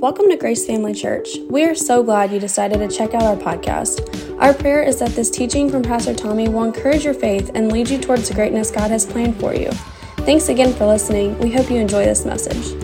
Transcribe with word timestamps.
Welcome 0.00 0.28
to 0.28 0.36
Grace 0.36 0.64
Family 0.64 0.94
Church. 0.94 1.38
We 1.50 1.64
are 1.64 1.74
so 1.74 2.04
glad 2.04 2.30
you 2.30 2.38
decided 2.38 2.78
to 2.78 2.96
check 2.96 3.14
out 3.14 3.22
our 3.24 3.34
podcast. 3.34 4.38
Our 4.40 4.54
prayer 4.54 4.80
is 4.80 5.00
that 5.00 5.10
this 5.10 5.28
teaching 5.28 5.68
from 5.68 5.82
Pastor 5.82 6.14
Tommy 6.14 6.48
will 6.48 6.62
encourage 6.62 7.04
your 7.04 7.14
faith 7.14 7.50
and 7.56 7.72
lead 7.72 7.90
you 7.90 7.98
towards 7.98 8.28
the 8.28 8.34
greatness 8.34 8.70
God 8.70 8.92
has 8.92 9.04
planned 9.04 9.40
for 9.40 9.56
you. 9.56 9.72
Thanks 10.18 10.50
again 10.50 10.72
for 10.72 10.86
listening. 10.86 11.36
We 11.40 11.50
hope 11.50 11.68
you 11.68 11.78
enjoy 11.78 12.04
this 12.04 12.24
message. 12.24 12.80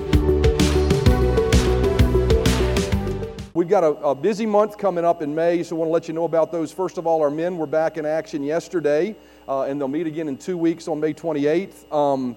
We've 3.55 3.69
got 3.69 3.85
a, 3.85 3.95
a, 4.03 4.15
busy 4.17 4.45
month 4.45 4.77
coming 4.77 5.05
up 5.05 5.23
in 5.23 5.33
May, 5.33 5.63
so 5.63 5.77
I 5.77 5.79
want 5.79 5.89
to 5.91 5.93
let 5.93 6.09
you 6.09 6.15
know 6.15 6.25
about 6.25 6.51
those. 6.51 6.73
First 6.73 6.99
of 6.99 7.07
all, 7.07 7.23
our 7.23 7.31
men 7.31 7.57
were 7.57 7.69
back 7.69 7.97
in 7.97 8.05
action 8.05 8.43
yesterday, 8.43 9.15
uh, 9.49 9.63
and 9.63 9.81
they'll 9.81 9.87
meet 9.87 10.09
again 10.09 10.27
in 10.27 10.37
two 10.37 10.59
weeks 10.59 10.89
on 10.89 10.99
May 10.99 11.15
28th. 11.15 11.93
Um, 11.95 12.35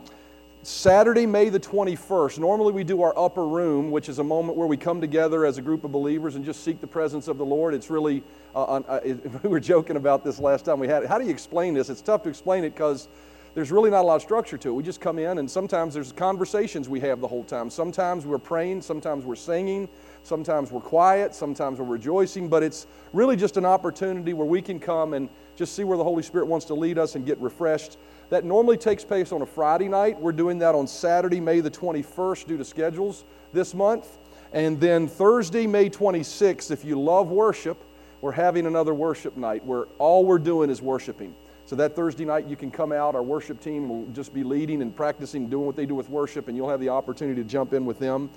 Saturday, 0.67 1.25
May 1.25 1.47
the 1.47 1.61
21st. 1.61 2.39
Normally, 2.39 2.73
we 2.73 2.83
do 2.83 3.01
our 3.01 3.17
upper 3.17 3.47
room, 3.47 3.89
which 3.89 4.09
is 4.09 4.19
a 4.19 4.23
moment 4.23 4.57
where 4.57 4.67
we 4.67 4.75
come 4.75 4.99
together 4.99 5.45
as 5.45 5.57
a 5.57 5.61
group 5.61 5.85
of 5.85 5.93
believers 5.93 6.35
and 6.35 6.43
just 6.43 6.61
seek 6.61 6.81
the 6.81 6.87
presence 6.87 7.29
of 7.29 7.37
the 7.37 7.45
Lord. 7.45 7.73
It's 7.73 7.89
really, 7.89 8.21
uh, 8.53 8.81
uh, 8.85 8.99
it, 9.01 9.43
we 9.43 9.49
were 9.49 9.61
joking 9.61 9.95
about 9.95 10.25
this 10.25 10.39
last 10.39 10.65
time 10.65 10.77
we 10.77 10.89
had 10.89 11.03
it. 11.03 11.09
How 11.09 11.19
do 11.19 11.23
you 11.23 11.31
explain 11.31 11.73
this? 11.73 11.89
It's 11.89 12.01
tough 12.01 12.21
to 12.23 12.29
explain 12.29 12.65
it 12.65 12.71
because 12.71 13.07
there's 13.55 13.71
really 13.71 13.89
not 13.89 14.01
a 14.01 14.07
lot 14.07 14.17
of 14.17 14.21
structure 14.21 14.57
to 14.57 14.69
it. 14.69 14.73
We 14.73 14.83
just 14.83 14.99
come 14.99 15.19
in, 15.19 15.37
and 15.37 15.49
sometimes 15.49 15.93
there's 15.93 16.11
conversations 16.11 16.89
we 16.89 16.99
have 16.99 17.21
the 17.21 17.27
whole 17.29 17.45
time. 17.45 17.69
Sometimes 17.69 18.25
we're 18.25 18.37
praying, 18.37 18.81
sometimes 18.81 19.23
we're 19.23 19.35
singing, 19.35 19.87
sometimes 20.23 20.69
we're 20.69 20.81
quiet, 20.81 21.33
sometimes 21.33 21.79
we're 21.79 21.85
rejoicing, 21.85 22.49
but 22.49 22.61
it's 22.61 22.87
really 23.13 23.37
just 23.37 23.55
an 23.55 23.63
opportunity 23.63 24.33
where 24.33 24.45
we 24.45 24.61
can 24.61 24.81
come 24.81 25.13
and 25.13 25.29
just 25.55 25.77
see 25.77 25.85
where 25.85 25.97
the 25.97 26.03
Holy 26.03 26.23
Spirit 26.23 26.47
wants 26.47 26.65
to 26.65 26.73
lead 26.73 26.97
us 26.97 27.15
and 27.15 27.25
get 27.25 27.39
refreshed. 27.39 27.97
That 28.29 28.43
normally 28.43 28.77
takes 28.77 29.05
place 29.05 29.31
on 29.31 29.41
a 29.41 29.45
Friday 29.45 29.87
night. 29.87 30.19
We're 30.19 30.33
doing 30.33 30.59
that 30.59 30.75
on 30.75 30.87
Saturday, 30.87 31.39
May 31.39 31.61
the 31.61 31.71
21st, 31.71 32.47
due 32.47 32.57
to 32.57 32.65
schedules 32.65 33.23
this 33.53 33.73
month. 33.73 34.17
And 34.51 34.79
then 34.79 35.07
Thursday, 35.07 35.67
May 35.67 35.89
26th, 35.89 36.71
if 36.71 36.83
you 36.83 36.99
love 36.99 37.29
worship, 37.29 37.77
we're 38.21 38.31
having 38.31 38.65
another 38.65 38.93
worship 38.93 39.37
night 39.37 39.63
where 39.65 39.85
all 39.97 40.25
we're 40.25 40.39
doing 40.39 40.69
is 40.69 40.81
worshiping. 40.81 41.35
So 41.65 41.75
that 41.75 41.95
Thursday 41.95 42.23
night, 42.25 42.47
you 42.47 42.55
can 42.55 42.71
come 42.71 42.91
out. 42.91 43.13
Our 43.13 43.23
worship 43.23 43.59
team 43.59 43.89
will 43.89 44.05
just 44.13 44.33
be 44.33 44.43
leading 44.43 44.81
and 44.81 44.95
practicing, 44.95 45.49
doing 45.49 45.65
what 45.65 45.75
they 45.75 45.85
do 45.85 45.95
with 45.95 46.09
worship, 46.09 46.47
and 46.47 46.55
you'll 46.55 46.69
have 46.69 46.79
the 46.79 46.89
opportunity 46.89 47.41
to 47.43 47.47
jump 47.47 47.73
in 47.73 47.85
with 47.85 47.99
them. 47.99 48.29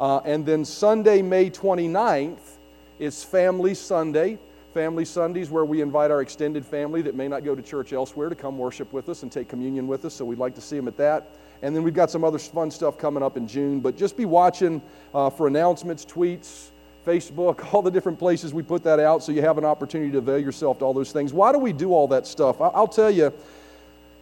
Uh, 0.00 0.18
and 0.24 0.44
then 0.46 0.64
Sunday, 0.64 1.20
May 1.20 1.50
29th, 1.50 2.56
is 2.98 3.22
Family 3.22 3.74
Sunday. 3.74 4.38
Family 4.74 5.04
Sundays, 5.04 5.50
where 5.50 5.64
we 5.64 5.80
invite 5.80 6.10
our 6.10 6.20
extended 6.20 6.64
family 6.64 7.02
that 7.02 7.14
may 7.14 7.26
not 7.26 7.44
go 7.44 7.54
to 7.54 7.62
church 7.62 7.92
elsewhere 7.92 8.28
to 8.28 8.34
come 8.34 8.58
worship 8.58 8.92
with 8.92 9.08
us 9.08 9.22
and 9.22 9.32
take 9.32 9.48
communion 9.48 9.86
with 9.86 10.04
us. 10.04 10.14
So 10.14 10.24
we'd 10.24 10.38
like 10.38 10.54
to 10.56 10.60
see 10.60 10.76
them 10.76 10.88
at 10.88 10.96
that. 10.98 11.30
And 11.62 11.74
then 11.74 11.82
we've 11.82 11.94
got 11.94 12.10
some 12.10 12.22
other 12.22 12.38
fun 12.38 12.70
stuff 12.70 12.98
coming 12.98 13.22
up 13.22 13.36
in 13.36 13.48
June. 13.48 13.80
But 13.80 13.96
just 13.96 14.16
be 14.16 14.26
watching 14.26 14.82
uh, 15.14 15.30
for 15.30 15.46
announcements, 15.46 16.04
tweets, 16.04 16.70
Facebook, 17.06 17.72
all 17.74 17.82
the 17.82 17.90
different 17.90 18.18
places 18.18 18.52
we 18.52 18.62
put 18.62 18.82
that 18.84 19.00
out 19.00 19.22
so 19.22 19.32
you 19.32 19.40
have 19.40 19.58
an 19.58 19.64
opportunity 19.64 20.12
to 20.12 20.18
avail 20.18 20.38
yourself 20.38 20.78
to 20.80 20.84
all 20.84 20.94
those 20.94 21.12
things. 21.12 21.32
Why 21.32 21.50
do 21.52 21.58
we 21.58 21.72
do 21.72 21.92
all 21.92 22.06
that 22.08 22.26
stuff? 22.26 22.60
I'll 22.60 22.86
tell 22.86 23.10
you, 23.10 23.32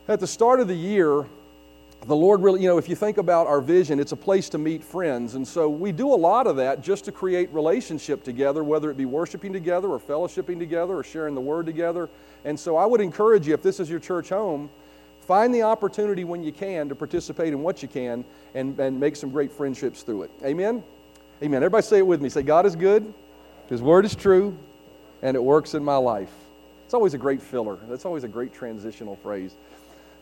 at 0.08 0.20
the 0.20 0.26
start 0.26 0.60
of 0.60 0.68
the 0.68 0.76
year, 0.76 1.26
the 2.04 2.14
Lord 2.14 2.42
really, 2.42 2.62
you 2.62 2.68
know, 2.68 2.78
if 2.78 2.88
you 2.88 2.94
think 2.94 3.18
about 3.18 3.46
our 3.46 3.60
vision, 3.60 3.98
it's 3.98 4.12
a 4.12 4.16
place 4.16 4.48
to 4.50 4.58
meet 4.58 4.84
friends. 4.84 5.34
And 5.34 5.46
so 5.46 5.68
we 5.68 5.92
do 5.92 6.12
a 6.12 6.14
lot 6.14 6.46
of 6.46 6.56
that 6.56 6.82
just 6.82 7.04
to 7.06 7.12
create 7.12 7.52
relationship 7.52 8.22
together, 8.22 8.62
whether 8.62 8.90
it 8.90 8.96
be 8.96 9.06
worshiping 9.06 9.52
together 9.52 9.88
or 9.88 9.98
fellowshipping 9.98 10.58
together 10.58 10.96
or 10.96 11.02
sharing 11.02 11.34
the 11.34 11.40
word 11.40 11.66
together. 11.66 12.08
And 12.44 12.58
so 12.58 12.76
I 12.76 12.86
would 12.86 13.00
encourage 13.00 13.48
you, 13.48 13.54
if 13.54 13.62
this 13.62 13.80
is 13.80 13.90
your 13.90 13.98
church 13.98 14.28
home, 14.28 14.70
find 15.22 15.52
the 15.52 15.62
opportunity 15.62 16.22
when 16.22 16.44
you 16.44 16.52
can 16.52 16.88
to 16.88 16.94
participate 16.94 17.48
in 17.48 17.62
what 17.62 17.82
you 17.82 17.88
can 17.88 18.24
and, 18.54 18.78
and 18.78 19.00
make 19.00 19.16
some 19.16 19.30
great 19.30 19.50
friendships 19.50 20.02
through 20.02 20.22
it. 20.22 20.30
Amen? 20.44 20.84
Amen. 21.42 21.56
Everybody 21.62 21.82
say 21.82 21.98
it 21.98 22.06
with 22.06 22.22
me. 22.22 22.28
Say, 22.28 22.42
God 22.42 22.66
is 22.66 22.76
good, 22.76 23.12
His 23.68 23.82
word 23.82 24.04
is 24.04 24.14
true, 24.14 24.56
and 25.22 25.34
it 25.34 25.42
works 25.42 25.74
in 25.74 25.82
my 25.82 25.96
life. 25.96 26.32
It's 26.84 26.94
always 26.94 27.14
a 27.14 27.18
great 27.18 27.42
filler. 27.42 27.78
That's 27.88 28.04
always 28.04 28.22
a 28.22 28.28
great 28.28 28.54
transitional 28.54 29.16
phrase. 29.16 29.56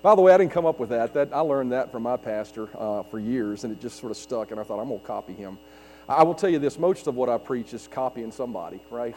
By 0.04 0.14
the 0.14 0.20
way, 0.20 0.34
I 0.34 0.36
didn't 0.36 0.52
come 0.52 0.66
up 0.66 0.78
with 0.78 0.90
that. 0.90 1.14
that 1.14 1.30
I 1.32 1.40
learned 1.40 1.72
that 1.72 1.90
from 1.90 2.02
my 2.02 2.18
pastor 2.18 2.68
uh, 2.78 3.04
for 3.04 3.18
years, 3.18 3.64
and 3.64 3.72
it 3.72 3.80
just 3.80 3.98
sort 3.98 4.10
of 4.10 4.18
stuck, 4.18 4.50
and 4.50 4.60
I 4.60 4.62
thought, 4.62 4.78
I'm 4.78 4.88
going 4.88 5.00
to 5.00 5.06
copy 5.06 5.32
him. 5.32 5.56
I 6.06 6.22
will 6.24 6.34
tell 6.34 6.50
you 6.50 6.58
this 6.58 6.78
most 6.78 7.06
of 7.06 7.14
what 7.14 7.30
I 7.30 7.38
preach 7.38 7.72
is 7.72 7.88
copying 7.90 8.30
somebody, 8.30 8.80
right? 8.90 9.16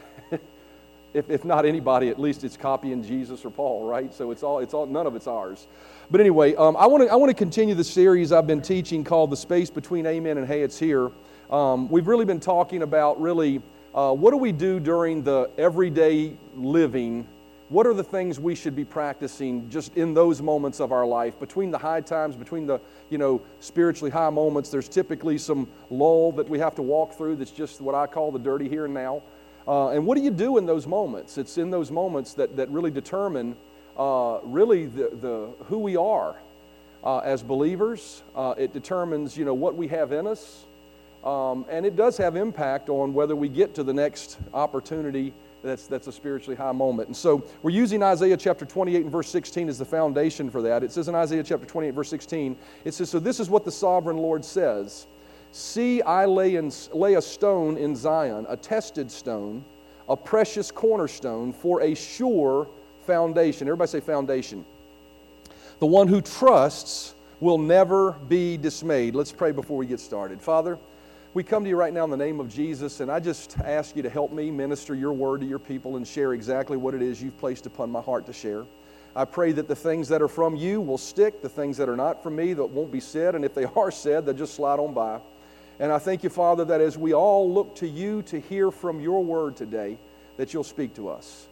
if, 1.14 1.30
if 1.30 1.44
not 1.44 1.66
anybody, 1.66 2.08
at 2.08 2.18
least 2.18 2.46
it's 2.46 2.56
copying 2.56 3.04
Jesus 3.04 3.44
or 3.44 3.50
Paul, 3.50 3.84
right? 3.86 4.14
So 4.14 4.32
it's 4.32 4.44
all, 4.44 4.60
it's 4.60 4.74
all 4.74 4.86
none 4.86 5.06
of 5.06 5.14
it's 5.14 5.28
ours. 5.28 5.68
But 6.10 6.22
anyway, 6.22 6.56
um, 6.56 6.78
I 6.78 6.88
want 6.88 7.04
to 7.04 7.12
I 7.12 7.16
wanna 7.16 7.34
continue 7.34 7.76
the 7.76 7.84
series 7.84 8.32
I've 8.32 8.48
been 8.48 8.62
teaching 8.62 9.04
called 9.04 9.30
The 9.30 9.36
Space 9.36 9.70
Between 9.70 10.06
Amen 10.06 10.38
and 10.38 10.48
Hey, 10.48 10.62
It's 10.62 10.80
Here. 10.80 11.12
Um, 11.52 11.90
we've 11.90 12.08
really 12.08 12.24
been 12.24 12.40
talking 12.40 12.84
about 12.84 13.20
really 13.20 13.62
uh, 13.94 14.14
what 14.14 14.32
do 14.32 14.38
we 14.38 14.54
do 14.54 14.80
during 14.80 15.22
the 15.22 15.50
everyday 15.58 16.38
living 16.56 17.28
what 17.70 17.86
are 17.86 17.94
the 17.94 18.04
things 18.04 18.40
we 18.40 18.56
should 18.56 18.76
be 18.76 18.86
practicing 18.86 19.70
just 19.70 19.98
in 19.98 20.14
those 20.14 20.42
moments 20.42 20.80
of 20.80 20.92
our 20.92 21.06
life? 21.06 21.38
Between 21.40 21.70
the 21.70 21.78
high 21.78 22.02
times 22.02 22.36
between 22.36 22.66
the 22.66 22.80
you 23.10 23.18
know 23.18 23.42
spiritually 23.60 24.10
high 24.10 24.30
moments 24.30 24.70
there's 24.70 24.88
typically 24.88 25.38
some 25.38 25.68
lull 25.90 26.32
that 26.34 26.48
we 26.48 26.60
have 26.60 26.76
to 26.76 26.82
walk 26.82 27.14
through 27.14 27.36
that's 27.36 27.52
just 27.52 27.82
what 27.82 27.96
i 27.96 28.06
call 28.06 28.32
the 28.32 28.40
dirty 28.40 28.70
here 28.70 28.86
and 28.86 28.94
now. 28.94 29.22
Uh, 29.68 29.90
and 29.90 30.06
what 30.06 30.18
do 30.18 30.24
you 30.24 30.32
do 30.32 30.58
in 30.58 30.66
those 30.66 30.88
moments? 30.88 31.38
It's 31.38 31.58
in 31.58 31.70
those 31.70 31.92
moments 31.92 32.34
that, 32.36 32.56
that 32.56 32.70
really 32.70 32.92
determine 32.92 33.58
uh, 33.98 34.40
really 34.44 34.86
the, 34.86 35.10
the, 35.22 35.50
who 35.66 35.80
we 35.80 35.98
are 35.98 36.38
uh, 37.04 37.18
as 37.20 37.44
believers. 37.44 38.24
Uh, 38.34 38.54
it 38.58 38.72
determines 38.72 39.36
you 39.36 39.44
know 39.44 39.54
what 39.54 39.76
we 39.76 39.90
have 39.90 40.14
in 40.14 40.26
us. 40.26 40.64
Um, 41.26 41.66
and 41.70 41.86
it 41.86 41.98
does 41.98 42.16
have 42.18 42.38
impact 42.38 42.88
on 42.88 43.14
whether 43.14 43.36
we 43.36 43.50
get 43.50 43.76
to 43.76 43.84
the 43.84 43.94
next 43.94 44.38
opportunity 44.54 45.34
that's, 45.68 45.88
that's 45.88 46.08
a 46.08 46.12
spiritually 46.12 46.56
high 46.56 46.72
moment. 46.72 47.10
And 47.10 47.18
so 47.18 47.46
we're 47.62 47.72
using 47.72 48.02
Isaiah 48.02 48.38
chapter 48.38 48.66
28 48.66 49.04
and 49.04 49.12
verse 49.12 49.30
16 49.30 49.70
as 49.70 49.78
the 49.78 49.86
foundation 49.86 50.50
for 50.50 50.62
that. 50.62 50.84
It 50.84 50.92
says 50.92 51.08
in 51.08 51.16
Isaiah 51.16 51.44
chapter 51.44 51.66
28, 51.66 51.92
verse 51.92 52.10
16, 52.10 52.58
it 52.86 52.94
says, 52.94 53.10
So 53.10 53.20
this 53.20 53.40
is 53.40 53.50
what 53.50 53.66
the 53.66 53.72
sovereign 53.72 54.18
Lord 54.18 54.44
says 54.44 55.08
See, 55.52 56.02
I 56.02 56.26
lay, 56.26 56.56
in, 56.56 56.72
lay 56.94 57.16
a 57.16 57.22
stone 57.22 57.78
in 57.78 57.96
Zion, 57.96 58.46
a 58.50 58.58
tested 58.58 59.10
stone, 59.10 59.64
a 60.10 60.16
precious 60.16 60.72
cornerstone 60.72 61.54
for 61.54 61.82
a 61.82 61.96
sure 61.96 62.68
foundation. 63.06 63.68
Everybody 63.68 63.90
say 63.90 64.00
foundation. 64.00 64.66
The 65.80 65.86
one 65.86 66.08
who 66.08 66.22
trusts 66.22 67.16
will 67.40 67.58
never 67.58 68.12
be 68.12 68.58
dismayed. 68.58 69.16
Let's 69.16 69.32
pray 69.32 69.52
before 69.52 69.78
we 69.78 69.86
get 69.86 70.00
started. 70.00 70.42
Father, 70.42 70.78
we 71.38 71.44
come 71.44 71.64
to 71.64 71.70
you 71.70 71.76
right 71.76 71.94
now 71.94 72.04
in 72.04 72.10
the 72.10 72.18
name 72.18 72.40
of 72.40 72.50
Jesus, 72.50 73.00
and 73.00 73.12
I 73.12 73.20
just 73.20 73.60
ask 73.60 73.96
you 73.96 74.02
to 74.02 74.10
help 74.10 74.32
me 74.32 74.50
minister 74.50 74.96
your 74.96 75.14
word 75.14 75.42
to 75.42 75.46
your 75.46 75.60
people 75.60 75.96
and 75.96 76.08
share 76.08 76.34
exactly 76.34 76.78
what 76.78 76.96
it 76.96 77.04
is 77.04 77.22
you've 77.22 77.38
placed 77.38 77.68
upon 77.68 77.92
my 77.92 78.02
heart 78.02 78.26
to 78.26 78.34
share. 78.34 78.66
I 79.16 79.26
pray 79.26 79.52
that 79.52 79.68
the 79.68 79.76
things 79.76 80.08
that 80.08 80.20
are 80.20 80.28
from 80.28 80.56
you 80.56 80.82
will 80.82 80.98
stick, 80.98 81.44
the 81.44 81.48
things 81.48 81.78
that 81.78 81.90
are 81.90 81.96
not 81.96 82.24
from 82.24 82.38
me 82.38 82.54
that 82.54 82.66
won't 82.66 82.92
be 82.92 83.00
said, 83.00 83.36
and 83.36 83.46
if 83.46 83.54
they 83.54 83.66
are 83.76 83.92
said, 83.92 84.26
they'll 84.26 84.34
just 84.34 84.56
slide 84.56 84.80
on 84.80 84.96
by. 84.96 85.20
And 85.80 85.92
I 85.92 86.00
thank 86.00 86.24
you, 86.24 86.32
Father, 86.32 86.66
that 86.66 86.82
as 86.82 86.98
we 86.98 87.14
all 87.14 87.54
look 87.54 87.76
to 87.76 87.88
you 87.88 88.24
to 88.24 88.40
hear 88.40 88.72
from 88.72 89.00
your 89.00 89.24
word 89.24 89.56
today, 89.56 90.00
that 90.38 90.56
you'll 90.56 90.64
speak 90.64 90.96
to 90.96 91.08
us. 91.08 91.48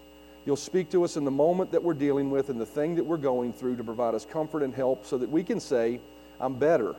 You'll 0.47 0.55
speak 0.55 0.89
to 0.93 1.03
us 1.03 1.15
in 1.15 1.25
the 1.25 1.31
moment 1.31 1.71
that 1.73 1.83
we're 1.83 1.93
dealing 1.93 2.31
with 2.31 2.49
and 2.49 2.59
the 2.59 2.65
thing 2.65 2.95
that 2.95 3.03
we're 3.03 3.17
going 3.17 3.53
through 3.53 3.75
to 3.75 3.83
provide 3.83 4.15
us 4.15 4.25
comfort 4.25 4.63
and 4.63 4.73
help 4.73 5.05
so 5.05 5.19
that 5.19 5.29
we 5.29 5.43
can 5.43 5.59
say, 5.59 5.99
I'm 6.39 6.55
better 6.55 6.95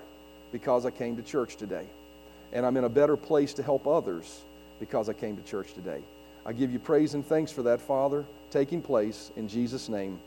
because 0.53 0.87
I 0.87 0.93
came 0.93 1.17
to 1.17 1.23
church 1.25 1.57
today 1.57 1.87
and 2.57 2.65
I'm 2.65 2.79
in 2.79 2.85
a 2.85 2.89
better 2.89 3.19
place 3.19 3.53
to 3.55 3.63
help 3.63 3.87
others 3.87 4.41
because 4.81 5.11
I 5.11 5.13
came 5.13 5.37
to 5.37 5.43
church 5.43 5.75
today. 5.75 6.01
I 6.47 6.55
give 6.55 6.73
you 6.73 6.79
praise 6.79 7.13
and 7.13 7.25
thanks 7.25 7.53
for 7.53 7.63
that, 7.65 7.83
Father, 7.83 8.25
taking 8.51 8.81
place 8.81 9.31
in 9.37 9.47
Jesus' 9.47 9.91
name. 9.91 10.19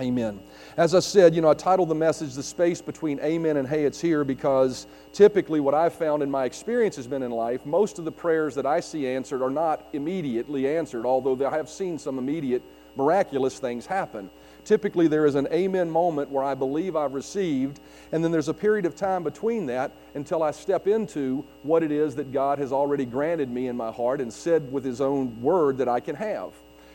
Amen. 0.00 0.40
As 0.76 0.96
I 0.96 1.00
said, 1.00 1.32
you 1.32 1.40
know, 1.40 1.50
I 1.50 1.54
titled 1.54 1.88
the 1.88 1.94
message 1.94 2.34
The 2.34 2.42
Space 2.42 2.80
Between 2.80 3.20
Amen 3.20 3.56
and 3.56 3.68
Hey, 3.68 3.84
It's 3.84 4.00
Here 4.00 4.24
because 4.24 4.88
typically 5.12 5.60
what 5.60 5.74
I've 5.74 5.92
found 5.92 6.24
in 6.24 6.30
my 6.30 6.44
experience 6.44 6.96
has 6.96 7.06
been 7.06 7.22
in 7.22 7.30
life, 7.30 7.64
most 7.64 8.00
of 8.00 8.04
the 8.04 8.12
prayers 8.12 8.56
that 8.56 8.66
I 8.66 8.80
see 8.80 9.06
answered 9.06 9.40
are 9.40 9.50
not 9.50 9.86
immediately 9.92 10.66
answered, 10.66 11.06
although 11.06 11.46
I 11.46 11.56
have 11.56 11.68
seen 11.68 11.98
some 11.98 12.18
immediate 12.18 12.62
miraculous 12.96 13.60
things 13.60 13.86
happen. 13.86 14.28
Typically, 14.64 15.08
there 15.08 15.26
is 15.26 15.34
an 15.34 15.48
amen 15.52 15.90
moment 15.90 16.30
where 16.30 16.44
I 16.44 16.54
believe 16.54 16.96
I've 16.96 17.14
received, 17.14 17.80
and 18.12 18.22
then 18.22 18.30
there's 18.30 18.48
a 18.48 18.54
period 18.54 18.86
of 18.86 18.94
time 18.94 19.22
between 19.22 19.66
that 19.66 19.92
until 20.14 20.42
I 20.42 20.50
step 20.50 20.86
into 20.86 21.44
what 21.62 21.82
it 21.82 21.92
is 21.92 22.14
that 22.16 22.32
God 22.32 22.58
has 22.58 22.72
already 22.72 23.04
granted 23.04 23.50
me 23.50 23.68
in 23.68 23.76
my 23.76 23.90
heart 23.90 24.20
and 24.20 24.32
said 24.32 24.70
with 24.72 24.84
His 24.84 25.00
own 25.00 25.40
word 25.40 25.78
that 25.78 25.88
I 25.88 26.00
can 26.00 26.16
have. 26.16 26.52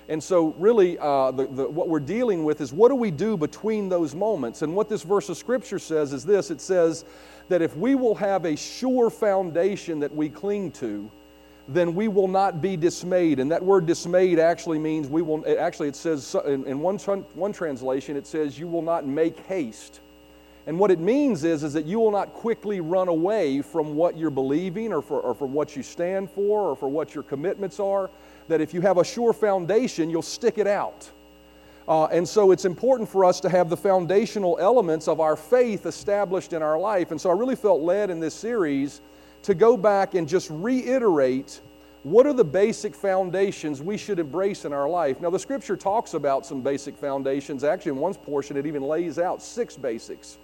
And 0.07 0.23
so, 0.23 0.53
really, 0.59 0.99
uh, 0.99 1.31
the, 1.31 1.47
the, 1.47 1.67
what 1.67 1.89
we're 1.89 1.99
dealing 1.99 2.43
with 2.43 2.61
is 2.61 2.71
what 2.71 2.89
do 2.89 2.95
we 2.95 3.09
do 3.09 3.35
between 3.35 3.89
those 3.89 4.13
moments? 4.13 4.61
And 4.61 4.75
what 4.75 4.87
this 4.87 5.01
verse 5.01 5.29
of 5.29 5.37
Scripture 5.37 5.79
says 5.79 6.13
is 6.13 6.23
this 6.23 6.51
it 6.51 6.61
says 6.61 7.05
that 7.49 7.61
if 7.61 7.75
we 7.75 7.95
will 7.95 8.15
have 8.15 8.45
a 8.45 8.55
sure 8.55 9.09
foundation 9.09 9.99
that 9.99 10.13
we 10.13 10.29
cling 10.29 10.71
to, 10.73 11.09
then 11.67 11.95
we 11.95 12.07
will 12.07 12.27
not 12.27 12.61
be 12.61 12.77
dismayed. 12.77 13.39
And 13.39 13.51
that 13.51 13.63
word 13.63 13.85
dismayed 13.85 14.39
actually 14.39 14.79
means 14.79 15.07
we 15.07 15.21
will, 15.21 15.43
actually, 15.59 15.87
it 15.87 15.95
says 15.95 16.35
in, 16.45 16.65
in 16.65 16.79
one, 16.79 16.97
one 16.97 17.53
translation, 17.53 18.15
it 18.15 18.27
says, 18.27 18.59
you 18.59 18.67
will 18.67 18.83
not 18.83 19.05
make 19.05 19.39
haste. 19.47 20.01
And 20.67 20.79
what 20.79 20.89
it 20.89 20.99
means 20.99 21.43
is, 21.43 21.63
is 21.63 21.73
that 21.73 21.85
you 21.85 21.99
will 21.99 22.11
not 22.11 22.33
quickly 22.33 22.79
run 22.79 23.07
away 23.07 23.61
from 23.61 23.95
what 23.95 24.17
you're 24.17 24.31
believing 24.31 24.93
or 24.93 25.01
for, 25.01 25.21
or 25.21 25.33
for 25.33 25.47
what 25.47 25.75
you 25.75 25.83
stand 25.83 26.29
for 26.31 26.69
or 26.69 26.75
for 26.75 26.89
what 26.89 27.13
your 27.13 27.23
commitments 27.23 27.79
are. 27.79 28.09
That 28.47 28.61
if 28.61 28.73
you 28.73 28.81
have 28.81 28.97
a 28.97 29.03
sure 29.03 29.33
foundation, 29.33 30.09
you'll 30.09 30.21
stick 30.21 30.57
it 30.57 30.67
out. 30.67 31.09
Uh, 31.87 32.05
and 32.05 32.27
so 32.27 32.51
it's 32.51 32.65
important 32.65 33.07
for 33.07 33.23
us 33.23 33.39
to 33.41 33.49
have 33.49 33.69
the 33.69 33.77
foundational 33.77 34.57
elements 34.59 35.07
of 35.07 35.19
our 35.19 35.35
faith 35.35 35.85
established 35.85 36.51
in 36.51 36.63
our 36.63 36.79
life. 36.79 37.11
And 37.11 37.21
so 37.21 37.29
I 37.29 37.33
really 37.33 37.55
felt 37.55 37.81
led 37.81 38.09
in 38.09 38.19
this 38.19 38.33
series 38.33 39.01
to 39.45 39.53
go 39.53 39.77
back 39.77 40.15
and 40.15 40.27
just 40.27 40.49
reiterate 40.49 41.61
what 42.01 42.25
are 42.25 42.33
the 42.33 42.43
basic 42.43 42.95
foundations 42.95 43.79
we 43.79 43.95
should 43.95 44.17
embrace 44.17 44.65
in 44.65 44.73
our 44.73 44.89
life? 44.89 45.21
Now, 45.21 45.29
the 45.29 45.39
scripture 45.39 45.77
talks 45.77 46.15
about 46.15 46.47
some 46.47 46.61
basic 46.61 46.97
foundations. 46.97 47.63
Actually, 47.63 47.93
in 47.93 47.97
one 47.97 48.13
portion, 48.15 48.57
it 48.57 48.65
even 48.65 48.81
lays 48.81 49.19
out 49.19 49.41
six 49.41 49.75
basics. 49.75 50.39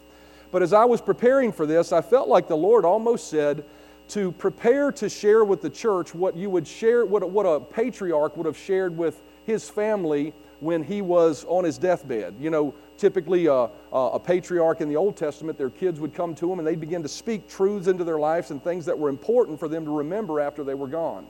But 0.52 0.62
as 0.62 0.72
I 0.72 0.86
was 0.86 1.02
preparing 1.02 1.52
for 1.52 1.66
this, 1.66 1.92
I 1.92 2.02
felt 2.02 2.30
like 2.30 2.48
the 2.48 2.58
Lord 2.58 2.86
almost 2.86 3.28
said 3.28 3.66
to 4.10 4.32
prepare 4.34 4.92
to 4.92 5.10
share 5.10 5.46
with 5.46 5.62
the 5.62 5.70
church 5.70 6.14
what 6.14 6.36
you 6.36 6.52
would 6.52 6.68
share, 6.68 7.06
what, 7.06 7.28
what 7.30 7.46
a 7.46 7.60
patriarch 7.60 8.38
would 8.38 8.46
have 8.46 8.58
shared 8.58 8.96
with 8.96 9.22
his 9.46 9.68
family 9.68 10.34
when 10.60 10.84
he 10.84 11.02
was 11.02 11.44
on 11.48 11.64
his 11.64 11.80
deathbed. 11.80 12.36
You 12.40 12.52
know, 12.52 12.74
typically 13.02 13.48
a, 13.48 13.68
a, 13.92 14.20
patriarch 14.20 14.80
in 14.80 14.88
the 14.88 14.96
Old 14.96 15.18
Testament, 15.18 15.58
their 15.58 15.72
kids 15.72 16.00
would 16.00 16.14
come 16.14 16.36
to 16.36 16.48
them 16.48 16.60
and 16.60 16.68
they'd 16.68 16.80
begin 16.80 17.02
to 17.02 17.10
speak 17.10 17.50
truths 17.50 17.88
into 17.88 18.04
their 18.04 18.20
lives 18.20 18.52
and 18.52 18.64
things 18.64 18.86
that 18.86 18.98
were 18.98 19.10
important 19.10 19.60
for 19.60 19.68
them 19.68 19.84
to 19.86 19.92
remember 19.92 20.40
after 20.40 20.64
they 20.64 20.76
were 20.76 20.88
gone. 20.88 21.26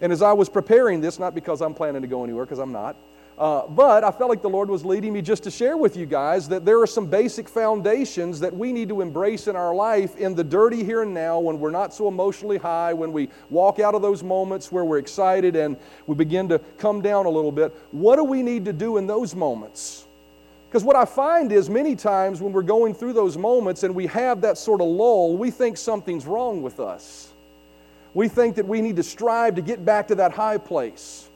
And 0.00 0.12
as 0.12 0.20
I 0.20 0.32
was 0.32 0.48
preparing 0.48 1.00
this, 1.00 1.18
not 1.18 1.34
because 1.34 1.62
I'm 1.62 1.72
planning 1.72 2.02
to 2.02 2.08
go 2.08 2.24
anywhere, 2.24 2.44
because 2.44 2.58
I'm 2.58 2.72
not, 2.72 2.96
uh, 3.38 3.68
but 3.68 4.02
I 4.02 4.10
felt 4.10 4.28
like 4.28 4.42
the 4.42 4.50
Lord 4.50 4.68
was 4.68 4.84
leading 4.84 5.12
me 5.12 5.22
just 5.22 5.44
to 5.44 5.50
share 5.52 5.76
with 5.76 5.96
you 5.96 6.06
guys 6.06 6.48
that 6.48 6.64
there 6.64 6.82
are 6.82 6.86
some 6.88 7.06
basic 7.06 7.48
foundations 7.48 8.40
that 8.40 8.52
we 8.52 8.72
need 8.72 8.88
to 8.88 9.00
embrace 9.00 9.46
in 9.46 9.54
our 9.54 9.72
life 9.72 10.16
in 10.16 10.34
the 10.34 10.42
dirty 10.42 10.82
here 10.82 11.02
and 11.02 11.14
now 11.14 11.38
when 11.38 11.60
we're 11.60 11.70
not 11.70 11.94
so 11.94 12.08
emotionally 12.08 12.58
high, 12.58 12.92
when 12.92 13.12
we 13.12 13.28
walk 13.50 13.78
out 13.78 13.94
of 13.94 14.02
those 14.02 14.24
moments 14.24 14.72
where 14.72 14.84
we're 14.84 14.98
excited 14.98 15.54
and 15.54 15.76
we 16.08 16.16
begin 16.16 16.48
to 16.48 16.58
come 16.78 17.00
down 17.00 17.26
a 17.26 17.30
little 17.30 17.52
bit. 17.52 17.72
What 17.92 18.16
do 18.16 18.24
we 18.24 18.42
need 18.42 18.64
to 18.64 18.72
do 18.72 18.96
in 18.96 19.06
those 19.06 19.36
moments? 19.36 20.07
Because 20.68 20.84
what 20.84 20.96
I 20.96 21.06
find 21.06 21.50
is 21.50 21.70
many 21.70 21.96
times 21.96 22.42
when 22.42 22.52
we're 22.52 22.62
going 22.62 22.92
through 22.92 23.14
those 23.14 23.38
moments 23.38 23.84
and 23.84 23.94
we 23.94 24.06
have 24.08 24.42
that 24.42 24.58
sort 24.58 24.82
of 24.82 24.86
lull, 24.86 25.36
we 25.36 25.50
think 25.50 25.78
something's 25.78 26.26
wrong 26.26 26.60
with 26.60 26.78
us. 26.78 27.32
We 28.12 28.28
think 28.28 28.56
that 28.56 28.66
we 28.66 28.82
need 28.82 28.96
to 28.96 29.02
strive 29.02 29.54
to 29.54 29.62
get 29.62 29.84
back 29.84 30.08
to 30.08 30.14
that 30.16 30.32
high 30.32 30.58
place. 30.58 31.28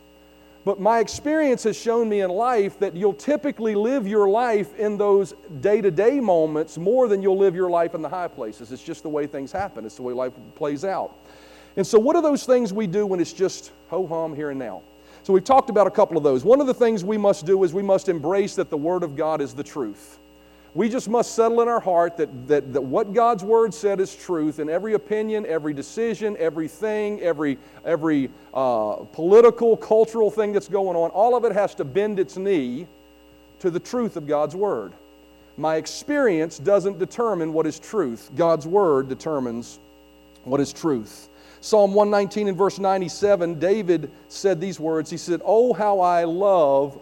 But 0.65 0.81
my 0.81 1.01
experience 1.01 1.65
has 1.65 1.77
shown 1.77 2.09
me 2.09 2.21
in 2.21 2.31
life 2.31 2.79
that 2.79 2.95
you'll 2.95 3.15
typically 3.15 3.75
live 3.75 4.07
your 4.07 4.29
life 4.29 4.77
in 4.79 4.97
those 4.97 5.35
day 5.61 5.81
to 5.81 5.91
day 5.91 6.21
moments 6.21 6.79
more 6.79 7.09
than 7.09 7.23
you'll 7.23 7.39
live 7.39 7.55
your 7.57 7.71
life 7.71 7.95
in 7.95 8.03
the 8.03 8.09
high 8.09 8.29
places. 8.29 8.71
It's 8.71 8.83
just 8.83 9.03
the 9.03 9.09
way 9.09 9.27
things 9.27 9.51
happen, 9.51 9.85
it's 9.85 9.97
the 9.97 10.03
way 10.03 10.13
life 10.13 10.33
plays 10.55 10.85
out. 10.85 11.17
And 11.77 11.87
so, 11.87 11.99
what 11.99 12.17
are 12.17 12.23
those 12.23 12.45
things 12.45 12.73
we 12.73 12.87
do 12.87 13.07
when 13.07 13.19
it's 13.19 13.33
just 13.33 13.73
ho 13.89 14.07
hum 14.07 14.37
here 14.37 14.51
and 14.51 14.59
now? 14.59 14.83
So, 15.25 15.33
we've 15.33 15.45
talked 15.45 15.71
about 15.71 15.87
a 15.87 15.91
couple 15.91 16.17
of 16.17 16.25
those. 16.25 16.45
One 16.45 16.61
of 16.61 16.67
the 16.67 16.75
things 16.75 17.05
we 17.05 17.17
must 17.17 17.47
do 17.47 17.63
is 17.63 17.73
we 17.73 17.83
must 17.83 18.09
embrace 18.09 18.57
that 18.57 18.71
the 18.71 18.77
Word 18.77 19.03
of 19.05 19.17
God 19.17 19.41
is 19.41 19.55
the 19.55 19.63
truth. 19.63 20.19
We 20.75 20.89
just 20.89 21.09
must 21.09 21.35
settle 21.35 21.61
in 21.61 21.69
our 21.69 21.81
heart 21.81 22.17
that, 22.17 22.49
that, 22.49 22.73
that 22.73 22.81
what 22.81 23.13
God's 23.13 23.45
Word 23.45 23.75
said 23.75 24.01
is 24.01 24.17
truth, 24.17 24.59
and 24.59 24.71
every 24.71 24.95
opinion, 24.95 25.45
every 25.47 25.75
decision, 25.75 26.35
everything, 26.39 27.21
every, 27.21 27.59
every 27.85 28.31
uh, 28.55 28.95
political, 29.13 29.77
cultural 29.77 30.31
thing 30.31 30.53
that's 30.53 30.69
going 30.69 30.97
on, 30.97 31.11
all 31.11 31.37
of 31.37 31.45
it 31.45 31.53
has 31.53 31.75
to 31.75 31.85
bend 31.85 32.19
its 32.19 32.39
knee 32.39 32.87
to 33.59 33.71
the 33.71 33.81
truth 33.81 34.17
of 34.17 34.27
God's 34.27 34.57
Word. 34.57 34.93
My 35.59 35.77
experience 35.77 36.59
doesn't 36.59 36.99
determine 36.99 37.53
what 37.53 37.67
is 37.67 37.79
truth, 37.79 38.31
God's 38.35 38.67
Word 38.67 39.09
determines 39.09 39.79
what 40.45 40.59
is 40.59 40.73
truth. 40.73 41.29
Psalm 41.63 41.95
119 41.95 42.49
and 42.49 42.59
verse 42.59 42.81
97, 42.81 43.61
David 43.61 44.11
said 44.27 44.61
these 44.61 44.81
words 44.81 45.09
He 45.09 45.17
said, 45.17 45.41
Oh, 45.45 45.73
how 45.73 46.01
I 46.01 46.25
love 46.25 47.01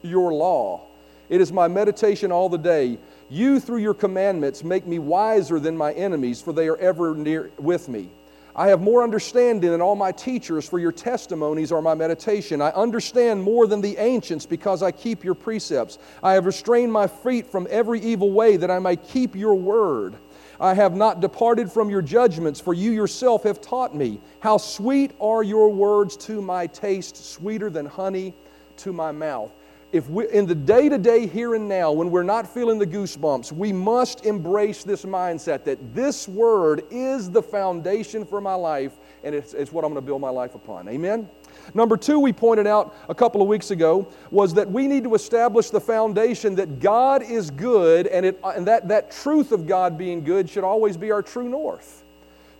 your 0.00 0.32
law. 0.32 0.82
It 1.28 1.40
is 1.40 1.52
my 1.52 1.66
meditation 1.66 2.30
all 2.30 2.48
the 2.48 2.56
day. 2.56 2.98
You, 3.28 3.58
through 3.58 3.78
your 3.78 3.94
commandments, 3.94 4.62
make 4.62 4.86
me 4.86 5.00
wiser 5.00 5.58
than 5.58 5.76
my 5.76 5.92
enemies, 5.92 6.40
for 6.40 6.52
they 6.52 6.68
are 6.68 6.76
ever 6.76 7.16
near 7.16 7.50
with 7.58 7.88
me. 7.88 8.08
I 8.54 8.68
have 8.68 8.80
more 8.80 9.02
understanding 9.02 9.70
than 9.70 9.82
all 9.82 9.96
my 9.96 10.12
teachers, 10.12 10.68
for 10.68 10.78
your 10.78 10.92
testimonies 10.92 11.72
are 11.72 11.82
my 11.82 11.94
meditation. 11.94 12.62
I 12.62 12.70
understand 12.70 13.42
more 13.42 13.66
than 13.66 13.80
the 13.80 13.96
ancients 13.98 14.46
because 14.46 14.84
I 14.84 14.92
keep 14.92 15.24
your 15.24 15.34
precepts. 15.34 15.98
I 16.22 16.34
have 16.34 16.46
restrained 16.46 16.92
my 16.92 17.08
feet 17.08 17.48
from 17.48 17.66
every 17.68 18.00
evil 18.00 18.30
way 18.30 18.56
that 18.56 18.70
I 18.70 18.78
might 18.78 19.08
keep 19.08 19.34
your 19.34 19.56
word. 19.56 20.14
I 20.60 20.74
have 20.74 20.94
not 20.96 21.20
departed 21.20 21.70
from 21.70 21.90
your 21.90 22.02
judgments, 22.02 22.60
for 22.60 22.74
you 22.74 22.90
yourself 22.90 23.42
have 23.44 23.60
taught 23.60 23.94
me. 23.94 24.20
How 24.40 24.56
sweet 24.56 25.12
are 25.20 25.42
your 25.42 25.68
words 25.68 26.16
to 26.18 26.40
my 26.40 26.66
taste, 26.66 27.16
sweeter 27.16 27.70
than 27.70 27.86
honey 27.86 28.34
to 28.78 28.92
my 28.92 29.12
mouth 29.12 29.52
if 29.92 30.10
we, 30.10 30.28
in 30.30 30.46
the 30.46 30.54
day 30.54 30.88
to 30.88 30.98
day 30.98 31.26
here 31.26 31.54
and 31.54 31.68
now, 31.68 31.92
when 31.92 32.10
we're 32.10 32.22
not 32.22 32.46
feeling 32.46 32.78
the 32.78 32.86
goosebumps, 32.86 33.52
we 33.52 33.72
must 33.72 34.26
embrace 34.26 34.84
this 34.84 35.04
mindset 35.04 35.64
that 35.64 35.94
this 35.94 36.28
word 36.28 36.84
is 36.90 37.30
the 37.30 37.42
foundation 37.42 38.24
for 38.24 38.40
my 38.40 38.54
life 38.54 38.92
and 39.22 39.34
it's, 39.34 39.54
it's 39.54 39.72
what 39.72 39.84
I'm 39.84 39.92
going 39.92 40.02
to 40.02 40.06
build 40.06 40.20
my 40.20 40.30
life 40.30 40.54
upon. 40.54 40.88
Amen? 40.88 41.28
Number 41.74 41.96
two, 41.96 42.18
we 42.18 42.32
pointed 42.32 42.66
out 42.66 42.94
a 43.08 43.14
couple 43.14 43.42
of 43.42 43.48
weeks 43.48 43.70
ago, 43.70 44.06
was 44.30 44.54
that 44.54 44.70
we 44.70 44.86
need 44.86 45.04
to 45.04 45.14
establish 45.14 45.70
the 45.70 45.80
foundation 45.80 46.54
that 46.56 46.80
God 46.80 47.22
is 47.22 47.50
good 47.50 48.06
and, 48.06 48.26
it, 48.26 48.40
and 48.44 48.66
that, 48.66 48.88
that 48.88 49.10
truth 49.10 49.52
of 49.52 49.66
God 49.66 49.98
being 49.98 50.24
good 50.24 50.48
should 50.48 50.64
always 50.64 50.96
be 50.96 51.10
our 51.10 51.22
true 51.22 51.48
north. 51.48 52.04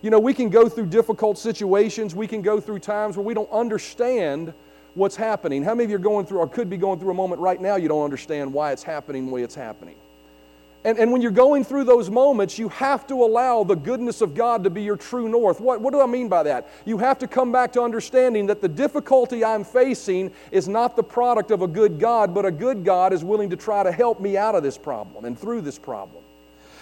You 0.01 0.11
know, 0.11 0.19
we 0.19 0.33
can 0.33 0.49
go 0.49 0.69
through 0.69 0.87
difficult 0.87 1.37
situations, 1.37 2.13
we 2.13 2.27
can 2.27 2.41
go 2.41 2.59
through 2.59 2.79
times 2.79 3.17
where 3.17 3.25
we 3.25 3.33
don't 3.33 3.51
understand 3.51 4.53
what's 4.93 5.15
happening. 5.15 5.63
How 5.63 5.73
many 5.73 5.85
of 5.85 5.89
you 5.89 5.95
are 5.95 5.99
going 5.99 6.25
through 6.25 6.39
or 6.39 6.47
could 6.47 6.69
be 6.69 6.77
going 6.77 6.99
through 6.99 7.11
a 7.11 7.15
moment 7.15 7.41
right 7.41 7.61
now 7.61 7.75
you 7.75 7.87
don't 7.87 8.03
understand 8.03 8.51
why 8.53 8.71
it's 8.71 8.83
happening 8.83 9.27
the 9.27 9.31
way 9.31 9.43
it's 9.43 9.55
happening? 9.55 9.95
And, 10.87 10.97
and 10.99 11.11
when 11.11 11.21
you're 11.21 11.31
going 11.31 11.65
through 11.65 11.83
those 11.83 12.09
moments, 12.09 12.57
you 12.57 12.69
have 12.69 13.05
to 13.07 13.15
allow 13.15 13.65
the 13.65 13.75
goodness 13.75 14.21
of 14.21 14.33
God 14.33 14.63
to 14.63 14.69
be 14.69 14.83
your 14.83 14.95
true 14.95 15.27
north. 15.27 15.59
What, 15.59 15.81
what 15.81 15.91
do 15.91 15.99
I 15.99 16.05
mean 16.05 16.29
by 16.29 16.43
that? 16.43 16.69
You 16.85 16.97
have 16.99 17.19
to 17.19 17.27
come 17.27 17.51
back 17.51 17.73
to 17.73 17.81
understanding 17.81 18.45
that 18.45 18.61
the 18.61 18.69
difficulty 18.69 19.43
I'm 19.43 19.65
facing 19.65 20.31
is 20.49 20.69
not 20.69 20.95
the 20.95 21.03
product 21.03 21.51
of 21.51 21.61
a 21.61 21.67
good 21.67 21.99
God, 21.99 22.33
but 22.33 22.45
a 22.45 22.51
good 22.51 22.85
God 22.85 23.11
is 23.11 23.21
willing 23.21 23.49
to 23.49 23.57
try 23.57 23.83
to 23.83 23.91
help 23.91 24.21
me 24.21 24.37
out 24.37 24.55
of 24.55 24.63
this 24.63 24.77
problem 24.77 25.25
and 25.25 25.37
through 25.37 25.59
this 25.59 25.77
problem. 25.77 26.23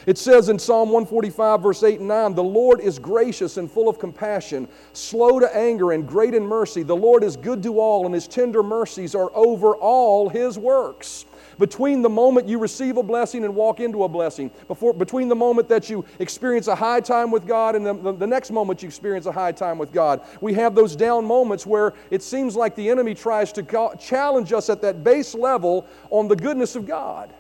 It 0.06 0.20
says 0.20 0.50
in 0.50 0.60
Psalm 0.60 0.90
145, 0.92 1.64
verse 1.64 1.82
8 1.82 1.98
and 1.98 2.08
9, 2.08 2.36
The 2.36 2.44
Lord 2.44 2.82
is 2.82 3.00
gracious 3.00 3.58
and 3.58 3.72
full 3.72 3.90
of 3.90 3.98
compassion, 3.98 4.68
slow 4.94 5.40
to 5.40 5.58
anger 5.58 5.94
and 5.94 6.08
great 6.08 6.36
in 6.36 6.46
mercy. 6.46 6.84
The 6.84 6.96
Lord 6.96 7.24
is 7.24 7.36
good 7.36 7.64
to 7.64 7.80
all, 7.80 8.06
and 8.06 8.14
his 8.14 8.28
tender 8.28 8.62
mercies 8.62 9.16
are 9.16 9.32
over 9.36 9.76
all 9.76 10.30
his 10.30 10.60
works. 10.60 11.26
Between 11.58 12.02
the 12.02 12.10
moment 12.10 12.48
you 12.48 12.60
receive 12.60 12.98
a 12.98 13.04
blessing 13.04 13.44
and 13.44 13.56
walk 13.56 13.80
into 13.80 14.04
a 14.04 14.10
blessing, 14.10 14.52
before, 14.68 14.94
between 14.94 15.28
the 15.28 15.36
moment 15.36 15.70
that 15.70 15.90
you 15.90 16.06
experience 16.20 16.68
a 16.68 16.76
high 16.76 17.02
time 17.02 17.32
with 17.32 17.48
God 17.48 17.76
and 17.76 17.86
the, 17.86 17.94
the, 17.94 18.12
the 18.12 18.28
next 18.28 18.52
moment 18.52 18.82
you 18.82 18.88
experience 18.88 19.26
a 19.26 19.32
high 19.32 19.52
time 19.52 19.78
with 19.78 19.92
God, 19.92 20.22
we 20.42 20.54
have 20.54 20.76
those 20.76 20.96
down 20.96 21.26
moments 21.26 21.66
where 21.66 21.94
it 22.12 22.22
seems 22.22 22.56
like 22.56 22.76
the 22.76 22.90
enemy 22.90 23.14
tries 23.14 23.52
to 23.54 23.96
challenge 24.00 24.54
us 24.54 24.70
at 24.70 24.82
that 24.82 25.04
base 25.04 25.34
level 25.36 25.88
on 26.10 26.28
the 26.28 26.36
goodness 26.36 26.76
of 26.76 26.86
God 26.86 27.34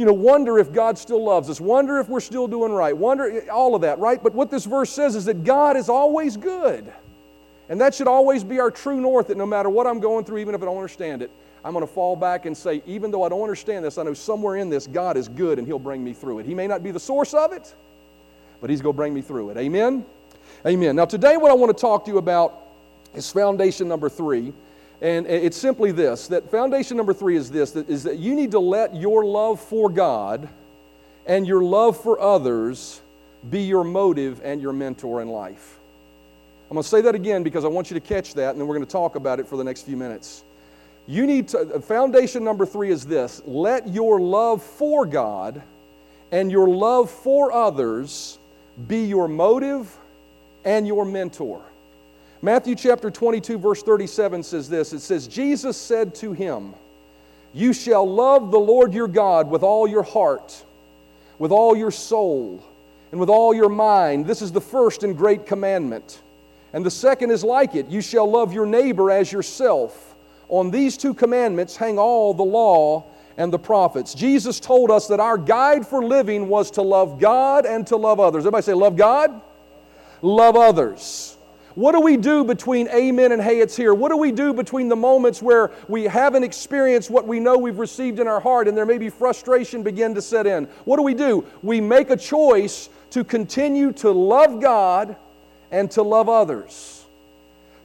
you 0.00 0.06
know, 0.06 0.14
wonder 0.14 0.58
if 0.58 0.72
God 0.72 0.96
still 0.96 1.22
loves 1.22 1.50
us, 1.50 1.60
wonder 1.60 1.98
if 1.98 2.08
we're 2.08 2.20
still 2.20 2.48
doing 2.48 2.72
right, 2.72 2.96
wonder 2.96 3.44
all 3.52 3.74
of 3.74 3.82
that, 3.82 3.98
right? 3.98 4.22
But 4.22 4.34
what 4.34 4.50
this 4.50 4.64
verse 4.64 4.88
says 4.88 5.14
is 5.14 5.26
that 5.26 5.44
God 5.44 5.76
is 5.76 5.90
always 5.90 6.38
good. 6.38 6.90
And 7.68 7.78
that 7.82 7.94
should 7.94 8.08
always 8.08 8.42
be 8.42 8.60
our 8.60 8.70
true 8.70 8.98
north 8.98 9.26
that 9.26 9.36
no 9.36 9.44
matter 9.44 9.68
what 9.68 9.86
I'm 9.86 10.00
going 10.00 10.24
through, 10.24 10.38
even 10.38 10.54
if 10.54 10.62
I 10.62 10.64
don't 10.64 10.76
understand 10.78 11.20
it, 11.20 11.30
I'm 11.64 11.72
going 11.72 11.86
to 11.86 11.92
fall 11.92 12.16
back 12.16 12.46
and 12.46 12.56
say, 12.56 12.82
even 12.86 13.10
though 13.10 13.22
I 13.22 13.28
don't 13.28 13.42
understand 13.42 13.84
this, 13.84 13.98
I 13.98 14.02
know 14.02 14.14
somewhere 14.14 14.56
in 14.56 14.70
this 14.70 14.86
God 14.86 15.16
is 15.16 15.28
good 15.28 15.58
and 15.58 15.66
He'll 15.66 15.78
bring 15.78 16.02
me 16.02 16.12
through 16.12 16.38
it. 16.38 16.46
He 16.46 16.54
may 16.54 16.66
not 16.66 16.82
be 16.82 16.90
the 16.90 17.00
source 17.00 17.34
of 17.34 17.52
it, 17.52 17.74
but 18.60 18.70
He's 18.70 18.80
going 18.80 18.94
to 18.94 18.96
bring 18.96 19.12
me 19.12 19.20
through 19.20 19.50
it. 19.50 19.56
Amen? 19.56 20.04
Amen. 20.66 20.96
Now, 20.96 21.04
today, 21.04 21.36
what 21.36 21.50
I 21.50 21.54
want 21.54 21.76
to 21.76 21.80
talk 21.80 22.04
to 22.06 22.10
you 22.10 22.18
about 22.18 22.54
is 23.14 23.30
foundation 23.30 23.88
number 23.88 24.08
three. 24.08 24.52
And 25.02 25.26
it's 25.26 25.56
simply 25.56 25.92
this 25.92 26.28
that 26.28 26.50
foundation 26.50 26.96
number 26.98 27.14
three 27.14 27.36
is 27.36 27.50
this 27.50 27.70
that, 27.70 27.88
is 27.88 28.02
that 28.02 28.18
you 28.18 28.34
need 28.34 28.50
to 28.50 28.58
let 28.58 28.94
your 28.94 29.24
love 29.24 29.58
for 29.58 29.88
God 29.88 30.46
and 31.26 31.46
your 31.46 31.62
love 31.62 31.98
for 32.02 32.20
others 32.20 33.00
be 33.48 33.62
your 33.62 33.84
motive 33.84 34.42
and 34.44 34.60
your 34.60 34.74
mentor 34.74 35.22
in 35.22 35.28
life. 35.28 35.78
I'm 36.70 36.74
going 36.74 36.82
to 36.82 36.88
say 36.88 37.00
that 37.00 37.14
again 37.14 37.42
because 37.42 37.64
I 37.64 37.68
want 37.68 37.90
you 37.90 37.94
to 37.98 38.06
catch 38.06 38.34
that, 38.34 38.50
and 38.50 38.60
then 38.60 38.68
we're 38.68 38.76
going 38.76 38.86
to 38.86 38.92
talk 38.92 39.16
about 39.16 39.40
it 39.40 39.46
for 39.46 39.56
the 39.56 39.64
next 39.64 39.82
few 39.82 39.96
minutes. 39.96 40.44
You 41.10 41.26
need 41.26 41.48
to, 41.48 41.58
uh, 41.58 41.80
foundation 41.80 42.44
number 42.44 42.64
three 42.64 42.92
is 42.92 43.04
this 43.04 43.42
let 43.44 43.88
your 43.88 44.20
love 44.20 44.62
for 44.62 45.04
God 45.04 45.60
and 46.30 46.52
your 46.52 46.68
love 46.68 47.10
for 47.10 47.50
others 47.50 48.38
be 48.86 49.06
your 49.06 49.26
motive 49.26 49.98
and 50.64 50.86
your 50.86 51.04
mentor. 51.04 51.62
Matthew 52.42 52.76
chapter 52.76 53.10
22, 53.10 53.58
verse 53.58 53.82
37 53.82 54.44
says 54.44 54.68
this 54.68 54.92
It 54.92 55.00
says, 55.00 55.26
Jesus 55.26 55.76
said 55.76 56.14
to 56.16 56.32
him, 56.32 56.74
You 57.52 57.72
shall 57.72 58.08
love 58.08 58.52
the 58.52 58.60
Lord 58.60 58.94
your 58.94 59.08
God 59.08 59.50
with 59.50 59.64
all 59.64 59.88
your 59.88 60.04
heart, 60.04 60.64
with 61.40 61.50
all 61.50 61.76
your 61.76 61.90
soul 61.90 62.62
and 63.10 63.18
with 63.18 63.30
all 63.30 63.52
your 63.52 63.68
mind. 63.68 64.26
This 64.26 64.42
is 64.42 64.52
the 64.52 64.60
first 64.60 65.02
and 65.02 65.16
great 65.16 65.44
commandment. 65.44 66.22
And 66.72 66.86
the 66.86 66.90
second 66.92 67.32
is 67.32 67.42
like 67.42 67.74
it 67.74 67.88
you 67.88 68.00
shall 68.00 68.30
love 68.30 68.52
your 68.52 68.66
neighbor 68.66 69.10
as 69.10 69.32
yourself. 69.32 70.09
On 70.50 70.70
these 70.70 70.96
two 70.96 71.14
commandments 71.14 71.76
hang 71.76 71.98
all 71.98 72.34
the 72.34 72.42
law 72.42 73.04
and 73.36 73.52
the 73.52 73.58
prophets. 73.58 74.14
Jesus 74.14 74.60
told 74.60 74.90
us 74.90 75.06
that 75.06 75.20
our 75.20 75.38
guide 75.38 75.86
for 75.86 76.04
living 76.04 76.48
was 76.48 76.72
to 76.72 76.82
love 76.82 77.18
God 77.18 77.64
and 77.64 77.86
to 77.86 77.96
love 77.96 78.20
others. 78.20 78.42
Everybody 78.42 78.64
say, 78.64 78.74
Love 78.74 78.96
God, 78.96 79.40
love 80.20 80.56
others. 80.56 81.36
What 81.76 81.92
do 81.92 82.00
we 82.00 82.16
do 82.16 82.42
between 82.42 82.88
amen 82.88 83.30
and 83.30 83.40
hey, 83.40 83.60
it's 83.60 83.76
here? 83.76 83.94
What 83.94 84.08
do 84.08 84.16
we 84.16 84.32
do 84.32 84.52
between 84.52 84.88
the 84.88 84.96
moments 84.96 85.40
where 85.40 85.70
we 85.88 86.04
haven't 86.04 86.42
experienced 86.42 87.10
what 87.10 87.28
we 87.28 87.38
know 87.38 87.56
we've 87.56 87.78
received 87.78 88.18
in 88.18 88.26
our 88.26 88.40
heart 88.40 88.66
and 88.66 88.76
there 88.76 88.84
may 88.84 88.98
be 88.98 89.08
frustration 89.08 89.84
begin 89.84 90.14
to 90.16 90.22
set 90.22 90.48
in? 90.48 90.64
What 90.84 90.96
do 90.96 91.02
we 91.02 91.14
do? 91.14 91.46
We 91.62 91.80
make 91.80 92.10
a 92.10 92.16
choice 92.16 92.90
to 93.10 93.22
continue 93.22 93.92
to 93.92 94.10
love 94.10 94.60
God 94.60 95.16
and 95.70 95.88
to 95.92 96.02
love 96.02 96.28
others. 96.28 96.99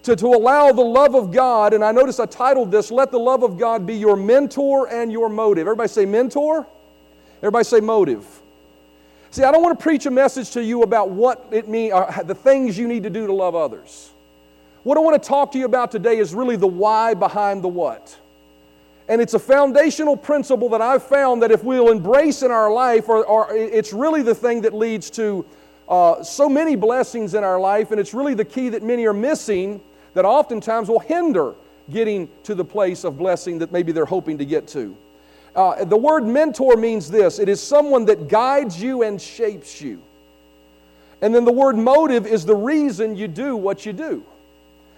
To, 0.06 0.16
to 0.16 0.28
allow 0.28 0.72
the 0.72 0.84
love 0.84 1.16
of 1.16 1.32
God, 1.32 1.74
and 1.74 1.84
I 1.84 1.92
notice 1.92 2.20
I 2.20 2.28
titled 2.28 2.70
this, 2.70 2.92
Let 2.92 3.10
the 3.10 3.18
Love 3.18 3.42
of 3.42 3.58
God 3.58 3.88
Be 3.88 3.96
Your 3.96 4.16
Mentor 4.16 4.88
and 4.88 5.12
Your 5.12 5.30
Motive. 5.30 5.62
Everybody 5.62 5.90
say 5.90 6.06
mentor? 6.06 6.68
Everybody 7.40 7.64
say 7.64 7.80
motive. 7.80 8.24
See, 9.32 9.42
I 9.42 9.52
don't 9.52 9.64
want 9.64 9.80
to 9.80 9.82
preach 9.82 10.06
a 10.06 10.12
message 10.12 10.52
to 10.52 10.64
you 10.64 10.84
about 10.84 11.10
what 11.10 11.48
it 11.50 11.68
means, 11.68 11.94
uh, 11.94 12.22
the 12.22 12.36
things 12.36 12.78
you 12.78 12.88
need 12.88 13.02
to 13.02 13.10
do 13.10 13.26
to 13.26 13.34
love 13.34 13.56
others. 13.56 14.12
What 14.84 14.96
I 14.96 15.02
want 15.02 15.20
to 15.20 15.28
talk 15.28 15.52
to 15.54 15.58
you 15.58 15.66
about 15.66 15.90
today 15.90 16.20
is 16.20 16.36
really 16.36 16.56
the 16.56 16.68
why 16.68 17.16
behind 17.16 17.64
the 17.64 17.68
what. 17.68 18.16
And 19.10 19.20
it's 19.20 19.34
a 19.34 19.40
foundational 19.40 20.16
principle 20.16 20.70
that 20.70 20.84
I've 20.84 21.02
found 21.02 21.42
that 21.42 21.50
if 21.50 21.64
we'll 21.64 21.90
embrace 21.90 22.44
in 22.44 22.52
our 22.52 22.72
life, 22.72 23.10
or, 23.10 23.26
or 23.26 23.52
it's 23.56 23.92
really 23.92 24.22
the 24.22 24.36
thing 24.36 24.62
that 24.62 24.74
leads 24.76 25.10
to 25.12 25.44
uh, 25.90 26.22
so 26.22 26.48
many 26.48 26.76
blessings 26.76 27.34
in 27.34 27.44
our 27.44 27.60
life, 27.60 27.90
and 27.90 28.00
it's 28.00 28.14
really 28.14 28.36
the 28.36 28.46
key 28.46 28.70
that 28.70 28.84
many 28.84 29.08
are 29.08 29.12
missing 29.14 29.82
that 30.15 30.25
oftentimes 30.25 30.89
will 30.89 31.00
hinder 31.00 31.53
getting 31.91 32.27
to 32.43 32.55
the 32.55 32.65
place 32.65 33.03
of 33.03 33.17
blessing 33.17 33.60
that 33.60 33.72
maybe 33.72 33.91
they're 33.91 34.05
hoping 34.05 34.39
to 34.39 34.45
get 34.45 34.67
to. 34.69 34.98
Uh, 35.55 35.86
the 35.86 35.95
word 35.95 36.25
mentor 36.25 36.75
means 36.75 37.10
this 37.10 37.39
it 37.39 37.48
is 37.48 37.62
someone 37.62 38.05
that 38.05 38.27
guides 38.27 38.81
you 38.81 39.03
and 39.03 39.22
shapes 39.22 39.79
you. 39.79 40.01
And 41.22 41.34
then 41.34 41.45
the 41.45 41.51
word 41.51 41.77
motive 41.77 42.25
is 42.25 42.45
the 42.45 42.55
reason 42.55 43.15
you 43.15 43.27
do 43.27 43.55
what 43.55 43.86
you 43.86 43.93
do. 43.93 44.24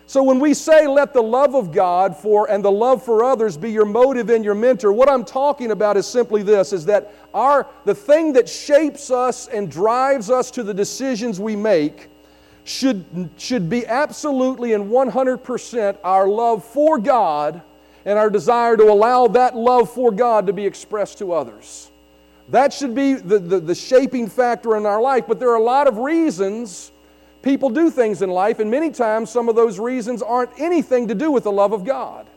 So 0.07 0.23
when 0.23 0.39
we 0.39 0.53
say 0.53 0.87
let 0.87 1.13
the 1.13 1.21
love 1.21 1.53
of 1.53 1.73
God 1.73 2.15
for 2.15 2.49
and 2.49 2.63
the 2.63 2.71
love 2.71 3.03
for 3.03 3.25
others 3.25 3.57
be 3.57 3.71
your 3.71 3.85
motive 3.85 4.29
and 4.29 4.43
your 4.43 4.55
mentor, 4.55 4.93
what 4.93 5.09
I'm 5.09 5.25
talking 5.25 5.71
about 5.71 5.97
is 5.97 6.07
simply 6.07 6.43
this 6.43 6.71
is 6.71 6.85
that 6.85 7.13
our 7.33 7.67
the 7.85 7.93
thing 7.93 8.33
that 8.33 8.47
shapes 8.47 9.11
us 9.11 9.47
and 9.47 9.69
drives 9.69 10.29
us 10.29 10.49
to 10.51 10.63
the 10.63 10.73
decisions 10.73 11.39
we 11.39 11.55
make 11.55 12.07
should, 12.67 13.29
should 13.37 13.69
be 13.69 13.85
absolutely 13.85 14.73
and 14.73 14.91
100% 14.91 15.97
our 16.03 16.27
love 16.27 16.65
for 16.65 16.97
God 16.97 17.61
and 18.05 18.19
our 18.19 18.29
desire 18.29 18.75
to 18.75 18.83
allow 18.83 19.27
that 19.27 19.55
love 19.55 19.89
for 19.89 20.11
God 20.11 20.47
to 20.47 20.53
be 20.53 20.65
expressed 20.65 21.19
to 21.19 21.31
others. 21.31 21.89
That 22.49 22.73
should 22.73 22.93
be 22.93 23.13
the, 23.13 23.39
the, 23.39 23.59
the, 23.59 23.75
shaping 23.75 24.27
factor 24.27 24.75
in 24.75 24.85
our 24.85 25.01
life, 25.01 25.25
but 25.27 25.39
there 25.39 25.49
are 25.49 25.57
a 25.57 25.63
lot 25.63 25.87
of 25.87 25.97
reasons 25.97 26.91
people 27.41 27.69
do 27.69 27.89
things 27.89 28.21
in 28.21 28.29
life, 28.29 28.59
and 28.59 28.69
many 28.69 28.89
times 28.89 29.29
some 29.29 29.47
of 29.47 29.55
those 29.55 29.79
reasons 29.79 30.21
aren't 30.21 30.51
anything 30.59 31.07
to 31.07 31.15
do 31.15 31.31
with 31.31 31.45
the 31.45 31.51
love 31.51 31.71
of 31.71 31.85
God. 31.85 32.27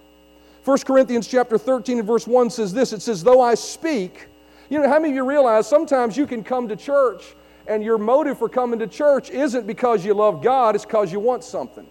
1 0.64 0.78
Corinthians 0.78 1.26
chapter 1.26 1.58
13 1.58 1.98
and 1.98 2.06
verse 2.06 2.26
1 2.26 2.50
says 2.50 2.72
this 2.72 2.92
it 2.92 3.02
says, 3.02 3.22
Though 3.24 3.40
I 3.40 3.54
speak, 3.54 4.28
you 4.68 4.78
know, 4.78 4.88
how 4.88 5.00
many 5.00 5.10
of 5.10 5.16
you 5.16 5.24
realize 5.24 5.68
sometimes 5.68 6.16
you 6.16 6.26
can 6.26 6.44
come 6.44 6.68
to 6.68 6.76
church 6.76 7.34
and 7.70 7.84
your 7.84 7.98
motive 7.98 8.36
for 8.36 8.48
coming 8.48 8.80
to 8.80 8.88
church 8.88 9.30
isn't 9.30 9.64
because 9.64 10.04
you 10.04 10.12
love 10.12 10.42
God, 10.42 10.74
it's 10.74 10.84
because 10.84 11.12
you 11.12 11.20
want 11.20 11.44
something. 11.44 11.86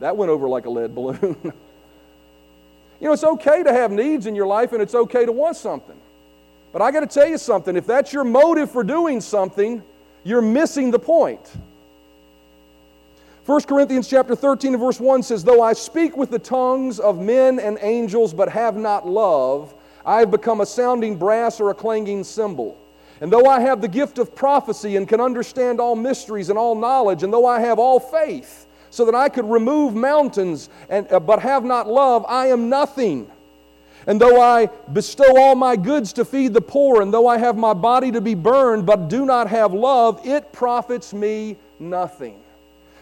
That 0.00 0.16
went 0.16 0.30
over 0.30 0.48
like 0.48 0.66
a 0.66 0.70
lead 0.70 0.92
balloon. 0.92 1.36
you 1.44 1.52
know, 3.00 3.12
it's 3.12 3.22
okay 3.22 3.62
to 3.62 3.72
have 3.72 3.92
needs 3.92 4.26
in 4.26 4.34
your 4.34 4.48
life 4.48 4.72
and 4.72 4.82
it's 4.82 4.96
okay 4.96 5.24
to 5.24 5.30
want 5.30 5.56
something. 5.56 5.94
But 6.72 6.82
I 6.82 6.90
got 6.90 7.00
to 7.00 7.06
tell 7.06 7.28
you 7.28 7.38
something 7.38 7.76
if 7.76 7.86
that's 7.86 8.12
your 8.12 8.24
motive 8.24 8.68
for 8.72 8.82
doing 8.82 9.20
something, 9.20 9.80
you're 10.24 10.42
missing 10.42 10.90
the 10.90 10.98
point. 10.98 11.52
1 13.46 13.60
Corinthians 13.62 14.08
chapter 14.08 14.34
13 14.34 14.74
and 14.74 14.82
verse 14.82 14.98
1 14.98 15.22
says, 15.22 15.44
Though 15.44 15.62
I 15.62 15.72
speak 15.72 16.16
with 16.16 16.30
the 16.30 16.38
tongues 16.40 16.98
of 16.98 17.20
men 17.20 17.60
and 17.60 17.78
angels, 17.80 18.34
but 18.34 18.48
have 18.48 18.76
not 18.76 19.06
love, 19.06 19.72
I 20.04 20.20
have 20.20 20.30
become 20.30 20.60
a 20.60 20.66
sounding 20.66 21.16
brass 21.16 21.60
or 21.60 21.70
a 21.70 21.74
clanging 21.74 22.24
cymbal. 22.24 22.78
And 23.20 23.32
though 23.32 23.46
I 23.46 23.60
have 23.60 23.80
the 23.80 23.88
gift 23.88 24.18
of 24.18 24.34
prophecy 24.34 24.96
and 24.96 25.06
can 25.06 25.20
understand 25.20 25.80
all 25.80 25.94
mysteries 25.94 26.50
and 26.50 26.58
all 26.58 26.74
knowledge, 26.74 27.22
and 27.22 27.32
though 27.32 27.46
I 27.46 27.60
have 27.60 27.78
all 27.78 28.00
faith, 28.00 28.66
so 28.90 29.04
that 29.04 29.14
I 29.14 29.28
could 29.28 29.48
remove 29.48 29.94
mountains, 29.94 30.68
and, 30.88 31.10
uh, 31.12 31.20
but 31.20 31.40
have 31.40 31.64
not 31.64 31.88
love, 31.88 32.26
I 32.28 32.48
am 32.48 32.68
nothing. 32.68 33.30
And 34.06 34.20
though 34.20 34.40
I 34.40 34.66
bestow 34.92 35.38
all 35.38 35.54
my 35.54 35.76
goods 35.76 36.12
to 36.14 36.24
feed 36.24 36.52
the 36.52 36.60
poor, 36.60 37.00
and 37.00 37.14
though 37.14 37.28
I 37.28 37.38
have 37.38 37.56
my 37.56 37.72
body 37.72 38.10
to 38.12 38.20
be 38.20 38.34
burned, 38.34 38.84
but 38.84 39.08
do 39.08 39.24
not 39.24 39.48
have 39.48 39.72
love, 39.72 40.20
it 40.26 40.52
profits 40.52 41.14
me 41.14 41.56
nothing. 41.78 42.40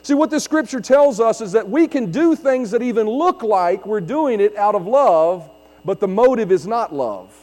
See, 0.02 0.14
what 0.14 0.30
this 0.30 0.44
scripture 0.44 0.80
tells 0.80 1.20
us 1.20 1.40
is 1.40 1.52
that 1.52 1.68
we 1.68 1.88
can 1.88 2.10
do 2.10 2.36
things 2.36 2.70
that 2.70 2.82
even 2.82 3.06
look 3.06 3.42
like 3.42 3.86
we're 3.86 4.00
doing 4.00 4.40
it 4.40 4.56
out 4.56 4.74
of 4.74 4.86
love, 4.86 5.50
but 5.84 6.00
the 6.00 6.08
motive 6.08 6.52
is 6.52 6.66
not 6.66 6.94
love. 6.94 7.34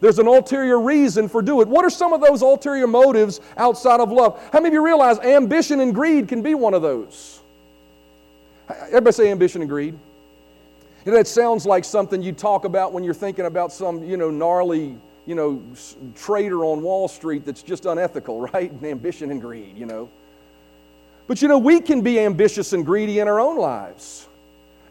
There's 0.00 0.18
an 0.18 0.26
ulterior 0.26 0.80
reason 0.80 1.28
for 1.28 1.42
doing 1.42 1.68
it. 1.68 1.68
What 1.68 1.84
are 1.84 1.90
some 1.90 2.12
of 2.12 2.20
those 2.20 2.42
ulterior 2.42 2.88
motives 2.88 3.40
outside 3.56 4.00
of 4.00 4.10
love? 4.10 4.42
How 4.52 4.58
many 4.58 4.68
of 4.68 4.72
you 4.74 4.84
realize 4.84 5.18
ambition 5.20 5.78
and 5.78 5.94
greed 5.94 6.26
can 6.26 6.42
be 6.42 6.54
one 6.54 6.74
of 6.74 6.82
those? 6.82 7.40
Everybody 8.68 9.12
say 9.12 9.30
ambition 9.30 9.62
and 9.62 9.70
greed. 9.70 9.96
You 11.04 11.12
know, 11.12 11.18
it 11.18 11.28
sounds 11.28 11.66
like 11.66 11.84
something 11.84 12.20
you 12.20 12.32
talk 12.32 12.64
about 12.64 12.92
when 12.92 13.04
you're 13.04 13.14
thinking 13.14 13.46
about 13.46 13.72
some, 13.72 14.02
you 14.02 14.16
know, 14.16 14.30
gnarly, 14.30 14.96
you 15.26 15.34
know, 15.34 15.62
trader 16.16 16.64
on 16.64 16.82
Wall 16.82 17.06
Street 17.06 17.44
that's 17.44 17.62
just 17.62 17.86
unethical, 17.86 18.40
right? 18.52 18.70
And 18.70 18.84
ambition 18.84 19.30
and 19.30 19.40
greed, 19.40 19.76
you 19.76 19.86
know. 19.86 20.08
But 21.28 21.42
you 21.42 21.48
know, 21.48 21.58
we 21.58 21.80
can 21.80 22.00
be 22.02 22.18
ambitious 22.18 22.72
and 22.72 22.84
greedy 22.84 23.20
in 23.20 23.28
our 23.28 23.38
own 23.38 23.56
lives. 23.56 24.26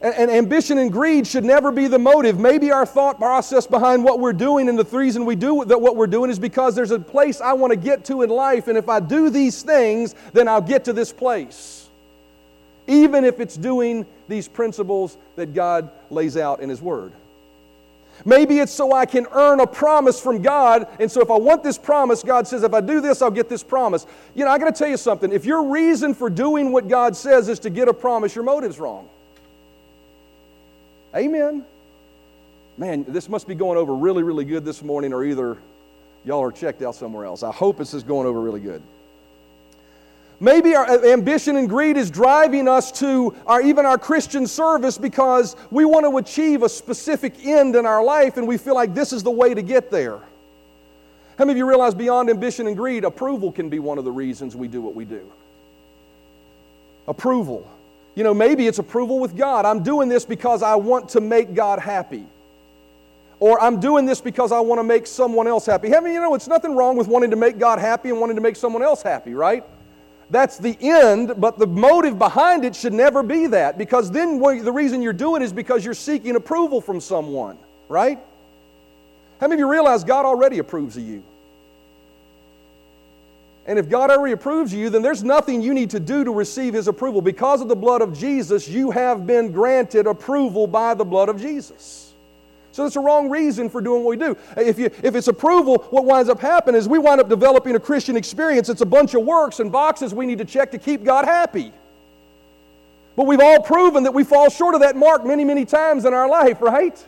And, 0.02 0.32
ambition 0.32 0.80
and 0.80 0.92
greed 0.92 1.28
should 1.28 1.46
never 1.46 1.72
be 1.72 1.88
the 1.88 2.00
motive. 2.00 2.40
Maybe 2.40 2.72
our 2.72 2.88
thought 2.88 3.20
process 3.20 3.68
behind 3.68 4.04
what 4.04 4.20
we're 4.20 4.34
doing 4.34 4.68
and 4.68 4.80
the 4.80 4.84
reason 4.86 5.26
we 5.26 5.36
do 5.36 5.64
that 5.66 5.80
what 5.80 5.96
we're 5.96 6.08
doing 6.08 6.32
is 6.32 6.40
because 6.40 6.74
there's 6.74 6.90
a 6.90 7.00
place 7.00 7.40
I 7.40 7.54
want 7.54 7.72
to 7.72 7.78
get 7.78 8.04
to 8.06 8.24
in 8.24 8.32
life, 8.32 8.68
and 8.68 8.78
if 8.78 8.90
I 8.90 9.00
do 9.00 9.30
these 9.30 9.62
things, 9.62 10.16
then 10.34 10.48
I'll 10.48 10.60
get 10.60 10.86
to 10.86 10.94
this 10.94 11.14
place 11.14 11.82
even 12.88 13.24
if 13.24 13.40
it's 13.40 13.56
doing 13.56 14.06
these 14.28 14.48
principles 14.48 15.18
that 15.36 15.54
God 15.54 15.90
lays 16.10 16.38
out 16.38 16.60
in 16.60 16.70
His 16.70 16.82
Word. 16.82 17.14
Maybe 18.24 18.60
it's 18.60 18.72
so 18.72 18.94
I 18.94 19.06
can 19.08 19.26
earn 19.32 19.62
a 19.62 19.68
promise 19.68 20.20
from 20.20 20.42
God, 20.42 20.88
and 21.00 21.12
so 21.12 21.22
if 21.22 21.32
I 21.32 21.38
want 21.38 21.64
this 21.64 21.78
promise, 21.78 22.22
God 22.22 22.48
says, 22.48 22.62
if 22.64 22.74
I 22.74 22.82
do 22.82 23.02
this, 23.02 23.22
I'll 23.22 23.32
get 23.32 23.50
this 23.50 23.64
promise. 23.64 24.06
You 24.36 24.46
know, 24.46 24.52
I 24.52 24.60
got 24.60 24.66
to 24.66 24.78
tell 24.78 24.90
you 24.90 24.98
something. 24.98 25.32
If 25.32 25.46
your 25.46 25.64
reason 25.64 26.14
for 26.14 26.30
doing 26.30 26.72
what 26.72 26.88
God 26.88 27.16
says 27.16 27.50
is 27.50 27.60
to 27.60 27.70
get 27.70 27.88
a 27.88 27.94
promise, 27.94 28.36
your 28.36 28.44
motive's 28.44 28.80
wrong. 28.80 29.10
Amen. 31.16 31.66
Man, 32.78 33.06
this 33.08 33.28
must 33.28 33.48
be 33.48 33.56
going 33.56 33.78
over 33.78 33.94
really, 33.94 34.24
really 34.24 34.46
good 34.46 34.64
this 34.64 34.82
morning, 34.82 35.14
or 35.14 35.24
either 35.24 35.58
y'all 36.24 36.42
are 36.42 36.52
checked 36.52 36.82
out 36.82 36.96
somewhere 36.96 37.26
else. 37.26 37.44
I 37.44 37.52
hope 37.52 37.78
this 37.78 37.94
is 37.94 38.04
going 38.04 38.28
over 38.28 38.40
really 38.40 38.62
good. 38.62 38.82
Maybe 40.40 40.74
our 40.74 40.90
uh, 40.90 41.06
ambition 41.06 41.56
and 41.58 41.70
greed 41.70 41.98
is 41.98 42.10
driving 42.10 42.68
us 42.68 42.92
to 42.94 43.36
our, 43.46 43.62
even 43.62 43.86
our 43.86 44.00
Christian 44.00 44.48
service 44.48 44.98
because 44.98 45.56
we 45.70 45.86
want 45.86 46.06
to 46.06 46.18
achieve 46.18 46.64
a 46.64 46.70
specific 46.70 47.46
end 47.46 47.76
in 47.76 47.86
our 47.86 48.04
life 48.04 48.38
and 48.38 48.48
we 48.48 48.58
feel 48.58 48.74
like 48.74 48.96
this 48.96 49.14
is 49.14 49.22
the 49.22 49.30
way 49.30 49.54
to 49.54 49.62
get 49.62 49.92
there. 49.92 50.20
How 51.38 51.46
many 51.46 51.52
of 51.52 51.58
you 51.58 51.68
realize 51.68 51.94
beyond 51.94 52.32
ambition 52.32 52.66
and 52.66 52.76
greed, 52.76 53.04
approval 53.04 53.52
can 53.52 53.70
be 53.70 53.78
one 53.78 54.00
of 54.00 54.04
the 54.04 54.12
reasons 54.12 54.56
we 54.56 54.68
do 54.68 54.82
what 54.82 54.96
we 54.96 55.06
do? 55.06 55.22
Approval. 57.08 57.70
You 58.16 58.24
know, 58.24 58.34
maybe 58.34 58.68
it's 58.68 58.80
approval 58.80 59.20
with 59.20 59.36
God. 59.36 59.66
I'm 59.66 59.84
doing 59.84 60.10
this 60.10 60.26
because 60.26 60.62
I 60.64 60.76
want 60.76 61.10
to 61.10 61.22
make 61.22 61.54
God 61.54 61.80
happy. 61.80 62.26
Or 63.40 63.62
I'm 63.62 63.80
doing 63.80 64.06
this 64.06 64.22
because 64.22 64.52
I 64.52 64.60
want 64.60 64.80
to 64.80 64.84
make 64.84 65.08
someone 65.08 65.48
else 65.48 65.66
happy. 65.66 65.96
I 65.96 66.00
mean, 66.00 66.14
you 66.14 66.22
know, 66.22 66.36
it's 66.36 66.48
nothing 66.48 66.76
wrong 66.76 66.96
with 66.96 67.08
wanting 67.08 67.32
to 67.32 67.36
make 67.36 67.58
God 67.58 67.80
happy 67.80 68.10
and 68.10 68.20
wanting 68.20 68.36
to 68.36 68.42
make 68.42 68.56
someone 68.56 68.84
else 68.84 69.02
happy, 69.02 69.34
right? 69.34 69.64
That's 70.30 70.58
the 70.58 70.78
end, 70.80 71.34
but 71.38 71.58
the 71.58 71.68
motive 71.68 72.18
behind 72.20 72.64
it 72.64 72.76
should 72.76 72.94
never 72.94 73.24
be 73.24 73.48
that 73.48 73.78
because 73.78 74.12
then 74.12 74.40
the 74.40 74.72
reason 74.72 75.02
you're 75.02 75.12
doing 75.12 75.42
is 75.42 75.52
because 75.52 75.84
you're 75.84 75.94
seeking 75.94 76.36
approval 76.36 76.80
from 76.80 77.02
someone, 77.02 77.58
right? 77.90 78.20
How 79.40 79.48
many 79.48 79.56
of 79.56 79.60
you 79.60 79.72
realize 79.72 80.04
God 80.04 80.26
already 80.26 80.60
approves 80.60 80.96
of 80.96 81.04
you? 81.04 81.24
And 83.66 83.78
if 83.78 83.90
God 83.90 84.10
already 84.10 84.34
approves 84.34 84.74
you, 84.74 84.90
then 84.90 85.02
there's 85.02 85.24
nothing 85.24 85.62
you 85.62 85.74
need 85.74 85.92
to 85.92 86.00
do 86.00 86.24
to 86.24 86.32
receive 86.32 86.74
His 86.74 86.88
approval. 86.88 87.22
Because 87.22 87.62
of 87.62 87.68
the 87.68 87.76
blood 87.76 88.02
of 88.02 88.18
Jesus, 88.18 88.68
you 88.68 88.92
have 88.92 89.28
been 89.28 89.52
granted 89.52 90.08
approval 90.08 90.66
by 90.66 90.94
the 90.94 91.06
blood 91.06 91.30
of 91.30 91.40
Jesus. 91.40 92.14
So 92.72 92.84
that's 92.84 92.96
a 92.96 93.02
wrong 93.02 93.30
reason 93.30 93.70
for 93.70 93.82
doing 93.82 94.04
what 94.04 94.12
we 94.12 94.26
do. 94.26 94.38
If, 94.56 94.80
you, 94.80 94.86
if 95.04 95.14
it's 95.14 95.28
approval, 95.28 95.80
what 95.90 96.06
winds 96.06 96.30
up 96.30 96.40
happening 96.40 96.80
is 96.80 96.88
we 96.88 97.00
wind 97.00 97.20
up 97.20 97.28
developing 97.28 97.76
a 97.76 97.80
Christian 97.80 98.16
experience. 98.16 98.70
It's 98.70 98.82
a 98.82 98.86
bunch 98.86 99.14
of 99.14 99.24
works 99.24 99.60
and 99.60 99.72
boxes 99.72 100.14
we 100.14 100.26
need 100.26 100.38
to 100.38 100.46
check 100.46 100.72
to 100.72 100.78
keep 100.78 101.04
God 101.04 101.26
happy. 101.26 101.74
But 103.16 103.26
we've 103.26 103.42
all 103.42 103.62
proven 103.62 104.04
that 104.04 104.14
we 104.14 104.24
fall 104.24 104.50
short 104.50 104.74
of 104.74 104.82
that 104.82 104.96
mark 104.96 105.26
many, 105.26 105.44
many 105.44 105.66
times 105.66 106.06
in 106.06 106.14
our 106.14 106.30
life, 106.30 106.62
right? 106.62 107.06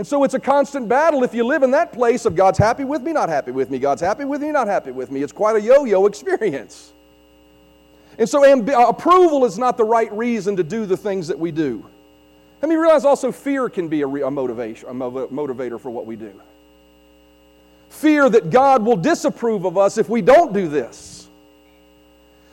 And 0.00 0.06
so 0.06 0.24
it's 0.24 0.32
a 0.32 0.40
constant 0.40 0.88
battle 0.88 1.24
if 1.24 1.34
you 1.34 1.44
live 1.44 1.62
in 1.62 1.72
that 1.72 1.92
place 1.92 2.24
of 2.24 2.34
God's 2.34 2.56
happy 2.56 2.84
with 2.84 3.02
me, 3.02 3.12
not 3.12 3.28
happy 3.28 3.50
with 3.50 3.68
me, 3.68 3.78
God's 3.78 4.00
happy 4.00 4.24
with 4.24 4.40
me, 4.40 4.50
not 4.50 4.66
happy 4.66 4.92
with 4.92 5.10
me. 5.10 5.22
It's 5.22 5.30
quite 5.30 5.56
a 5.56 5.60
yo 5.60 5.84
yo 5.84 6.06
experience. 6.06 6.94
And 8.16 8.26
so 8.26 8.40
amb- 8.40 8.70
uh, 8.70 8.88
approval 8.88 9.44
is 9.44 9.58
not 9.58 9.76
the 9.76 9.84
right 9.84 10.10
reason 10.10 10.56
to 10.56 10.62
do 10.62 10.86
the 10.86 10.96
things 10.96 11.28
that 11.28 11.38
we 11.38 11.52
do. 11.52 11.84
Let 12.62 12.70
me 12.70 12.76
realize 12.76 13.04
also 13.04 13.30
fear 13.30 13.68
can 13.68 13.88
be 13.88 14.00
a, 14.00 14.06
re- 14.06 14.22
a 14.22 14.30
motivation, 14.30 14.88
a 14.88 14.94
motivator 14.94 15.78
for 15.78 15.90
what 15.90 16.06
we 16.06 16.16
do. 16.16 16.32
Fear 17.90 18.30
that 18.30 18.48
God 18.48 18.82
will 18.82 18.96
disapprove 18.96 19.66
of 19.66 19.76
us 19.76 19.98
if 19.98 20.08
we 20.08 20.22
don't 20.22 20.54
do 20.54 20.66
this. 20.66 21.28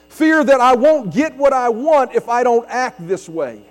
Fear 0.10 0.44
that 0.44 0.60
I 0.60 0.76
won't 0.76 1.14
get 1.14 1.38
what 1.38 1.54
I 1.54 1.70
want 1.70 2.14
if 2.14 2.28
I 2.28 2.44
don't 2.44 2.68
act 2.68 3.08
this 3.08 3.30
way. 3.30 3.62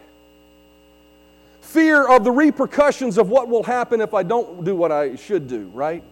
Fear 1.66 2.06
of 2.06 2.22
the 2.22 2.30
repercussions 2.30 3.18
of 3.18 3.28
what 3.28 3.48
will 3.48 3.64
happen 3.64 4.00
if 4.00 4.14
I 4.14 4.22
don't 4.22 4.62
do 4.62 4.76
what 4.76 4.92
I 4.92 5.16
should 5.16 5.48
do, 5.48 5.66
right? 5.74 6.02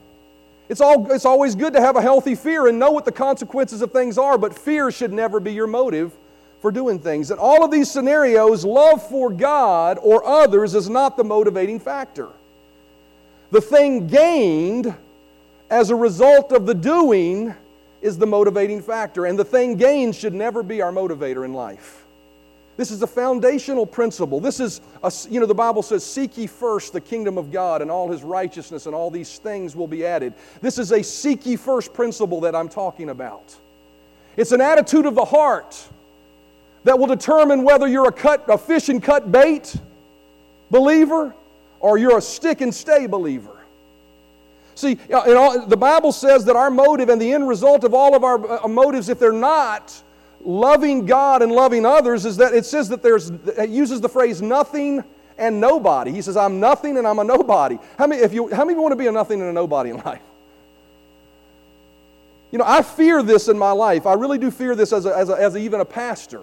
It's, 0.69 0.81
all, 0.81 1.13
it's 1.13 1.25
always 1.25 1.55
good 1.55 1.75
to 1.75 1.81
have 1.81 1.95
a 1.95 2.03
healthy 2.03 2.35
fear 2.35 2.67
and 2.67 2.77
know 2.77 2.91
what 2.91 3.05
the 3.05 3.13
consequences 3.13 3.81
of 3.81 3.93
things 3.93 4.19
are, 4.19 4.37
but 4.37 4.53
fear 4.59 4.91
should 4.91 5.13
never 5.13 5.39
be 5.39 5.53
your 5.53 5.69
motive 5.69 6.13
for 6.61 6.73
doing 6.73 6.99
things. 6.99 7.31
In 7.31 7.39
all 7.39 7.65
of 7.65 7.71
these 7.71 7.89
scenarios, 7.89 8.65
love 8.65 9.09
for 9.09 9.31
God 9.31 9.97
or 10.03 10.27
others 10.27 10.75
is 10.75 10.91
not 10.91 11.17
the 11.17 11.23
motivating 11.23 11.79
factor. 11.79 12.31
The 13.53 13.61
thing 13.61 14.09
gained 14.09 14.93
as 15.71 15.91
a 15.91 15.97
result 15.97 16.51
of 16.51 16.67
the 16.67 16.75
doing 16.75 17.55
is 18.03 18.19
the 18.19 18.27
motivating 18.27 18.83
factor, 18.83 19.25
and 19.27 19.39
the 19.39 19.45
thing 19.45 19.77
gained 19.77 20.17
should 20.17 20.35
never 20.35 20.65
be 20.65 20.83
our 20.83 20.91
motivator 20.91 21.45
in 21.45 21.55
life. 21.55 22.04
This 22.77 22.91
is 22.91 23.03
a 23.03 23.07
foundational 23.07 23.87
principle. 23.87 24.41
This 24.41 24.59
is, 24.59 24.81
a, 25.03 25.13
you 25.31 25.39
know, 25.39 25.47
the 25.47 25.55
Bible 25.55 25.83
says, 25.83 26.05
Seek 26.05 26.37
ye 26.37 26.47
first 26.47 26.93
the 26.93 27.01
kingdom 27.01 27.39
of 27.39 27.53
God 27.53 27.83
and 27.83 27.91
all 27.91 28.11
his 28.11 28.23
righteousness, 28.23 28.87
and 28.87 28.95
all 28.95 29.11
these 29.11 29.39
things 29.39 29.77
will 29.77 29.87
be 29.87 30.05
added. 30.05 30.35
This 30.61 30.79
is 30.79 30.91
a 30.91 31.03
seek 31.03 31.47
ye 31.47 31.57
first 31.57 31.95
principle 31.95 32.41
that 32.41 32.57
I'm 32.57 32.69
talking 32.69 33.11
about. 33.11 33.55
It's 34.37 34.51
an 34.51 34.61
attitude 34.61 35.07
of 35.07 35.15
the 35.15 35.25
heart 35.25 35.89
that 36.83 36.99
will 36.99 37.07
determine 37.07 37.63
whether 37.63 37.87
you're 37.87 38.09
a, 38.09 38.13
cut, 38.13 38.45
a 38.49 38.59
fish 38.59 38.89
and 38.89 39.03
cut 39.03 39.31
bait 39.31 39.75
believer 40.71 41.35
or 41.81 41.99
you're 41.99 42.19
a 42.19 42.23
stick 42.23 42.61
and 42.61 42.75
stay 42.75 43.07
believer. 43.07 43.51
See, 44.75 44.99
all, 45.13 45.67
the 45.67 45.77
Bible 45.77 46.11
says 46.11 46.45
that 46.47 46.57
our 46.57 46.71
motive 46.71 47.09
and 47.09 47.21
the 47.21 47.33
end 47.33 47.47
result 47.47 47.85
of 47.85 47.95
all 47.95 48.17
of 48.17 48.25
our 48.25 48.65
uh, 48.65 48.69
motives, 48.69 49.09
if 49.09 49.21
they're 49.21 49.33
not 49.33 50.03
loving 50.41 51.07
God 51.07 51.43
and 51.43 51.53
loving 51.53 51.87
others 51.87 52.25
is 52.25 52.37
that 52.39 52.55
it 52.55 52.65
says 52.65 52.89
that 52.91 53.03
there's, 53.03 53.31
it 53.31 53.71
uses 53.71 54.01
the 54.01 54.09
phrase 54.09 54.43
nothing 54.43 55.05
and 55.39 55.61
nobody. 55.61 56.13
He 56.13 56.23
says, 56.23 56.37
I'm 56.37 56.61
nothing 56.61 56.97
and 56.97 57.07
I'm 57.07 57.19
a 57.19 57.25
nobody. 57.25 57.79
How 57.99 58.07
many, 58.07 58.23
if 58.23 58.33
you, 58.33 58.49
how 58.49 58.65
many 58.65 58.73
of 58.73 58.79
you 58.79 58.83
want 58.83 58.93
to 58.93 58.97
be 58.97 59.07
a 59.07 59.13
nothing 59.13 59.41
and 59.41 59.51
a 59.51 59.53
nobody 59.53 59.91
in 59.91 59.97
life? 60.05 60.23
You 62.53 62.59
know, 62.59 62.65
I 62.67 62.83
fear 62.83 63.23
this 63.23 63.49
in 63.49 63.59
my 63.59 63.73
life. 63.73 64.07
I 64.07 64.13
really 64.13 64.39
do 64.39 64.51
fear 64.51 64.77
this 64.77 64.93
as, 64.93 65.07
a, 65.07 65.17
as, 65.17 65.29
a, 65.29 65.35
as 65.35 65.55
a, 65.57 65.59
even 65.59 65.81
a 65.81 65.85
pastor. 65.85 66.43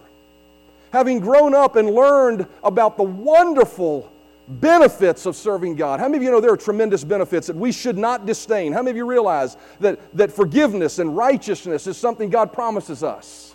Having 0.92 1.22
grown 1.22 1.56
up 1.56 1.78
and 1.78 1.90
learned 1.90 2.48
about 2.64 2.98
the 2.98 3.04
wonderful 3.04 4.12
benefits 4.60 5.26
of 5.26 5.38
serving 5.38 5.76
God. 5.76 6.02
How 6.02 6.08
many 6.08 6.18
of 6.18 6.24
you 6.24 6.32
know 6.32 6.42
there 6.42 6.52
are 6.52 6.58
tremendous 6.58 7.06
benefits 7.06 7.48
that 7.48 7.56
we 7.56 7.72
should 7.72 7.98
not 7.98 8.26
disdain? 8.26 8.74
How 8.74 8.80
many 8.80 8.92
of 8.92 8.98
you 8.98 9.06
realize 9.06 9.56
that, 9.80 10.00
that 10.18 10.34
forgiveness 10.34 11.00
and 11.00 11.16
righteousness 11.16 11.88
is 11.88 11.96
something 11.96 12.30
God 12.30 12.52
promises 12.52 13.04
us? 13.04 13.51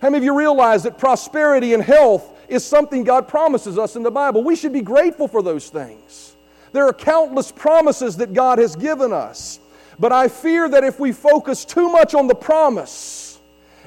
How 0.00 0.08
many 0.08 0.18
of 0.18 0.24
you 0.24 0.36
realize 0.36 0.82
that 0.84 0.98
prosperity 0.98 1.74
and 1.74 1.82
health 1.82 2.38
is 2.48 2.64
something 2.64 3.04
God 3.04 3.28
promises 3.28 3.78
us 3.78 3.96
in 3.96 4.02
the 4.02 4.10
Bible? 4.10 4.42
We 4.42 4.56
should 4.56 4.72
be 4.72 4.80
grateful 4.80 5.28
for 5.28 5.42
those 5.42 5.68
things. 5.68 6.36
There 6.72 6.86
are 6.86 6.92
countless 6.92 7.52
promises 7.52 8.16
that 8.16 8.32
God 8.32 8.58
has 8.58 8.76
given 8.76 9.12
us. 9.12 9.60
But 9.98 10.12
I 10.12 10.28
fear 10.28 10.68
that 10.70 10.82
if 10.82 10.98
we 10.98 11.12
focus 11.12 11.66
too 11.66 11.90
much 11.90 12.14
on 12.14 12.26
the 12.26 12.34
promise 12.34 13.38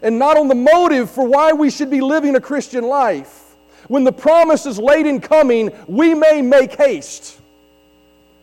and 0.03 0.19
not 0.19 0.37
on 0.37 0.47
the 0.47 0.55
motive 0.55 1.09
for 1.09 1.25
why 1.25 1.53
we 1.53 1.71
should 1.71 1.89
be 1.89 2.01
living 2.01 2.35
a 2.35 2.41
Christian 2.41 2.83
life, 2.83 3.55
when 3.87 4.03
the 4.03 4.11
promise 4.11 4.67
is 4.67 4.77
late 4.77 5.07
in 5.07 5.19
coming, 5.19 5.71
we 5.87 6.13
may 6.13 6.41
make 6.41 6.73
haste. 6.73 7.39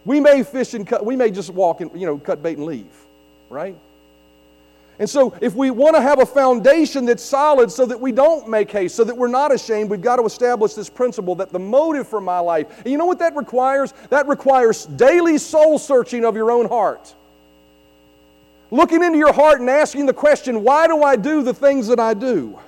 We 0.04 0.18
may 0.18 0.42
fish 0.42 0.74
and 0.74 0.86
cut, 0.86 1.04
we 1.06 1.14
may 1.14 1.30
just 1.30 1.50
walk 1.50 1.80
and, 1.80 1.90
you 1.98 2.06
know, 2.06 2.18
cut 2.18 2.42
bait 2.42 2.56
and 2.56 2.66
leave, 2.66 2.86
right? 3.48 3.76
And 5.00 5.08
so, 5.08 5.32
if 5.40 5.54
we 5.54 5.70
want 5.70 5.96
to 5.96 6.02
have 6.02 6.20
a 6.20 6.26
foundation 6.26 7.06
that's 7.06 7.24
solid 7.24 7.72
so 7.72 7.86
that 7.86 7.98
we 7.98 8.12
don't 8.12 8.46
make 8.50 8.70
haste, 8.70 8.94
so 8.94 9.02
that 9.02 9.16
we're 9.16 9.28
not 9.28 9.50
ashamed, 9.50 9.88
we've 9.88 10.02
got 10.02 10.16
to 10.16 10.26
establish 10.26 10.74
this 10.74 10.90
principle 10.90 11.34
that 11.36 11.50
the 11.50 11.58
motive 11.58 12.06
for 12.06 12.20
my 12.20 12.38
life, 12.38 12.82
and 12.84 12.92
you 12.92 12.98
know 12.98 13.06
what 13.06 13.18
that 13.20 13.34
requires? 13.34 13.94
That 14.10 14.28
requires 14.28 14.84
daily 14.84 15.38
soul 15.38 15.78
searching 15.78 16.22
of 16.26 16.36
your 16.36 16.50
own 16.50 16.68
heart. 16.68 17.14
Looking 18.70 19.02
into 19.02 19.16
your 19.16 19.32
heart 19.32 19.60
and 19.60 19.70
asking 19.70 20.04
the 20.04 20.12
question, 20.12 20.62
why 20.62 20.86
do 20.86 21.02
I 21.02 21.16
do 21.16 21.42
the 21.42 21.54
things 21.54 21.86
that 21.86 21.98
I 21.98 22.12
do? 22.12 22.58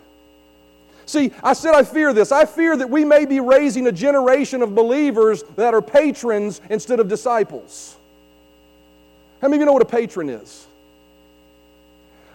See, 1.04 1.32
I 1.42 1.52
said 1.52 1.74
I 1.74 1.84
fear 1.84 2.14
this. 2.14 2.32
I 2.32 2.46
fear 2.46 2.78
that 2.78 2.88
we 2.88 3.04
may 3.04 3.26
be 3.26 3.40
raising 3.40 3.88
a 3.88 3.92
generation 3.92 4.62
of 4.62 4.74
believers 4.74 5.42
that 5.56 5.74
are 5.74 5.82
patrons 5.82 6.62
instead 6.70 6.98
of 6.98 7.08
disciples. 7.08 7.94
How 9.42 9.48
many 9.48 9.56
of 9.56 9.60
you 9.60 9.66
know 9.66 9.74
what 9.74 9.82
a 9.82 9.84
patron 9.84 10.30
is? 10.30 10.66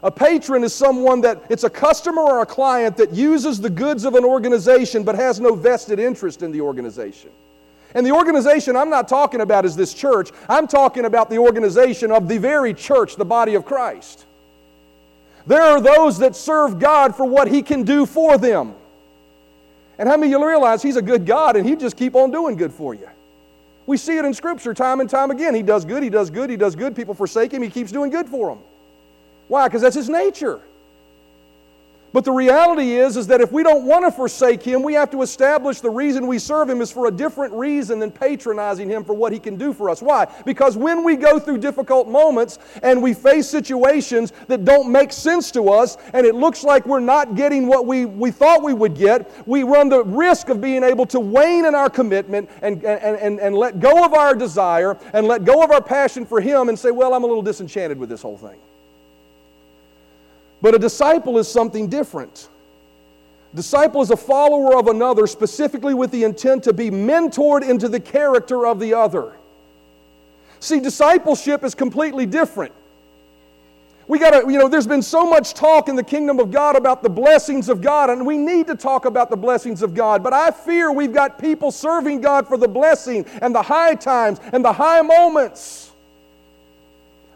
A 0.03 0.11
patron 0.11 0.63
is 0.63 0.73
someone 0.73 1.21
that 1.21 1.43
it's 1.49 1.63
a 1.63 1.69
customer 1.69 2.21
or 2.21 2.41
a 2.41 2.45
client 2.45 2.97
that 2.97 3.13
uses 3.13 3.59
the 3.59 3.69
goods 3.69 4.05
of 4.05 4.13
an 4.13 4.23
organization 4.23 5.03
but 5.03 5.15
has 5.15 5.39
no 5.39 5.55
vested 5.55 5.99
interest 5.99 6.43
in 6.43 6.51
the 6.51 6.61
organization. 6.61 7.31
And 7.95 8.05
the 8.05 8.11
organization 8.11 8.75
I'm 8.75 8.91
not 8.91 9.07
talking 9.07 9.41
about 9.41 9.65
is 9.65 9.75
this 9.75 9.93
church, 9.93 10.29
I'm 10.47 10.67
talking 10.67 11.05
about 11.05 11.29
the 11.29 11.39
organization 11.39 12.11
of 12.11 12.27
the 12.27 12.37
very 12.37 12.73
church, 12.73 13.15
the 13.15 13.25
body 13.25 13.55
of 13.55 13.65
Christ. 13.65 14.25
There 15.47 15.61
are 15.61 15.81
those 15.81 16.19
that 16.19 16.35
serve 16.35 16.77
God 16.77 17.15
for 17.15 17.25
what 17.25 17.47
He 17.47 17.63
can 17.63 17.83
do 17.83 18.05
for 18.05 18.37
them. 18.37 18.75
And 19.97 20.07
how 20.07 20.15
many 20.15 20.31
of 20.31 20.39
you 20.39 20.47
realize 20.47 20.83
He's 20.83 20.97
a 20.97 21.01
good 21.01 21.25
God 21.25 21.55
and 21.55 21.67
He 21.67 21.75
just 21.75 21.97
keep 21.97 22.13
on 22.13 22.29
doing 22.29 22.55
good 22.55 22.73
for 22.73 22.93
you? 22.93 23.09
We 23.87 23.97
see 23.97 24.17
it 24.17 24.25
in 24.25 24.33
Scripture 24.33 24.73
time 24.73 24.99
and 24.99 25.09
time 25.09 25.31
again. 25.31 25.55
He 25.55 25.63
does 25.63 25.85
good, 25.85 26.03
He 26.03 26.09
does 26.09 26.29
good, 26.29 26.49
He 26.49 26.57
does 26.57 26.75
good. 26.75 26.95
People 26.95 27.15
forsake 27.15 27.53
Him, 27.53 27.63
He 27.63 27.69
keeps 27.69 27.91
doing 27.91 28.11
good 28.11 28.27
for 28.27 28.49
them. 28.49 28.59
Why? 29.47 29.67
Because 29.67 29.81
that's 29.81 29.95
his 29.95 30.09
nature. 30.09 30.61
But 32.13 32.23
the 32.23 32.31
reality 32.31 32.93
is, 32.93 33.17
is 33.17 33.27
that 33.27 33.41
if 33.41 33.51
we 33.51 33.63
don't 33.63 33.85
want 33.85 34.05
to 34.05 34.11
forsake 34.11 34.63
Him, 34.63 34.81
we 34.81 34.93
have 34.93 35.11
to 35.11 35.21
establish 35.21 35.81
the 35.81 35.89
reason 35.89 36.25
we 36.25 36.39
serve 36.39 36.69
Him 36.69 36.81
is 36.81 36.91
for 36.91 37.07
a 37.07 37.11
different 37.11 37.53
reason 37.53 37.99
than 37.99 38.11
patronizing 38.11 38.89
Him 38.89 39.03
for 39.03 39.13
what 39.13 39.33
He 39.33 39.39
can 39.39 39.57
do 39.57 39.73
for 39.73 39.89
us. 39.89 40.01
Why? 40.01 40.25
Because 40.45 40.77
when 40.77 41.03
we 41.03 41.17
go 41.17 41.37
through 41.37 41.57
difficult 41.57 42.07
moments 42.07 42.59
and 42.81 43.03
we 43.03 43.13
face 43.13 43.47
situations 43.47 44.31
that 44.47 44.63
don't 44.63 44.89
make 44.89 45.11
sense 45.11 45.51
to 45.51 45.69
us 45.69 45.97
and 46.13 46.25
it 46.25 46.33
looks 46.33 46.63
like 46.63 46.85
we're 46.85 47.01
not 47.01 47.35
getting 47.35 47.67
what 47.67 47.85
we, 47.85 48.05
we 48.05 48.31
thought 48.31 48.63
we 48.63 48.73
would 48.73 48.95
get, 48.95 49.29
we 49.45 49.63
run 49.63 49.89
the 49.89 50.03
risk 50.03 50.47
of 50.47 50.61
being 50.61 50.83
able 50.83 51.05
to 51.05 51.19
wane 51.19 51.65
in 51.65 51.75
our 51.75 51.89
commitment 51.89 52.49
and, 52.61 52.83
and, 52.85 53.19
and, 53.19 53.39
and 53.39 53.55
let 53.55 53.81
go 53.81 54.05
of 54.05 54.13
our 54.13 54.33
desire 54.33 54.97
and 55.13 55.27
let 55.27 55.43
go 55.43 55.61
of 55.61 55.71
our 55.71 55.81
passion 55.81 56.25
for 56.25 56.39
Him 56.39 56.69
and 56.69 56.79
say, 56.79 56.89
well, 56.89 57.13
I'm 57.13 57.23
a 57.23 57.27
little 57.27 57.43
disenchanted 57.43 57.99
with 57.99 58.07
this 58.09 58.21
whole 58.21 58.37
thing. 58.37 58.57
But 60.61 60.75
a 60.75 60.79
disciple 60.79 61.37
is 61.37 61.47
something 61.47 61.87
different. 61.87 62.49
Disciple 63.53 64.01
is 64.01 64.11
a 64.11 64.17
follower 64.17 64.77
of 64.77 64.87
another, 64.87 65.27
specifically 65.27 65.93
with 65.93 66.11
the 66.11 66.23
intent 66.23 66.63
to 66.65 66.73
be 66.73 66.89
mentored 66.89 67.67
into 67.67 67.87
the 67.87 67.99
character 67.99 68.67
of 68.67 68.79
the 68.79 68.93
other. 68.93 69.33
See, 70.59 70.79
discipleship 70.79 71.63
is 71.63 71.75
completely 71.75 72.25
different. 72.25 72.73
We 74.07 74.19
got 74.19 74.31
to, 74.31 74.51
you 74.51 74.57
know, 74.57 74.69
there's 74.69 74.87
been 74.87 75.01
so 75.01 75.29
much 75.29 75.53
talk 75.53 75.89
in 75.89 75.95
the 75.95 76.03
kingdom 76.03 76.39
of 76.39 76.49
God 76.49 76.77
about 76.77 77.03
the 77.03 77.09
blessings 77.09 77.67
of 77.67 77.81
God, 77.81 78.09
and 78.09 78.25
we 78.25 78.37
need 78.37 78.67
to 78.67 78.75
talk 78.75 79.05
about 79.05 79.29
the 79.29 79.35
blessings 79.35 79.81
of 79.81 79.93
God. 79.93 80.23
But 80.23 80.33
I 80.33 80.51
fear 80.51 80.91
we've 80.91 81.13
got 81.13 81.37
people 81.37 81.71
serving 81.71 82.21
God 82.21 82.47
for 82.47 82.57
the 82.57 82.69
blessing 82.69 83.25
and 83.41 83.53
the 83.53 83.61
high 83.61 83.95
times 83.95 84.39
and 84.53 84.63
the 84.63 84.71
high 84.71 85.01
moments 85.01 85.86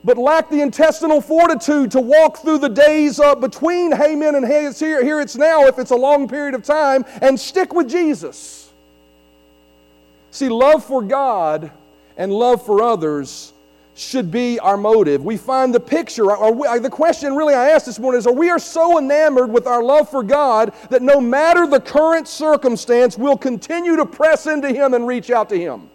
but 0.03 0.17
lack 0.17 0.49
the 0.49 0.61
intestinal 0.61 1.21
fortitude 1.21 1.91
to 1.91 2.01
walk 2.01 2.39
through 2.39 2.59
the 2.59 2.69
days 2.69 3.19
uh, 3.19 3.35
between 3.35 3.93
Amen 3.93 4.35
and 4.35 4.45
hey, 4.45 4.65
it's 4.65 4.79
here, 4.79 5.03
here 5.03 5.21
it's 5.21 5.35
now, 5.35 5.65
if 5.65 5.77
it's 5.77 5.91
a 5.91 5.95
long 5.95 6.27
period 6.27 6.55
of 6.55 6.63
time, 6.63 7.05
and 7.21 7.39
stick 7.39 7.73
with 7.73 7.89
Jesus. 7.89 8.71
See, 10.31 10.49
love 10.49 10.83
for 10.83 11.01
God 11.01 11.71
and 12.17 12.31
love 12.31 12.65
for 12.65 12.81
others 12.81 13.53
should 13.93 14.31
be 14.31 14.57
our 14.59 14.77
motive. 14.77 15.23
We 15.23 15.37
find 15.37 15.75
the 15.75 15.79
picture, 15.79 16.35
or 16.35 16.53
we, 16.53 16.79
the 16.79 16.89
question 16.89 17.35
really 17.35 17.53
I 17.53 17.69
asked 17.71 17.85
this 17.85 17.99
morning 17.99 18.19
is 18.19 18.27
Are 18.27 18.33
we 18.33 18.49
are 18.49 18.59
so 18.59 18.97
enamored 18.97 19.51
with 19.51 19.67
our 19.67 19.83
love 19.83 20.09
for 20.09 20.23
God 20.23 20.73
that 20.89 21.01
no 21.01 21.19
matter 21.19 21.67
the 21.67 21.79
current 21.79 22.27
circumstance, 22.27 23.17
we'll 23.17 23.37
continue 23.37 23.95
to 23.97 24.05
press 24.05 24.47
into 24.47 24.69
Him 24.69 24.93
and 24.93 25.05
reach 25.05 25.29
out 25.29 25.49
to 25.49 25.59
Him? 25.59 25.89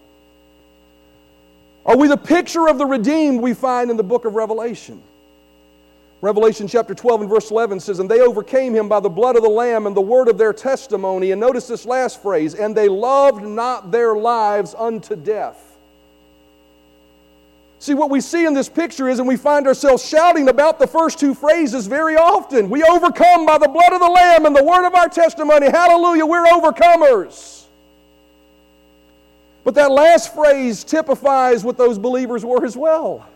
Are 1.86 1.96
we 1.96 2.08
the 2.08 2.16
picture 2.16 2.68
of 2.68 2.78
the 2.78 2.86
redeemed 2.86 3.40
we 3.40 3.54
find 3.54 3.92
in 3.92 3.96
the 3.96 4.02
book 4.02 4.24
of 4.24 4.34
Revelation? 4.34 5.00
Revelation 6.20 6.66
chapter 6.66 6.94
12 6.94 7.20
and 7.20 7.30
verse 7.30 7.52
11 7.52 7.78
says, 7.78 8.00
And 8.00 8.10
they 8.10 8.20
overcame 8.20 8.74
him 8.74 8.88
by 8.88 8.98
the 8.98 9.08
blood 9.08 9.36
of 9.36 9.44
the 9.44 9.48
Lamb 9.48 9.86
and 9.86 9.96
the 9.96 10.00
word 10.00 10.26
of 10.26 10.36
their 10.36 10.52
testimony. 10.52 11.30
And 11.30 11.40
notice 11.40 11.68
this 11.68 11.86
last 11.86 12.20
phrase, 12.20 12.54
and 12.54 12.76
they 12.76 12.88
loved 12.88 13.44
not 13.44 13.92
their 13.92 14.16
lives 14.16 14.74
unto 14.76 15.14
death. 15.14 15.62
See, 17.78 17.94
what 17.94 18.10
we 18.10 18.20
see 18.20 18.46
in 18.46 18.54
this 18.54 18.68
picture 18.68 19.08
is, 19.08 19.20
and 19.20 19.28
we 19.28 19.36
find 19.36 19.68
ourselves 19.68 20.04
shouting 20.04 20.48
about 20.48 20.80
the 20.80 20.86
first 20.88 21.20
two 21.20 21.34
phrases 21.34 21.86
very 21.86 22.16
often. 22.16 22.68
We 22.68 22.82
overcome 22.82 23.46
by 23.46 23.58
the 23.58 23.68
blood 23.68 23.92
of 23.92 24.00
the 24.00 24.08
Lamb 24.08 24.44
and 24.44 24.56
the 24.56 24.64
word 24.64 24.86
of 24.86 24.94
our 24.96 25.08
testimony. 25.08 25.70
Hallelujah, 25.70 26.26
we're 26.26 26.46
overcomers. 26.46 27.65
But 29.66 29.74
that 29.74 29.90
last 29.90 30.32
phrase 30.32 30.84
typifies 30.84 31.64
what 31.64 31.76
those 31.76 31.98
believers 31.98 32.44
were 32.44 32.64
as 32.64 32.76
well. 32.76 33.26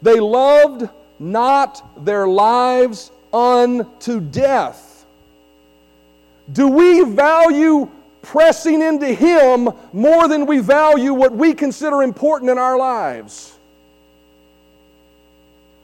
They 0.00 0.20
loved 0.20 0.88
not 1.18 2.04
their 2.04 2.28
lives 2.28 3.10
unto 3.32 4.20
death. 4.20 5.04
Do 6.52 6.68
we 6.68 7.02
value 7.02 7.90
pressing 8.22 8.80
into 8.80 9.08
Him 9.08 9.70
more 9.92 10.28
than 10.28 10.46
we 10.46 10.60
value 10.60 11.12
what 11.12 11.32
we 11.32 11.52
consider 11.52 12.04
important 12.04 12.48
in 12.48 12.56
our 12.56 12.78
lives? 12.78 13.58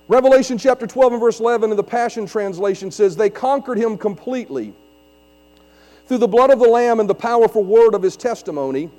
Revelation 0.07 0.59
chapter 0.59 0.87
12 0.87 1.15
and 1.15 1.21
verse 1.21 1.41
11 1.41 1.73
in 1.73 1.77
the 1.77 1.83
Passion 1.83 2.25
Translation 2.25 2.93
says, 2.93 3.17
They 3.17 3.31
conquered 3.31 3.79
Him 3.79 3.99
completely 3.99 4.73
through 6.07 6.19
the 6.19 6.29
blood 6.29 6.51
of 6.51 6.61
the 6.61 6.69
Lamb 6.69 7.01
and 7.01 7.11
the 7.11 7.17
powerful 7.17 7.65
word 7.65 7.95
of 7.95 8.03
His 8.03 8.17
testimony. 8.17 8.91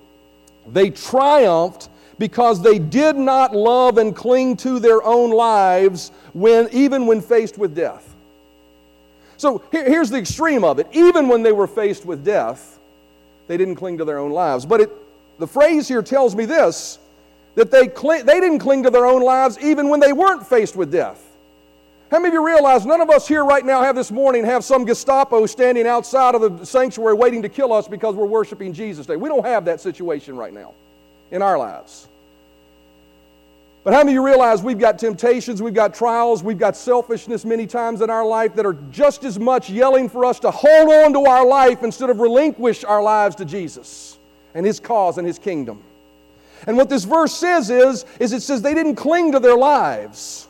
They 0.67 0.89
triumphed 0.89 1.89
because 2.19 2.61
they 2.61 2.77
did 2.77 3.15
not 3.15 3.55
love 3.55 3.97
and 3.97 4.15
cling 4.15 4.55
to 4.57 4.79
their 4.79 5.03
own 5.03 5.31
lives 5.31 6.11
when, 6.33 6.69
even 6.71 7.07
when 7.07 7.21
faced 7.21 7.57
with 7.57 7.75
death. 7.75 8.13
So 9.37 9.63
here, 9.71 9.85
here's 9.85 10.11
the 10.11 10.17
extreme 10.17 10.63
of 10.63 10.77
it. 10.77 10.87
Even 10.91 11.27
when 11.27 11.41
they 11.41 11.51
were 11.51 11.65
faced 11.65 12.05
with 12.05 12.23
death, 12.23 12.79
they 13.47 13.57
didn't 13.57 13.75
cling 13.75 13.97
to 13.97 14.05
their 14.05 14.19
own 14.19 14.31
lives. 14.31 14.67
But 14.67 14.81
it, 14.81 14.91
the 15.39 15.47
phrase 15.47 15.87
here 15.87 16.03
tells 16.03 16.35
me 16.35 16.45
this 16.45 16.99
that 17.55 17.71
they, 17.71 17.87
they 17.87 18.39
didn't 18.39 18.59
cling 18.59 18.83
to 18.83 18.89
their 18.89 19.05
own 19.05 19.21
lives 19.21 19.57
even 19.59 19.89
when 19.89 19.99
they 19.99 20.13
weren't 20.13 20.45
faced 20.45 20.75
with 20.75 20.91
death. 20.91 21.30
How 22.11 22.19
many 22.19 22.27
of 22.27 22.33
you 22.33 22.45
realize 22.45 22.85
none 22.85 22.99
of 22.99 23.09
us 23.09 23.25
here 23.25 23.45
right 23.45 23.65
now 23.65 23.81
have 23.83 23.95
this 23.95 24.11
morning 24.11 24.43
have 24.43 24.65
some 24.65 24.83
Gestapo 24.83 25.45
standing 25.45 25.87
outside 25.87 26.35
of 26.35 26.59
the 26.59 26.65
sanctuary 26.65 27.13
waiting 27.13 27.41
to 27.43 27.47
kill 27.47 27.71
us 27.71 27.87
because 27.87 28.15
we're 28.15 28.25
worshiping 28.25 28.73
Jesus 28.73 29.05
Day? 29.05 29.15
We 29.15 29.29
don't 29.29 29.45
have 29.45 29.63
that 29.63 29.79
situation 29.79 30.35
right 30.35 30.51
now 30.51 30.73
in 31.31 31.41
our 31.41 31.57
lives. 31.57 32.09
But 33.85 33.93
how 33.93 33.99
many 33.99 34.11
of 34.11 34.15
you 34.15 34.25
realize 34.25 34.61
we've 34.61 34.77
got 34.77 34.99
temptations, 34.99 35.61
we've 35.61 35.73
got 35.73 35.93
trials, 35.93 36.43
we've 36.43 36.59
got 36.59 36.75
selfishness 36.75 37.45
many 37.45 37.65
times 37.65 38.01
in 38.01 38.09
our 38.09 38.25
life 38.25 38.55
that 38.55 38.65
are 38.65 38.77
just 38.91 39.23
as 39.23 39.39
much 39.39 39.69
yelling 39.69 40.09
for 40.09 40.25
us 40.25 40.37
to 40.41 40.51
hold 40.51 40.89
on 40.89 41.13
to 41.13 41.29
our 41.29 41.45
life 41.45 41.81
instead 41.81 42.09
of 42.09 42.19
relinquish 42.19 42.83
our 42.83 43.01
lives 43.01 43.37
to 43.37 43.45
Jesus 43.45 44.17
and 44.53 44.65
His 44.65 44.81
cause 44.81 45.17
and 45.17 45.25
His 45.25 45.39
kingdom? 45.39 45.81
And 46.67 46.75
what 46.75 46.89
this 46.89 47.05
verse 47.05 47.33
says 47.33 47.69
is, 47.69 48.03
is 48.19 48.33
it 48.33 48.41
says 48.41 48.61
they 48.61 48.73
didn't 48.73 48.95
cling 48.95 49.31
to 49.31 49.39
their 49.39 49.55
lives. 49.55 50.49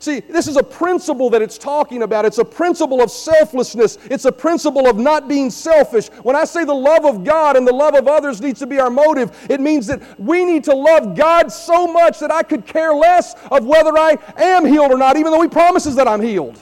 See, 0.00 0.20
this 0.20 0.48
is 0.48 0.56
a 0.56 0.62
principle 0.62 1.28
that 1.28 1.42
it's 1.42 1.58
talking 1.58 2.02
about. 2.02 2.24
It's 2.24 2.38
a 2.38 2.44
principle 2.44 3.02
of 3.02 3.10
selflessness. 3.10 3.98
It's 4.04 4.24
a 4.24 4.32
principle 4.32 4.88
of 4.88 4.96
not 4.96 5.28
being 5.28 5.50
selfish. 5.50 6.08
When 6.22 6.34
I 6.34 6.46
say 6.46 6.64
the 6.64 6.72
love 6.72 7.04
of 7.04 7.22
God 7.22 7.54
and 7.54 7.68
the 7.68 7.74
love 7.74 7.94
of 7.94 8.08
others 8.08 8.40
needs 8.40 8.60
to 8.60 8.66
be 8.66 8.80
our 8.80 8.88
motive, 8.88 9.46
it 9.50 9.60
means 9.60 9.86
that 9.88 10.18
we 10.18 10.46
need 10.46 10.64
to 10.64 10.74
love 10.74 11.14
God 11.14 11.52
so 11.52 11.86
much 11.86 12.18
that 12.20 12.32
I 12.32 12.42
could 12.42 12.64
care 12.64 12.94
less 12.94 13.34
of 13.50 13.66
whether 13.66 13.90
I 13.98 14.16
am 14.38 14.64
healed 14.64 14.90
or 14.90 14.96
not, 14.96 15.18
even 15.18 15.32
though 15.32 15.42
He 15.42 15.48
promises 15.48 15.96
that 15.96 16.08
I'm 16.08 16.22
healed. 16.22 16.58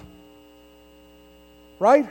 Right? 1.79 2.09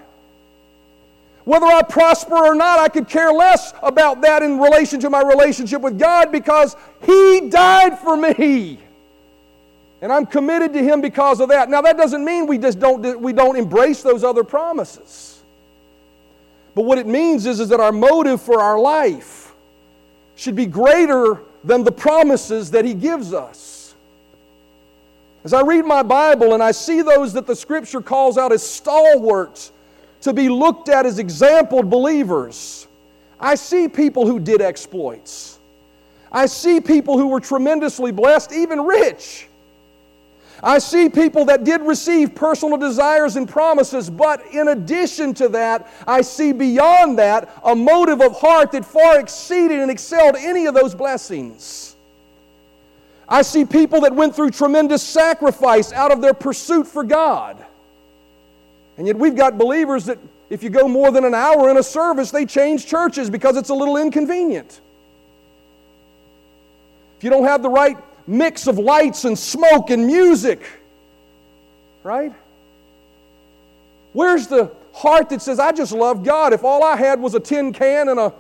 Whether 1.44 1.66
I 1.66 1.82
prosper 1.82 2.38
or 2.38 2.56
not, 2.56 2.80
I 2.80 2.88
could 2.88 3.10
care 3.10 3.34
less 3.34 3.74
about 3.84 4.22
that 4.22 4.44
in 4.44 4.60
relation 4.60 5.02
to 5.02 5.10
my 5.10 5.24
relationship 5.24 5.82
with 5.82 6.00
God 6.00 6.32
because 6.32 6.78
He 7.06 7.50
died 7.50 8.00
for 8.00 8.16
me. 8.16 8.80
And 10.02 10.12
I'm 10.12 10.26
committed 10.26 10.74
to 10.74 10.84
Him 10.84 11.02
because 11.02 11.40
of 11.40 11.50
that. 11.50 11.70
Now, 11.70 11.82
that 11.82 11.98
doesn't 11.98 12.24
mean 12.24 12.46
we 12.46 12.58
just 12.58 12.80
don't, 12.80 13.20
we 13.20 13.34
don't 13.34 13.56
embrace 13.56 14.04
those 14.04 14.24
other 14.24 14.44
promises. 14.44 15.42
But 16.76 16.84
what 16.84 17.00
it 17.00 17.08
means 17.08 17.46
is, 17.48 17.60
is 17.60 17.70
that 17.70 17.80
our 17.80 17.92
motive 17.92 18.42
for 18.42 18.62
our 18.62 18.80
life 18.80 19.54
should 20.36 20.56
be 20.56 20.68
greater 20.68 21.40
than 21.64 21.84
the 21.84 21.92
promises 21.92 22.72
that 22.72 22.86
He 22.86 22.94
gives 22.94 23.34
us. 23.34 23.96
As 25.44 25.54
I 25.54 25.62
read 25.62 25.86
my 25.86 26.04
Bible 26.04 26.54
and 26.54 26.62
I 26.62 26.72
see 26.72 27.02
those 27.02 27.34
that 27.34 27.48
the 27.48 27.56
Scripture 27.56 28.02
calls 28.02 28.38
out 28.38 28.52
as 28.52 28.62
stalwarts 28.62 29.72
to 30.22 30.34
be 30.34 30.50
looked 30.50 30.90
at 30.90 31.06
as 31.06 31.20
exampled 31.20 31.90
believers, 31.90 32.88
I 33.40 33.56
see 33.56 33.88
people 33.88 34.28
who 34.28 34.40
did 34.40 34.62
exploits. 34.62 35.58
I 36.32 36.46
see 36.46 36.82
people 36.82 37.18
who 37.18 37.28
were 37.28 37.40
tremendously 37.40 38.12
blessed, 38.12 38.52
even 38.52 38.82
rich. 38.82 39.48
I 40.64 40.80
see 40.80 41.08
people 41.08 41.46
that 41.46 41.64
did 41.64 41.82
receive 41.82 42.34
personal 42.34 42.78
desires 42.78 43.36
and 43.36 43.48
promises, 43.48 44.10
but 44.10 44.46
in 44.54 44.70
addition 44.70 45.34
to 45.36 45.50
that, 45.50 45.88
I 46.08 46.22
see 46.22 46.52
beyond 46.52 47.20
that 47.20 47.50
a 47.64 47.76
motive 47.76 48.22
of 48.22 48.40
heart 48.40 48.72
that 48.72 48.84
far 48.84 49.20
exceeded 49.20 49.80
and 49.80 49.92
excelled 49.92 50.36
any 50.36 50.66
of 50.66 50.74
those 50.74 50.96
blessings. 50.96 51.96
I 53.30 53.42
see 53.42 53.66
people 53.66 54.02
that 54.02 54.16
went 54.16 54.36
through 54.36 54.52
tremendous 54.52 55.04
sacrifice 55.04 55.92
out 55.92 56.12
of 56.12 56.22
their 56.22 56.34
pursuit 56.34 56.88
for 56.88 57.04
God. 57.04 57.64
And 58.98 59.06
yet 59.06 59.18
we've 59.18 59.36
got 59.36 59.58
believers 59.58 60.06
that 60.06 60.18
if 60.50 60.64
you 60.64 60.70
go 60.70 60.88
more 60.88 61.12
than 61.12 61.26
an 61.26 61.36
hour 61.36 61.70
in 61.70 61.78
a 61.78 61.84
service, 61.84 62.32
they 62.32 62.46
change 62.46 62.88
churches 62.88 63.30
because 63.30 63.58
it's 63.58 63.70
a 63.70 63.74
little 63.74 63.98
inconvenient. 63.98 64.80
If 67.18 67.24
you 67.24 67.30
don't 67.30 67.44
have 67.44 67.62
the 67.62 67.70
right 67.70 67.98
mix 68.28 68.68
of 68.68 68.78
lights 68.78 69.26
and 69.26 69.40
smoke 69.40 69.90
and 69.90 70.06
music. 70.06 70.62
Right? 72.04 72.34
Where's 74.14 74.48
the 74.48 74.72
heart 74.94 75.30
that 75.30 75.42
says, 75.42 75.60
I 75.60 75.72
just 75.72 75.92
love 75.92 76.24
God? 76.24 76.54
If 76.54 76.64
all 76.64 76.84
I 76.84 76.96
had 76.96 77.20
was 77.20 77.34
a 77.36 77.40
tin 77.40 77.74
can 77.74 78.10
and 78.10 78.20
a 78.20 78.34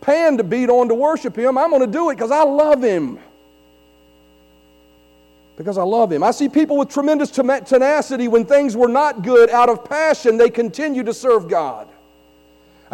pan 0.00 0.36
to 0.38 0.44
beat 0.44 0.70
on 0.70 0.88
to 0.88 0.94
worship 0.94 1.36
Him, 1.36 1.58
I'm 1.58 1.70
going 1.70 1.80
to 1.80 1.86
do 1.86 2.10
it 2.10 2.16
because 2.16 2.30
I 2.30 2.42
love 2.42 2.82
Him. 2.82 3.18
Because 5.56 5.78
I 5.78 5.82
love 5.82 6.10
Him. 6.10 6.22
I 6.22 6.30
see 6.30 6.48
people 6.48 6.76
with 6.76 6.88
tremendous 6.88 7.30
tenacity 7.30 8.28
when 8.28 8.44
things 8.44 8.76
were 8.76 8.88
not 8.88 9.22
good, 9.22 9.50
out 9.50 9.68
of 9.68 9.84
passion, 9.84 10.36
they 10.36 10.50
continue 10.50 11.02
to 11.04 11.14
serve 11.14 11.48
God. 11.48 11.88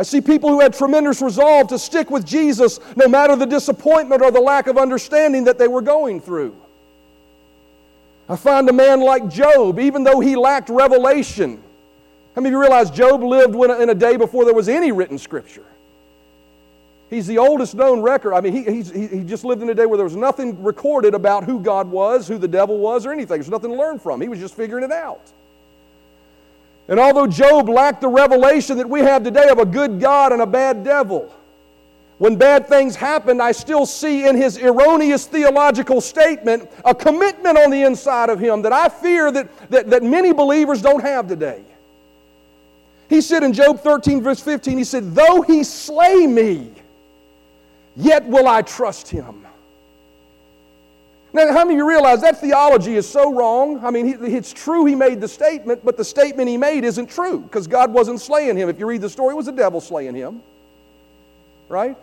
I 0.01 0.03
see 0.03 0.23
people 0.23 0.49
who 0.49 0.61
had 0.61 0.73
tremendous 0.73 1.21
resolve 1.21 1.69
to 1.69 1.79
stick 1.79 2.11
with 2.11 2.25
Jesus 2.25 2.81
no 2.97 3.07
matter 3.07 3.37
the 3.37 3.45
disappointment 3.45 4.23
or 4.23 4.31
the 4.31 4.41
lack 4.41 4.67
of 4.67 4.79
understanding 4.79 5.45
that 5.45 5.59
they 5.59 5.69
were 5.69 5.83
going 5.83 6.23
through. 6.23 6.57
I 8.27 8.37
find 8.37 8.67
a 8.71 8.73
man 8.73 9.03
like 9.03 9.29
Job, 9.29 9.79
even 9.79 10.03
though 10.03 10.19
he 10.19 10.37
lacked 10.37 10.71
revelation. 10.71 11.63
How 12.35 12.41
many 12.41 12.49
of 12.49 12.53
you 12.53 12.61
realize 12.63 12.91
Job 12.91 13.23
lived 13.23 13.55
in 13.55 13.91
a 13.91 13.95
day 13.95 14.17
before 14.17 14.47
there 14.47 14.55
was 14.55 14.71
any 14.71 14.91
written 14.91 15.19
scripture? 15.19 15.67
He's 17.11 17.27
the 17.27 17.37
oldest 17.37 17.75
known 17.75 18.01
record. 18.01 18.33
I 18.33 18.41
mean, 18.41 18.55
he, 18.55 18.83
he 19.07 19.23
just 19.23 19.45
lived 19.45 19.61
in 19.61 19.69
a 19.69 19.75
day 19.75 19.85
where 19.85 19.99
there 19.99 20.05
was 20.05 20.17
nothing 20.17 20.63
recorded 20.63 21.13
about 21.13 21.45
who 21.45 21.61
God 21.61 21.91
was, 21.91 22.27
who 22.27 22.39
the 22.39 22.49
devil 22.49 22.79
was, 22.79 23.05
or 23.05 23.13
anything. 23.13 23.37
There's 23.37 23.51
nothing 23.51 23.73
to 23.73 23.77
learn 23.77 23.99
from. 23.99 24.23
He 24.23 24.29
was 24.29 24.39
just 24.39 24.55
figuring 24.55 24.83
it 24.83 24.93
out. 24.93 25.31
And 26.91 26.99
although 26.99 27.29
Job 27.29 27.69
lacked 27.69 28.01
the 28.01 28.09
revelation 28.09 28.77
that 28.79 28.89
we 28.91 29.01
have 29.01 29.23
today 29.23 29.49
of 29.49 29.61
a 29.61 29.65
good 29.65 30.01
God 30.01 30.33
and 30.33 30.43
a 30.43 30.47
bad 30.47 30.83
devil, 30.83 31.33
when 32.19 32.37
bad 32.37 32.67
things 32.67 32.97
happened, 32.97 33.41
I 33.41 33.53
still 33.53 33.87
see 33.87 34.27
in 34.27 34.37
his 34.37 34.59
erroneous 34.59 35.25
theological 35.25 36.01
statement 36.01 36.69
a 36.85 36.93
commitment 36.93 37.57
on 37.57 37.71
the 37.71 37.83
inside 37.83 38.29
of 38.29 38.41
him 38.41 38.63
that 38.63 38.73
I 38.73 38.89
fear 38.89 39.31
that, 39.31 39.71
that, 39.71 39.89
that 39.89 40.03
many 40.03 40.33
believers 40.33 40.83
don't 40.83 41.01
have 41.01 41.29
today. 41.29 41.63
He 43.09 43.21
said 43.21 43.45
in 43.45 43.53
Job 43.53 43.81
13, 43.81 44.21
verse 44.21 44.41
15, 44.41 44.77
he 44.77 44.85
said, 44.85 45.15
Though 45.15 45.43
he 45.43 45.63
slay 45.63 46.27
me, 46.27 46.73
yet 47.95 48.27
will 48.27 48.49
I 48.49 48.63
trust 48.63 49.09
him. 49.09 49.47
Now, 51.33 51.53
how 51.53 51.65
many 51.65 51.75
of 51.75 51.79
you 51.79 51.89
realize 51.89 52.21
that 52.23 52.41
theology 52.41 52.97
is 52.97 53.09
so 53.09 53.33
wrong? 53.33 53.85
I 53.85 53.91
mean, 53.91 54.25
it's 54.25 54.53
true 54.53 54.85
he 54.85 54.97
made 54.97 55.21
the 55.21 55.29
statement, 55.29 55.85
but 55.85 55.97
the 55.97 56.05
statement 56.05 56.49
he 56.49 56.57
made 56.57 56.85
isn't 56.85 57.09
true 57.09 57.41
because 57.41 57.69
God 57.69 57.93
wasn't 57.93 58.21
slaying 58.21 58.57
him. 58.57 58.69
If 58.69 58.81
you 58.81 58.87
read 58.87 59.01
the 59.01 59.09
story, 59.09 59.35
it 59.35 59.37
was 59.37 59.47
the 59.47 59.53
devil 59.53 59.81
slaying 59.81 60.15
him. 60.15 60.43
Right? 61.69 61.97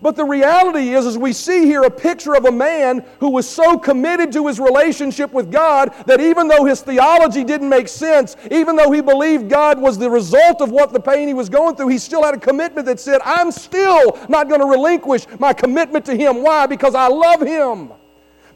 But 0.00 0.16
the 0.16 0.24
reality 0.24 0.94
is, 0.94 1.06
as 1.06 1.16
we 1.16 1.32
see 1.32 1.64
here 1.64 1.82
a 1.82 1.90
picture 1.90 2.34
of 2.36 2.44
a 2.44 2.50
man 2.50 3.04
who 3.20 3.30
was 3.30 3.48
so 3.48 3.78
committed 3.78 4.32
to 4.32 4.48
his 4.48 4.58
relationship 4.58 5.32
with 5.32 5.50
God 5.50 5.92
that 6.06 6.20
even 6.20 6.48
though 6.48 6.64
his 6.64 6.80
theology 6.80 7.44
didn't 7.44 7.68
make 7.68 7.86
sense, 7.86 8.36
even 8.50 8.74
though 8.74 8.90
he 8.90 9.00
believed 9.00 9.48
God 9.48 9.80
was 9.80 9.98
the 9.98 10.10
result 10.10 10.60
of 10.60 10.72
what 10.72 10.92
the 10.92 10.98
pain 10.98 11.28
he 11.28 11.34
was 11.34 11.48
going 11.48 11.76
through, 11.76 11.88
he 11.88 11.98
still 11.98 12.24
had 12.24 12.34
a 12.34 12.38
commitment 12.38 12.86
that 12.86 12.98
said, 12.98 13.20
I'm 13.24 13.52
still 13.52 14.18
not 14.28 14.48
going 14.48 14.60
to 14.60 14.66
relinquish 14.66 15.26
my 15.38 15.52
commitment 15.52 16.04
to 16.06 16.16
him. 16.16 16.42
Why? 16.42 16.66
Because 16.66 16.96
I 16.96 17.06
love 17.06 17.40
him. 17.40 17.92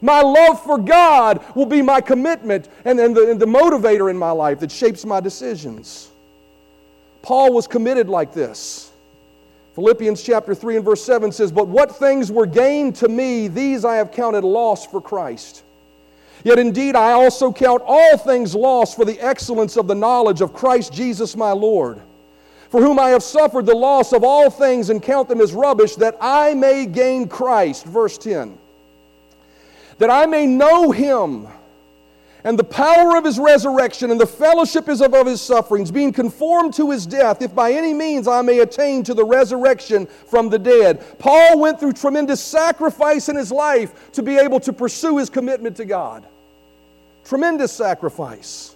My 0.01 0.21
love 0.21 0.63
for 0.63 0.77
God 0.77 1.43
will 1.55 1.65
be 1.65 1.81
my 1.81 2.01
commitment 2.01 2.69
and, 2.85 2.99
and, 2.99 3.15
the, 3.15 3.31
and 3.31 3.39
the 3.39 3.45
motivator 3.45 4.09
in 4.09 4.17
my 4.17 4.31
life 4.31 4.59
that 4.59 4.71
shapes 4.71 5.05
my 5.05 5.19
decisions. 5.19 6.11
Paul 7.21 7.53
was 7.53 7.67
committed 7.67 8.07
like 8.07 8.33
this. 8.33 8.91
Philippians 9.75 10.23
chapter 10.23 10.55
3 10.55 10.77
and 10.77 10.85
verse 10.85 11.03
7 11.03 11.31
says, 11.31 11.51
But 11.51 11.67
what 11.67 11.95
things 11.95 12.31
were 12.31 12.47
gained 12.47 12.95
to 12.95 13.07
me, 13.07 13.47
these 13.47 13.85
I 13.85 13.95
have 13.95 14.11
counted 14.11 14.43
loss 14.43 14.85
for 14.87 15.01
Christ. 15.01 15.63
Yet 16.43 16.59
indeed 16.59 16.95
I 16.95 17.11
also 17.11 17.51
count 17.51 17.83
all 17.85 18.17
things 18.17 18.55
lost 18.55 18.95
for 18.95 19.05
the 19.05 19.19
excellence 19.19 19.77
of 19.77 19.87
the 19.87 19.95
knowledge 19.95 20.41
of 20.41 20.53
Christ 20.53 20.93
Jesus 20.93 21.35
my 21.35 21.51
Lord, 21.51 22.01
for 22.69 22.81
whom 22.81 22.99
I 22.99 23.09
have 23.09 23.23
suffered 23.23 23.65
the 23.65 23.75
loss 23.75 24.13
of 24.13 24.23
all 24.23 24.49
things 24.49 24.89
and 24.89 25.01
count 25.01 25.29
them 25.29 25.41
as 25.41 25.53
rubbish, 25.53 25.95
that 25.95 26.17
I 26.21 26.53
may 26.53 26.85
gain 26.85 27.27
Christ. 27.27 27.85
Verse 27.85 28.17
10. 28.17 28.57
That 29.99 30.09
I 30.09 30.25
may 30.25 30.45
know 30.45 30.91
him 30.91 31.47
and 32.47 32.57
the 32.57 32.63
power 32.63 33.17
of 33.17 33.25
his 33.25 33.39
resurrection 33.39 34.09
and 34.09 34.17
the 34.17 34.25
fellowship 34.25 34.87
is 34.87 35.01
of, 35.01 35.13
of 35.13 35.27
his 35.27 35.41
sufferings, 35.41 35.91
being 35.91 36.13
conformed 36.13 36.73
to 36.75 36.91
his 36.91 37.05
death, 37.05 37.41
if 37.41 37.53
by 37.53 37.73
any 37.73 37.93
means 37.93 38.25
I 38.25 38.41
may 38.41 38.59
attain 38.59 39.03
to 39.03 39.13
the 39.13 39.25
resurrection 39.25 40.05
from 40.05 40.47
the 40.47 40.57
dead. 40.57 41.03
Paul 41.19 41.59
went 41.59 41.77
through 41.77 41.91
tremendous 41.91 42.41
sacrifice 42.41 43.27
in 43.27 43.35
his 43.35 43.51
life 43.51 44.11
to 44.13 44.23
be 44.23 44.37
able 44.37 44.61
to 44.61 44.71
pursue 44.71 45.17
his 45.17 45.29
commitment 45.29 45.75
to 45.75 45.83
God. 45.83 46.25
Tremendous 47.25 47.73
sacrifice. 47.73 48.75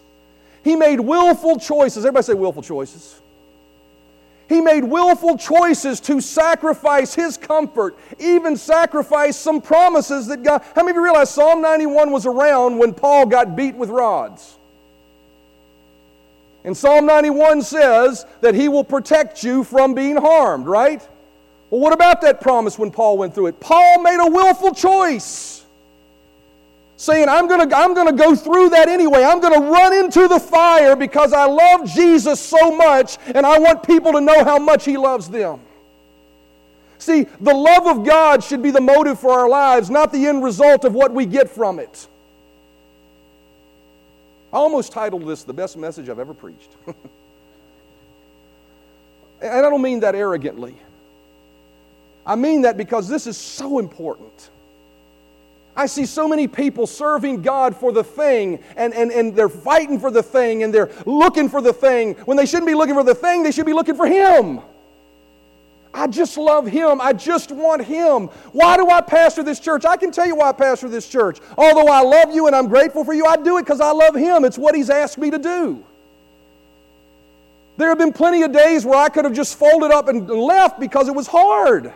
He 0.65 0.75
made 0.75 0.99
willful 0.99 1.57
choices. 1.57 2.03
Everybody 2.03 2.25
say 2.25 2.33
willful 2.33 2.63
choices. 2.63 3.21
He 4.51 4.59
made 4.59 4.83
willful 4.83 5.37
choices 5.37 6.01
to 6.01 6.19
sacrifice 6.19 7.13
his 7.15 7.37
comfort, 7.37 7.97
even 8.19 8.57
sacrifice 8.57 9.37
some 9.37 9.61
promises 9.61 10.27
that 10.27 10.43
God. 10.43 10.61
How 10.75 10.83
many 10.83 10.89
of 10.89 10.95
you 10.97 11.03
realize 11.05 11.29
Psalm 11.29 11.61
91 11.61 12.11
was 12.11 12.25
around 12.25 12.77
when 12.77 12.93
Paul 12.93 13.27
got 13.27 13.55
beat 13.55 13.75
with 13.75 13.89
rods? 13.89 14.57
And 16.65 16.75
Psalm 16.75 17.05
91 17.05 17.61
says 17.61 18.25
that 18.41 18.53
he 18.53 18.67
will 18.67 18.83
protect 18.83 19.41
you 19.41 19.63
from 19.63 19.93
being 19.93 20.17
harmed, 20.17 20.65
right? 20.65 21.01
Well, 21.69 21.79
what 21.79 21.93
about 21.93 22.19
that 22.19 22.41
promise 22.41 22.77
when 22.77 22.91
Paul 22.91 23.17
went 23.17 23.33
through 23.33 23.47
it? 23.47 23.59
Paul 23.61 24.01
made 24.01 24.19
a 24.19 24.29
willful 24.29 24.73
choice 24.73 25.60
saying, 27.01 27.27
I'm 27.27 27.47
going 27.47 27.67
to 27.67 27.75
I'm 27.75 27.95
to 27.95 28.13
go 28.13 28.35
through 28.35 28.69
that 28.69 28.87
anyway. 28.87 29.23
I'm 29.23 29.39
going 29.39 29.59
to 29.59 29.67
run 29.67 29.91
into 29.91 30.27
the 30.27 30.39
fire 30.39 30.95
because 30.95 31.33
I 31.33 31.45
love 31.45 31.89
Jesus 31.89 32.39
so 32.39 32.75
much 32.75 33.17
and 33.33 33.43
I 33.43 33.57
want 33.57 33.81
people 33.81 34.11
to 34.11 34.21
know 34.21 34.43
how 34.43 34.59
much 34.59 34.85
He 34.85 34.97
loves 34.97 35.27
them. 35.27 35.61
See, 36.99 37.23
the 37.39 37.53
love 37.55 37.87
of 37.87 38.05
God 38.05 38.43
should 38.43 38.61
be 38.61 38.69
the 38.69 38.81
motive 38.81 39.19
for 39.19 39.31
our 39.31 39.49
lives, 39.49 39.89
not 39.89 40.11
the 40.11 40.27
end 40.27 40.43
result 40.43 40.85
of 40.85 40.93
what 40.93 41.11
we 41.11 41.25
get 41.25 41.49
from 41.49 41.79
it. 41.79 42.07
I 44.53 44.57
almost 44.57 44.91
titled 44.91 45.25
this 45.25 45.43
the 45.43 45.53
best 45.53 45.77
message 45.77 46.07
I've 46.07 46.19
ever 46.19 46.35
preached. 46.35 46.69
and 46.85 46.95
I 49.41 49.61
don't 49.61 49.81
mean 49.81 50.01
that 50.01 50.13
arrogantly. 50.13 50.75
I 52.27 52.35
mean 52.35 52.61
that 52.61 52.77
because 52.77 53.07
this 53.07 53.25
is 53.25 53.37
so 53.37 53.79
important. 53.79 54.51
I 55.75 55.85
see 55.85 56.05
so 56.05 56.27
many 56.27 56.47
people 56.47 56.85
serving 56.85 57.41
God 57.41 57.75
for 57.75 57.91
the 57.91 58.03
thing, 58.03 58.59
and, 58.75 58.93
and, 58.93 59.11
and 59.11 59.35
they're 59.35 59.49
fighting 59.49 59.99
for 59.99 60.11
the 60.11 60.23
thing, 60.23 60.63
and 60.63 60.73
they're 60.73 60.91
looking 61.05 61.47
for 61.47 61.61
the 61.61 61.71
thing. 61.71 62.15
When 62.25 62.35
they 62.35 62.45
shouldn't 62.45 62.67
be 62.67 62.75
looking 62.75 62.95
for 62.95 63.03
the 63.03 63.15
thing, 63.15 63.43
they 63.43 63.51
should 63.51 63.65
be 63.65 63.73
looking 63.73 63.95
for 63.95 64.05
Him. 64.05 64.59
I 65.93 66.07
just 66.07 66.37
love 66.37 66.67
Him. 66.67 66.99
I 67.01 67.13
just 67.13 67.51
want 67.51 67.83
Him. 67.83 68.27
Why 68.51 68.77
do 68.77 68.89
I 68.89 69.01
pastor 69.01 69.43
this 69.43 69.59
church? 69.59 69.85
I 69.85 69.97
can 69.97 70.11
tell 70.11 70.25
you 70.25 70.35
why 70.35 70.49
I 70.49 70.53
pastor 70.53 70.89
this 70.89 71.07
church. 71.07 71.39
Although 71.57 71.87
I 71.87 72.01
love 72.01 72.33
you 72.33 72.47
and 72.47 72.55
I'm 72.55 72.67
grateful 72.67 73.03
for 73.03 73.13
you, 73.13 73.25
I 73.25 73.37
do 73.37 73.57
it 73.57 73.63
because 73.63 73.81
I 73.81 73.91
love 73.91 74.15
Him. 74.15 74.45
It's 74.45 74.57
what 74.57 74.75
He's 74.75 74.89
asked 74.89 75.17
me 75.17 75.31
to 75.31 75.39
do. 75.39 75.83
There 77.77 77.89
have 77.89 77.97
been 77.97 78.13
plenty 78.13 78.43
of 78.43 78.51
days 78.51 78.85
where 78.85 78.99
I 78.99 79.09
could 79.09 79.25
have 79.25 79.33
just 79.33 79.57
folded 79.57 79.91
up 79.91 80.07
and 80.07 80.29
left 80.29 80.79
because 80.79 81.07
it 81.07 81.15
was 81.15 81.27
hard. 81.27 81.93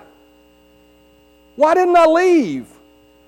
Why 1.55 1.73
didn't 1.73 1.95
I 1.95 2.05
leave? 2.05 2.67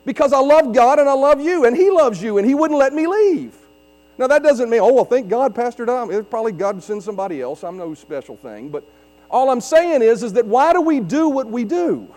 Because 0.07 0.31
I 0.31 0.39
love 0.39 0.73
God 0.73 0.99
and 0.99 1.09
I 1.09 1.13
love 1.13 1.41
you, 1.41 1.65
and 1.65 1.75
He 1.75 1.91
loves 1.91 2.23
you, 2.23 2.37
and 2.37 2.47
He 2.47 2.55
wouldn't 2.55 2.79
let 2.79 2.93
me 2.93 3.05
leave. 3.05 3.53
Now, 4.17 4.27
that 4.27 4.41
doesn't 4.41 4.69
mean, 4.69 4.79
oh, 4.79 4.93
well, 4.93 5.03
thank 5.03 5.27
God, 5.27 5.53
Pastor 5.53 5.85
Dom. 5.85 6.09
It's 6.11 6.27
probably 6.29 6.53
God 6.53 6.75
would 6.75 6.83
send 6.83 7.03
somebody 7.03 7.41
else. 7.41 7.61
I'm 7.61 7.77
no 7.77 7.93
special 7.93 8.37
thing. 8.37 8.69
But 8.69 8.85
all 9.29 9.51
I'm 9.51 9.59
saying 9.59 10.01
is, 10.01 10.23
is 10.23 10.31
that 10.33 10.45
why 10.45 10.71
do 10.71 10.79
we 10.79 11.01
do 11.01 11.27
what 11.27 11.47
we 11.47 11.65
do? 11.65 12.07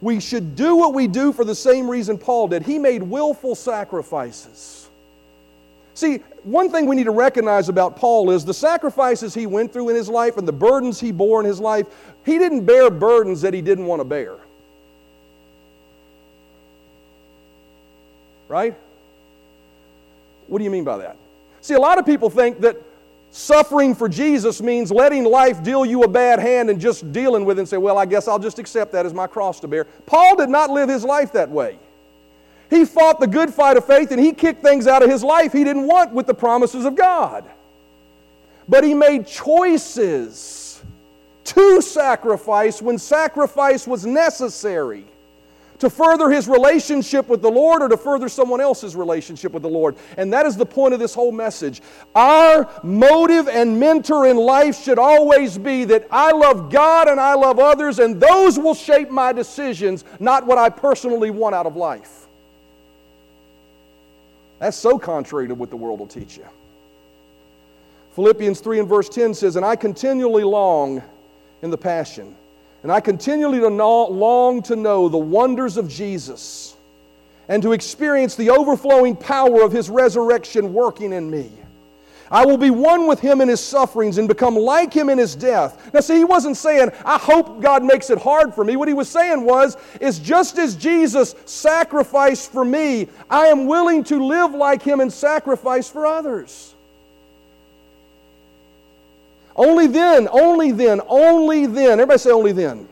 We 0.00 0.20
should 0.20 0.56
do 0.56 0.74
what 0.74 0.94
we 0.94 1.06
do 1.06 1.34
for 1.34 1.44
the 1.44 1.54
same 1.54 1.88
reason 1.88 2.16
Paul 2.16 2.48
did. 2.48 2.62
He 2.62 2.78
made 2.78 3.02
willful 3.02 3.54
sacrifices. 3.54 4.88
See, 5.92 6.16
one 6.44 6.70
thing 6.70 6.86
we 6.86 6.96
need 6.96 7.04
to 7.04 7.10
recognize 7.10 7.68
about 7.68 7.96
Paul 7.96 8.30
is 8.30 8.42
the 8.42 8.54
sacrifices 8.54 9.34
he 9.34 9.46
went 9.46 9.70
through 9.70 9.90
in 9.90 9.96
his 9.96 10.08
life 10.08 10.38
and 10.38 10.48
the 10.48 10.52
burdens 10.52 10.98
he 10.98 11.12
bore 11.12 11.40
in 11.40 11.46
his 11.46 11.60
life, 11.60 11.86
he 12.24 12.38
didn't 12.38 12.64
bear 12.64 12.88
burdens 12.88 13.42
that 13.42 13.52
he 13.52 13.60
didn't 13.60 13.84
want 13.84 14.00
to 14.00 14.04
bear. 14.04 14.38
Right? 18.48 18.76
What 20.46 20.58
do 20.58 20.64
you 20.64 20.70
mean 20.70 20.84
by 20.84 20.98
that? 20.98 21.16
See, 21.60 21.74
a 21.74 21.80
lot 21.80 21.98
of 21.98 22.04
people 22.04 22.28
think 22.28 22.60
that 22.60 22.76
suffering 23.30 23.94
for 23.94 24.08
Jesus 24.08 24.60
means 24.60 24.92
letting 24.92 25.24
life 25.24 25.62
deal 25.62 25.84
you 25.84 26.02
a 26.02 26.08
bad 26.08 26.38
hand 26.38 26.70
and 26.70 26.80
just 26.80 27.10
dealing 27.12 27.44
with 27.44 27.58
it 27.58 27.62
and 27.62 27.68
say, 27.68 27.78
well, 27.78 27.98
I 27.98 28.06
guess 28.06 28.28
I'll 28.28 28.38
just 28.38 28.58
accept 28.58 28.92
that 28.92 29.06
as 29.06 29.14
my 29.14 29.26
cross 29.26 29.60
to 29.60 29.68
bear. 29.68 29.84
Paul 30.06 30.36
did 30.36 30.50
not 30.50 30.70
live 30.70 30.88
his 30.88 31.04
life 31.04 31.32
that 31.32 31.50
way. 31.50 31.78
He 32.70 32.84
fought 32.84 33.20
the 33.20 33.26
good 33.26 33.52
fight 33.52 33.76
of 33.76 33.84
faith 33.84 34.10
and 34.10 34.20
he 34.20 34.32
kicked 34.32 34.62
things 34.62 34.86
out 34.86 35.02
of 35.02 35.10
his 35.10 35.24
life 35.24 35.52
he 35.52 35.64
didn't 35.64 35.86
want 35.86 36.12
with 36.12 36.26
the 36.26 36.34
promises 36.34 36.84
of 36.84 36.96
God. 36.96 37.44
But 38.68 38.84
he 38.84 38.94
made 38.94 39.26
choices 39.26 40.82
to 41.44 41.80
sacrifice 41.82 42.80
when 42.80 42.98
sacrifice 42.98 43.86
was 43.86 44.06
necessary 44.06 45.04
to 45.84 45.90
further 45.90 46.30
his 46.30 46.48
relationship 46.48 47.28
with 47.28 47.40
the 47.40 47.50
Lord 47.50 47.82
or 47.82 47.88
to 47.88 47.96
further 47.96 48.28
someone 48.28 48.60
else's 48.60 48.96
relationship 48.96 49.52
with 49.52 49.62
the 49.62 49.68
Lord. 49.68 49.96
And 50.16 50.32
that 50.32 50.46
is 50.46 50.56
the 50.56 50.66
point 50.66 50.94
of 50.94 51.00
this 51.00 51.14
whole 51.14 51.32
message. 51.32 51.80
Our 52.14 52.68
motive 52.82 53.48
and 53.48 53.78
mentor 53.78 54.26
in 54.26 54.36
life 54.36 54.82
should 54.82 54.98
always 54.98 55.56
be 55.56 55.84
that 55.84 56.06
I 56.10 56.32
love 56.32 56.70
God 56.70 57.08
and 57.08 57.20
I 57.20 57.34
love 57.34 57.58
others, 57.58 57.98
and 57.98 58.20
those 58.20 58.58
will 58.58 58.74
shape 58.74 59.10
my 59.10 59.32
decisions, 59.32 60.04
not 60.18 60.46
what 60.46 60.58
I 60.58 60.68
personally 60.68 61.30
want 61.30 61.54
out 61.54 61.66
of 61.66 61.76
life. 61.76 62.26
That's 64.58 64.76
so 64.76 64.98
contrary 64.98 65.48
to 65.48 65.54
what 65.54 65.70
the 65.70 65.76
world 65.76 65.98
will 65.98 66.06
teach 66.06 66.36
you. 66.36 66.46
Philippians 68.14 68.60
3 68.60 68.80
and 68.80 68.88
verse 68.88 69.08
10 69.08 69.34
says, 69.34 69.56
And 69.56 69.64
I 69.64 69.76
continually 69.76 70.44
long 70.44 71.02
in 71.62 71.70
the 71.70 71.78
passion 71.78 72.36
and 72.84 72.92
I 72.92 73.00
continually 73.00 73.60
long 73.60 74.62
to 74.64 74.76
know 74.76 75.08
the 75.08 75.16
wonders 75.16 75.78
of 75.78 75.88
Jesus 75.88 76.76
and 77.48 77.62
to 77.62 77.72
experience 77.72 78.34
the 78.34 78.50
overflowing 78.50 79.16
power 79.16 79.62
of 79.62 79.72
his 79.72 79.88
resurrection 79.88 80.74
working 80.74 81.14
in 81.14 81.30
me. 81.30 81.50
I 82.30 82.44
will 82.44 82.58
be 82.58 82.68
one 82.68 83.06
with 83.06 83.20
him 83.20 83.40
in 83.40 83.48
his 83.48 83.60
sufferings 83.60 84.18
and 84.18 84.28
become 84.28 84.54
like 84.54 84.92
him 84.92 85.08
in 85.08 85.16
his 85.16 85.34
death. 85.34 85.94
Now, 85.94 86.00
see, 86.00 86.18
he 86.18 86.24
wasn't 86.24 86.58
saying, 86.58 86.90
I 87.06 87.16
hope 87.16 87.62
God 87.62 87.82
makes 87.82 88.10
it 88.10 88.18
hard 88.18 88.54
for 88.54 88.64
me. 88.64 88.76
What 88.76 88.88
he 88.88 88.94
was 88.94 89.08
saying 89.08 89.42
was, 89.42 89.78
is 89.98 90.18
just 90.18 90.58
as 90.58 90.76
Jesus 90.76 91.34
sacrificed 91.46 92.52
for 92.52 92.66
me, 92.66 93.08
I 93.30 93.46
am 93.46 93.64
willing 93.64 94.04
to 94.04 94.22
live 94.22 94.52
like 94.52 94.82
him 94.82 95.00
and 95.00 95.10
sacrifice 95.10 95.88
for 95.88 96.04
others. 96.04 96.73
Only 99.56 99.86
then, 99.86 100.28
only 100.30 100.72
then, 100.72 101.00
only 101.06 101.66
then, 101.66 101.92
everybody 101.92 102.18
say 102.18 102.30
only 102.30 102.52
then. 102.52 102.88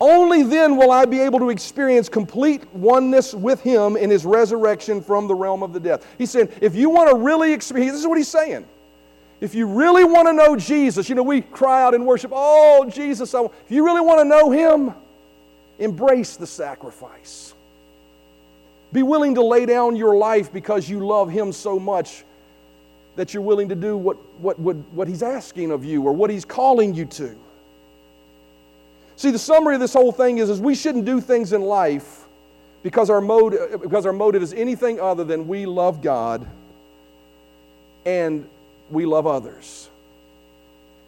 Only 0.00 0.42
then 0.42 0.76
will 0.76 0.90
I 0.90 1.04
be 1.04 1.20
able 1.20 1.38
to 1.38 1.50
experience 1.50 2.08
complete 2.08 2.64
oneness 2.74 3.34
with 3.34 3.60
Him 3.62 3.96
in 3.96 4.10
His 4.10 4.24
resurrection 4.24 5.00
from 5.00 5.28
the 5.28 5.34
realm 5.34 5.62
of 5.62 5.72
the 5.72 5.78
death. 5.78 6.04
He 6.18 6.26
said, 6.26 6.52
if 6.60 6.74
you 6.74 6.90
want 6.90 7.10
to 7.10 7.14
really 7.14 7.52
experience, 7.52 7.92
this 7.92 8.00
is 8.00 8.08
what 8.08 8.18
He's 8.18 8.26
saying. 8.26 8.66
If 9.40 9.54
you 9.54 9.66
really 9.66 10.02
want 10.02 10.26
to 10.26 10.32
know 10.32 10.56
Jesus, 10.56 11.08
you 11.08 11.14
know, 11.14 11.22
we 11.22 11.40
cry 11.40 11.84
out 11.84 11.94
in 11.94 12.04
worship, 12.04 12.32
oh, 12.34 12.90
Jesus, 12.92 13.32
I, 13.32 13.44
if 13.44 13.70
you 13.70 13.84
really 13.84 14.00
want 14.00 14.18
to 14.18 14.24
know 14.24 14.50
Him, 14.50 14.92
embrace 15.78 16.36
the 16.36 16.48
sacrifice. 16.48 17.54
Be 18.92 19.04
willing 19.04 19.36
to 19.36 19.42
lay 19.42 19.66
down 19.66 19.94
your 19.94 20.16
life 20.16 20.52
because 20.52 20.88
you 20.90 21.06
love 21.06 21.30
Him 21.30 21.52
so 21.52 21.78
much 21.78 22.24
that 23.16 23.34
you're 23.34 23.42
willing 23.42 23.68
to 23.68 23.74
do 23.74 23.96
what, 23.96 24.16
what, 24.38 24.58
what, 24.58 24.76
what 24.92 25.08
He's 25.08 25.22
asking 25.22 25.70
of 25.70 25.84
you 25.84 26.02
or 26.02 26.12
what 26.12 26.30
He's 26.30 26.44
calling 26.44 26.94
you 26.94 27.04
to. 27.06 27.36
See, 29.16 29.30
the 29.30 29.38
summary 29.38 29.74
of 29.74 29.80
this 29.80 29.92
whole 29.92 30.12
thing 30.12 30.38
is, 30.38 30.50
is 30.50 30.60
we 30.60 30.74
shouldn't 30.74 31.04
do 31.04 31.20
things 31.20 31.52
in 31.52 31.62
life 31.62 32.24
because 32.82 33.10
our, 33.10 33.20
motive, 33.20 33.82
because 33.82 34.06
our 34.06 34.12
motive 34.12 34.42
is 34.42 34.52
anything 34.52 34.98
other 34.98 35.24
than 35.24 35.46
we 35.46 35.66
love 35.66 36.02
God 36.02 36.48
and 38.04 38.48
we 38.90 39.06
love 39.06 39.26
others. 39.26 39.88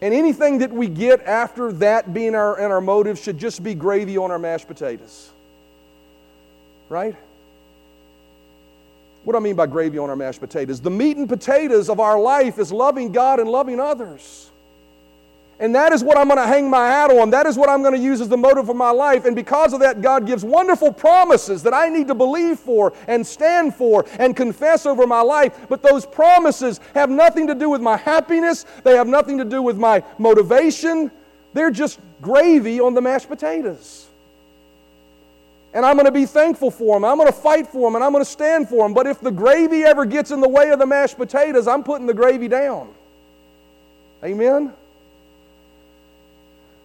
And 0.01 0.12
anything 0.12 0.59
that 0.59 0.71
we 0.71 0.88
get 0.88 1.23
after 1.23 1.73
that 1.75 2.12
being 2.12 2.35
our, 2.35 2.61
and 2.61 2.73
our 2.73 2.81
motive 2.81 3.19
should 3.19 3.38
just 3.38 3.62
be 3.62 3.75
gravy 3.75 4.19
on 4.19 4.31
our 4.31 4.38
mashed 4.38 4.69
potatoes. 4.69 5.31
Right? 6.88 7.17
What 9.24 9.32
do 9.32 9.38
I 9.38 9.40
mean 9.40 9.56
by 9.56 9.66
gravy 9.66 9.98
on 9.98 10.10
our 10.10 10.16
mashed 10.16 10.40
potatoes? 10.40 10.80
The 10.80 10.90
meat 10.90 11.16
and 11.16 11.28
potatoes 11.28 11.88
of 11.88 11.98
our 11.98 12.20
life 12.20 12.58
is 12.58 12.70
loving 12.70 13.10
God 13.10 13.40
and 13.40 13.48
loving 13.48 13.80
others. 13.80 14.50
And 15.60 15.74
that 15.76 15.92
is 15.92 16.02
what 16.02 16.18
I'm 16.18 16.26
going 16.26 16.38
to 16.38 16.46
hang 16.46 16.68
my 16.68 16.88
hat 16.88 17.10
on. 17.10 17.30
That 17.30 17.46
is 17.46 17.56
what 17.56 17.68
I'm 17.68 17.80
going 17.80 17.94
to 17.94 18.00
use 18.00 18.20
as 18.20 18.28
the 18.28 18.37
motive 18.37 18.68
of 18.68 18.76
my 18.76 18.90
life. 18.90 19.24
And 19.24 19.37
because 19.37 19.72
of 19.72 19.80
that, 19.80 20.02
God 20.02 20.26
gives 20.26 20.44
wonderful 20.44 20.92
promises 20.92 21.62
that 21.62 21.72
I 21.72 21.88
need 21.88 22.08
to 22.08 22.14
believe 22.14 22.58
for 22.58 22.92
and 23.06 23.24
stand 23.24 23.74
for 23.74 24.04
and 24.18 24.37
confess 24.37 24.84
over 24.84 25.06
my 25.06 25.20
life. 25.20 25.66
But 25.68 25.80
those 25.80 26.06
promises 26.06 26.80
have 26.94 27.08
nothing 27.08 27.46
to 27.46 27.54
do 27.54 27.70
with 27.70 27.80
my 27.80 27.96
happiness, 27.96 28.66
they 28.82 28.96
have 28.96 29.06
nothing 29.06 29.38
to 29.38 29.44
do 29.44 29.62
with 29.62 29.78
my 29.78 30.02
motivation. 30.18 31.10
They're 31.52 31.70
just 31.70 32.00
gravy 32.20 32.80
on 32.80 32.94
the 32.94 33.00
mashed 33.00 33.28
potatoes. 33.28 34.08
And 35.74 35.84
I'm 35.84 35.96
going 35.96 36.06
to 36.06 36.12
be 36.12 36.24
thankful 36.24 36.70
for 36.70 36.96
them. 36.96 37.04
I'm 37.04 37.18
going 37.18 37.30
to 37.30 37.37
fight 37.37 37.66
for 37.66 37.88
them 37.88 37.96
and 37.96 38.04
I'm 38.04 38.12
going 38.12 38.24
to 38.24 38.30
stand 38.30 38.68
for 38.68 38.84
them. 38.84 38.94
But 38.94 39.08
if 39.08 39.20
the 39.20 39.32
gravy 39.32 39.82
ever 39.82 40.04
gets 40.04 40.30
in 40.30 40.40
the 40.40 40.48
way 40.48 40.70
of 40.70 40.78
the 40.78 40.87
mashed 40.87 41.16
potatoes, 41.16 41.66
I'm 41.66 41.82
putting 41.82 42.06
the 42.06 42.14
gravy 42.14 42.46
down. 42.46 42.94
Amen? 44.22 44.72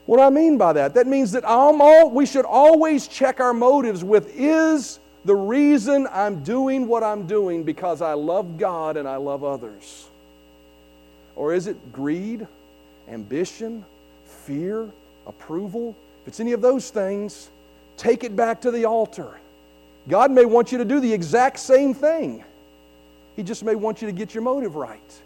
What 0.07 0.17
do 0.17 0.23
I 0.23 0.31
mean 0.31 0.57
by 0.57 0.73
that? 0.73 0.95
That 0.95 1.05
means 1.05 1.31
that 1.33 1.43
I'm 1.47 1.81
all, 1.81 2.09
we 2.09 2.25
should 2.25 2.45
always 2.45 3.07
check 3.07 3.39
our 3.39 3.53
motives 3.53 4.03
with 4.03 4.35
is 4.35 4.99
the 5.23 5.35
reason 5.35 6.07
I'm 6.11 6.43
doing 6.43 6.87
what 6.87 7.03
I'm 7.03 7.27
doing 7.27 7.63
because 7.63 8.01
I 8.01 8.13
love 8.13 8.57
God 8.57 8.97
and 8.97 9.07
I 9.07 9.17
love 9.17 9.43
others? 9.43 10.07
Or 11.35 11.53
is 11.53 11.67
it 11.67 11.93
greed, 11.93 12.47
ambition, 13.07 13.85
fear, 14.25 14.89
approval? 15.27 15.95
If 16.23 16.29
it's 16.29 16.39
any 16.39 16.53
of 16.53 16.61
those 16.61 16.89
things, 16.89 17.49
take 17.99 18.23
it 18.23 18.35
back 18.35 18.61
to 18.61 18.71
the 18.71 18.85
altar. 18.85 19.37
God 20.07 20.31
may 20.31 20.45
want 20.45 20.71
you 20.71 20.77
to 20.79 20.85
do 20.85 20.99
the 20.99 21.13
exact 21.13 21.59
same 21.59 21.93
thing. 21.93 22.43
He 23.35 23.43
just 23.43 23.63
may 23.63 23.75
want 23.75 24.01
you 24.01 24.07
to 24.07 24.11
get 24.11 24.33
your 24.33 24.43
motive 24.43 24.75
right. 24.75 25.21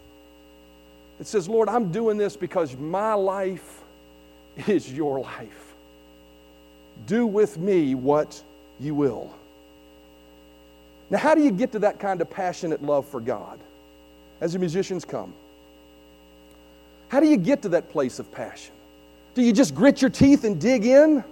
It 1.20 1.26
says, 1.26 1.48
Lord, 1.48 1.68
I'm 1.68 1.92
doing 1.92 2.18
this 2.18 2.36
because 2.36 2.76
my 2.76 3.14
life 3.14 3.82
is 4.66 4.92
your 4.92 5.20
life. 5.20 5.74
Do 7.06 7.26
with 7.26 7.56
me 7.56 7.94
what 7.94 8.42
you 8.80 8.94
will. 8.94 9.32
Now, 11.10 11.18
how 11.18 11.34
do 11.34 11.42
you 11.42 11.50
get 11.50 11.72
to 11.72 11.78
that 11.80 12.00
kind 12.00 12.20
of 12.20 12.30
passionate 12.30 12.82
love 12.82 13.06
for 13.06 13.20
God 13.20 13.58
as 14.40 14.52
the 14.54 14.58
musicians 14.58 15.04
come? 15.04 15.32
How 17.08 17.20
do 17.20 17.28
you 17.28 17.36
get 17.36 17.62
to 17.62 17.68
that 17.70 17.90
place 17.90 18.18
of 18.18 18.30
passion? 18.32 18.74
Do 19.34 19.42
you 19.42 19.52
just 19.52 19.74
grit 19.74 20.00
your 20.00 20.10
teeth 20.10 20.44
and 20.44 20.60
dig 20.60 20.84
in? 20.84 21.22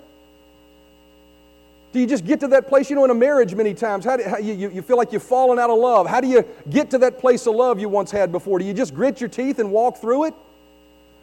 Do 1.93 2.01
you 2.01 2.07
just 2.07 2.25
get 2.25 2.41
to 2.41 2.49
that 2.49 2.69
place? 2.69 2.89
You 2.89 2.97
know, 2.97 3.05
in 3.05 3.11
a 3.11 3.15
marriage, 3.15 3.55
many 3.55 3.75
times, 3.75 4.05
how 4.05 4.17
do, 4.17 4.25
how, 4.25 4.39
you, 4.39 4.71
you 4.71 4.81
feel 4.81 4.97
like 4.97 5.13
you've 5.13 5.23
fallen 5.23 5.59
out 5.59 5.69
of 5.69 5.79
love. 5.79 6.07
How 6.07 6.21
do 6.21 6.27
you 6.27 6.45
get 6.71 6.91
to 6.91 6.99
that 6.99 7.19
place 7.19 7.47
of 7.47 7.55
love 7.55 7.79
you 7.79 7.89
once 7.89 8.11
had 8.11 8.33
before? 8.33 8.59
Do 8.59 8.65
you 8.65 8.73
just 8.73 8.95
grit 8.95 9.21
your 9.21 9.29
teeth 9.29 9.59
and 9.59 9.71
walk 9.71 9.99
through 9.99 10.25
it? 10.25 10.35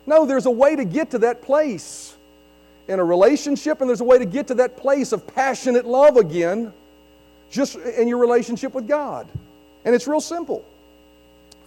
No, 0.05 0.25
there's 0.25 0.45
a 0.45 0.51
way 0.51 0.75
to 0.75 0.85
get 0.85 1.11
to 1.11 1.19
that 1.19 1.41
place 1.41 2.15
in 2.87 2.99
a 2.99 3.03
relationship, 3.03 3.81
and 3.81 3.89
there's 3.89 4.01
a 4.01 4.05
way 4.05 4.19
to 4.19 4.25
get 4.25 4.47
to 4.47 4.55
that 4.55 4.77
place 4.77 5.11
of 5.11 5.25
passionate 5.27 5.85
love 5.85 6.17
again, 6.17 6.73
just 7.49 7.75
in 7.75 8.07
your 8.07 8.17
relationship 8.17 8.73
with 8.73 8.87
God. 8.87 9.27
And 9.85 9.95
it's 9.95 10.07
real 10.07 10.21
simple. 10.21 10.65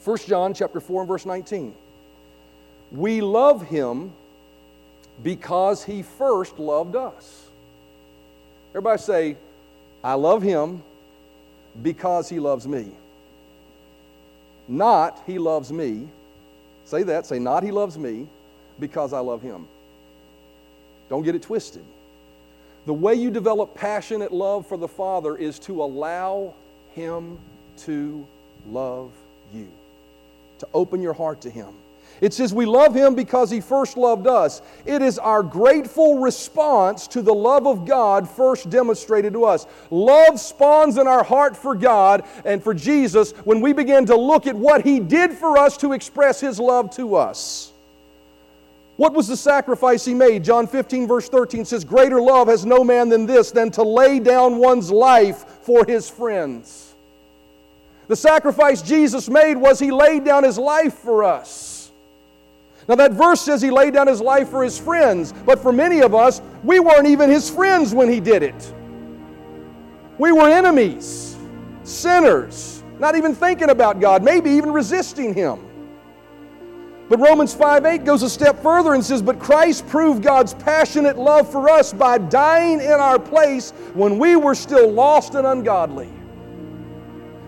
1 0.05 0.19
John 0.27 0.55
chapter 0.55 0.81
4 0.81 1.03
and 1.03 1.09
verse 1.09 1.27
19. 1.27 1.75
We 2.93 3.21
love 3.21 3.67
him 3.67 4.12
because 5.23 5.85
he 5.85 6.03
first 6.03 6.59
loved 6.59 6.97
us. 6.97 7.49
Everybody 8.73 9.01
say, 9.01 9.37
I 10.03 10.15
love 10.15 10.43
him 10.43 10.83
because 11.83 12.29
he 12.29 12.41
loves 12.41 12.67
me. 12.67 12.91
Not 14.69 15.23
he 15.27 15.39
loves 15.39 15.73
me 15.73 16.09
Say 16.85 17.05
that. 17.05 17.27
Say, 17.27 17.39
not 17.39 17.63
he 17.63 17.71
loves 17.71 17.97
me 17.97 18.27
because 18.79 19.13
I 19.13 19.21
love 19.21 19.43
him. 19.43 19.67
Don't 21.09 21.23
get 21.23 21.35
it 21.35 21.43
twisted. 21.43 21.85
The 22.87 22.93
way 22.93 23.15
you 23.15 23.31
develop 23.31 23.75
passionate 23.75 24.33
love 24.33 24.67
for 24.67 24.77
the 24.77 24.89
Father 24.89 25.37
is 25.37 25.59
to 25.61 25.83
allow 25.83 26.55
him 26.95 27.39
to 27.79 28.27
love 28.69 29.11
you, 29.55 29.69
to 30.59 30.69
open 30.75 31.01
your 31.01 31.13
heart 31.13 31.41
to 31.43 31.51
him. 31.51 31.73
It 32.20 32.33
says 32.33 32.55
we 32.55 32.66
love 32.66 32.94
him 32.94 33.14
because 33.14 33.51
he 33.51 33.61
first 33.61 33.96
loved 33.96 34.27
us. 34.27 34.62
It 34.85 35.03
is 35.03 35.18
our 35.18 35.42
grateful 35.42 36.18
response 36.18 37.09
to 37.09 37.22
the 37.22 37.35
love 37.35 37.66
of 37.66 37.87
God 37.87 38.29
first 38.29 38.70
demonstrated 38.70 39.33
to 39.33 39.44
us. 39.44 39.66
Love 39.90 40.38
spawns 40.38 40.98
in 40.98 41.07
our 41.07 41.25
heart 41.25 41.57
for 41.57 41.75
God 41.75 42.25
and 42.44 42.62
for 42.62 42.75
Jesus 42.75 43.33
when 43.44 43.61
we 43.61 43.72
begin 43.72 44.07
to 44.07 44.16
look 44.16 44.46
at 44.46 44.55
what 44.55 44.85
he 44.85 45.01
did 45.01 45.33
for 45.33 45.59
us 45.59 45.77
to 45.79 45.92
express 45.92 46.40
his 46.40 46.61
love 46.61 46.94
to 46.96 47.16
us. 47.16 47.72
What 48.96 49.14
was 49.14 49.27
the 49.27 49.37
sacrifice 49.37 50.05
he 50.05 50.14
made? 50.14 50.44
John 50.44 50.66
15, 50.66 51.09
verse 51.09 51.29
13 51.29 51.64
says, 51.64 51.85
Greater 51.85 52.20
love 52.20 52.48
has 52.48 52.66
no 52.66 52.85
man 52.85 53.09
than 53.09 53.27
this, 53.27 53.51
than 53.51 53.70
to 53.72 53.83
lay 53.83 54.20
down 54.20 54.59
one's 54.59 54.90
life 54.90 55.44
for 55.62 55.85
his 55.85 56.09
friends. 56.09 56.94
The 58.09 58.16
sacrifice 58.16 58.83
Jesus 58.83 59.31
made 59.31 59.57
was 59.57 59.79
he 59.79 59.90
laid 59.90 60.25
down 60.25 60.44
his 60.44 60.59
life 60.59 60.94
for 60.94 61.25
us. 61.25 61.72
Now, 62.88 62.97
that 62.97 63.12
verse 63.12 63.40
says 63.40 63.62
he 63.62 63.71
laid 63.71 63.95
down 63.95 64.09
his 64.09 64.21
life 64.21 64.49
for 64.49 64.64
his 64.64 64.79
friends, 64.79 65.33
but 65.47 65.61
for 65.61 65.73
many 65.73 66.01
of 66.01 66.14
us, 66.14 66.42
we 66.64 66.81
weren't 66.81 67.07
even 67.07 67.31
his 67.31 67.49
friends 67.49 67.95
when 67.95 68.09
he 68.09 68.18
did 68.18 68.42
it. 68.42 68.75
We 70.18 70.33
were 70.33 70.49
enemies, 70.49 71.37
sinners, 71.85 72.83
not 72.99 73.16
even 73.16 73.35
thinking 73.35 73.71
about 73.71 74.01
God, 74.01 74.23
maybe 74.23 74.51
even 74.51 74.73
resisting 74.73 75.33
him. 75.33 75.61
But 77.09 77.18
Romans 77.18 77.55
5 77.55 77.85
8 77.85 78.05
goes 78.05 78.23
a 78.23 78.31
step 78.31 78.62
further 78.62 78.95
and 78.95 79.05
says, 79.05 79.23
But 79.23 79.38
Christ 79.38 79.87
proved 79.88 80.23
God's 80.23 80.55
passionate 80.55 81.18
love 81.18 81.51
for 81.51 81.68
us 81.68 81.92
by 81.92 82.18
dying 82.18 82.81
in 82.81 82.92
our 82.92 83.18
place 83.18 83.73
when 83.95 84.18
we 84.18 84.35
were 84.35 84.55
still 84.55 84.90
lost 84.90 85.35
and 85.35 85.47
ungodly. 85.47 86.09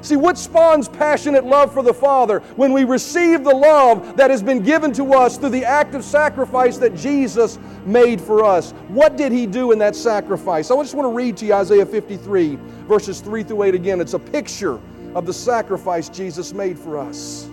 See, 0.05 0.17
what 0.17 0.37
spawns 0.37 0.87
passionate 0.87 1.47
love 1.47 1.73
for 1.73 1.83
the 1.83 1.95
Father? 1.95 2.41
When 2.57 2.75
we 2.75 2.85
receive 2.85 3.43
the 3.43 3.55
love 3.55 4.19
that 4.19 4.29
has 4.29 4.43
been 4.43 4.63
given 4.63 4.93
to 4.93 5.15
us 5.15 5.39
through 5.39 5.49
the 5.49 5.65
act 5.65 5.95
of 5.95 6.05
sacrifice 6.05 6.77
that 6.77 6.95
Jesus 6.95 7.59
made 7.87 8.21
for 8.21 8.45
us. 8.45 8.73
What 8.89 9.17
did 9.17 9.33
He 9.33 9.47
do 9.47 9.73
in 9.73 9.79
that 9.79 9.97
sacrifice? 9.97 10.71
I 10.71 10.77
just 10.77 10.95
want 10.95 11.07
to 11.07 11.13
read 11.17 11.39
to 11.39 11.47
you 11.47 11.55
Isaiah 11.55 11.87
53, 11.87 12.59
verses 12.87 13.23
3 13.23 13.45
through 13.45 13.63
8 13.63 13.75
again. 13.75 13.99
It's 13.99 14.13
a 14.13 14.19
picture 14.19 14.79
of 15.15 15.25
the 15.25 15.33
sacrifice 15.33 16.11
Jesus 16.11 16.53
made 16.53 16.79
for 16.79 16.99
us. 16.99 17.49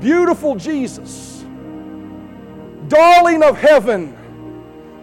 Beautiful 0.00 0.56
Jesus, 0.56 1.44
darling 2.88 3.44
of 3.44 3.56
heaven, 3.56 4.16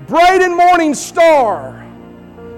bright 0.06 0.41
and 0.41 0.54
morning 0.54 0.93
star 0.93 1.88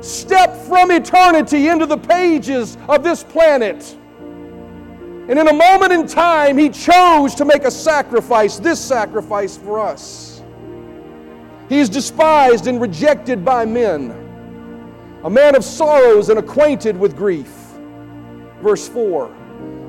stepped 0.02 0.58
from 0.68 0.92
eternity 0.92 1.68
into 1.68 1.86
the 1.86 1.98
pages 1.98 2.78
of 2.90 3.04
this 3.04 3.24
planet. 3.24 3.98
And 5.30 5.40
in 5.40 5.48
a 5.48 5.54
moment 5.54 5.94
in 5.94 6.08
time, 6.08 6.58
he 6.58 6.70
chose 6.70 7.36
to 7.36 7.46
make 7.46 7.64
a 7.64 7.72
sacrifice, 7.72 8.58
this 8.58 8.80
sacrifice 8.80 9.56
for 9.58 9.80
us. 9.80 10.42
He 11.70 11.80
is 11.80 11.88
despised 11.88 12.68
and 12.68 12.82
rejected 12.82 13.46
by 13.46 13.66
men, 13.66 14.12
a 15.24 15.30
man 15.30 15.56
of 15.56 15.64
sorrows 15.64 16.30
and 16.30 16.38
acquainted 16.38 16.98
with 16.98 17.16
grief. 17.16 17.54
Verse 18.62 18.90
4 18.90 19.34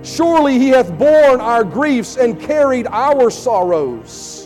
Surely 0.05 0.59
he 0.59 0.68
hath 0.68 0.96
borne 0.98 1.40
our 1.40 1.64
griefs 1.64 2.16
and 2.16 2.40
carried 2.40 2.87
our 2.88 3.31
sorrows. 3.31 4.41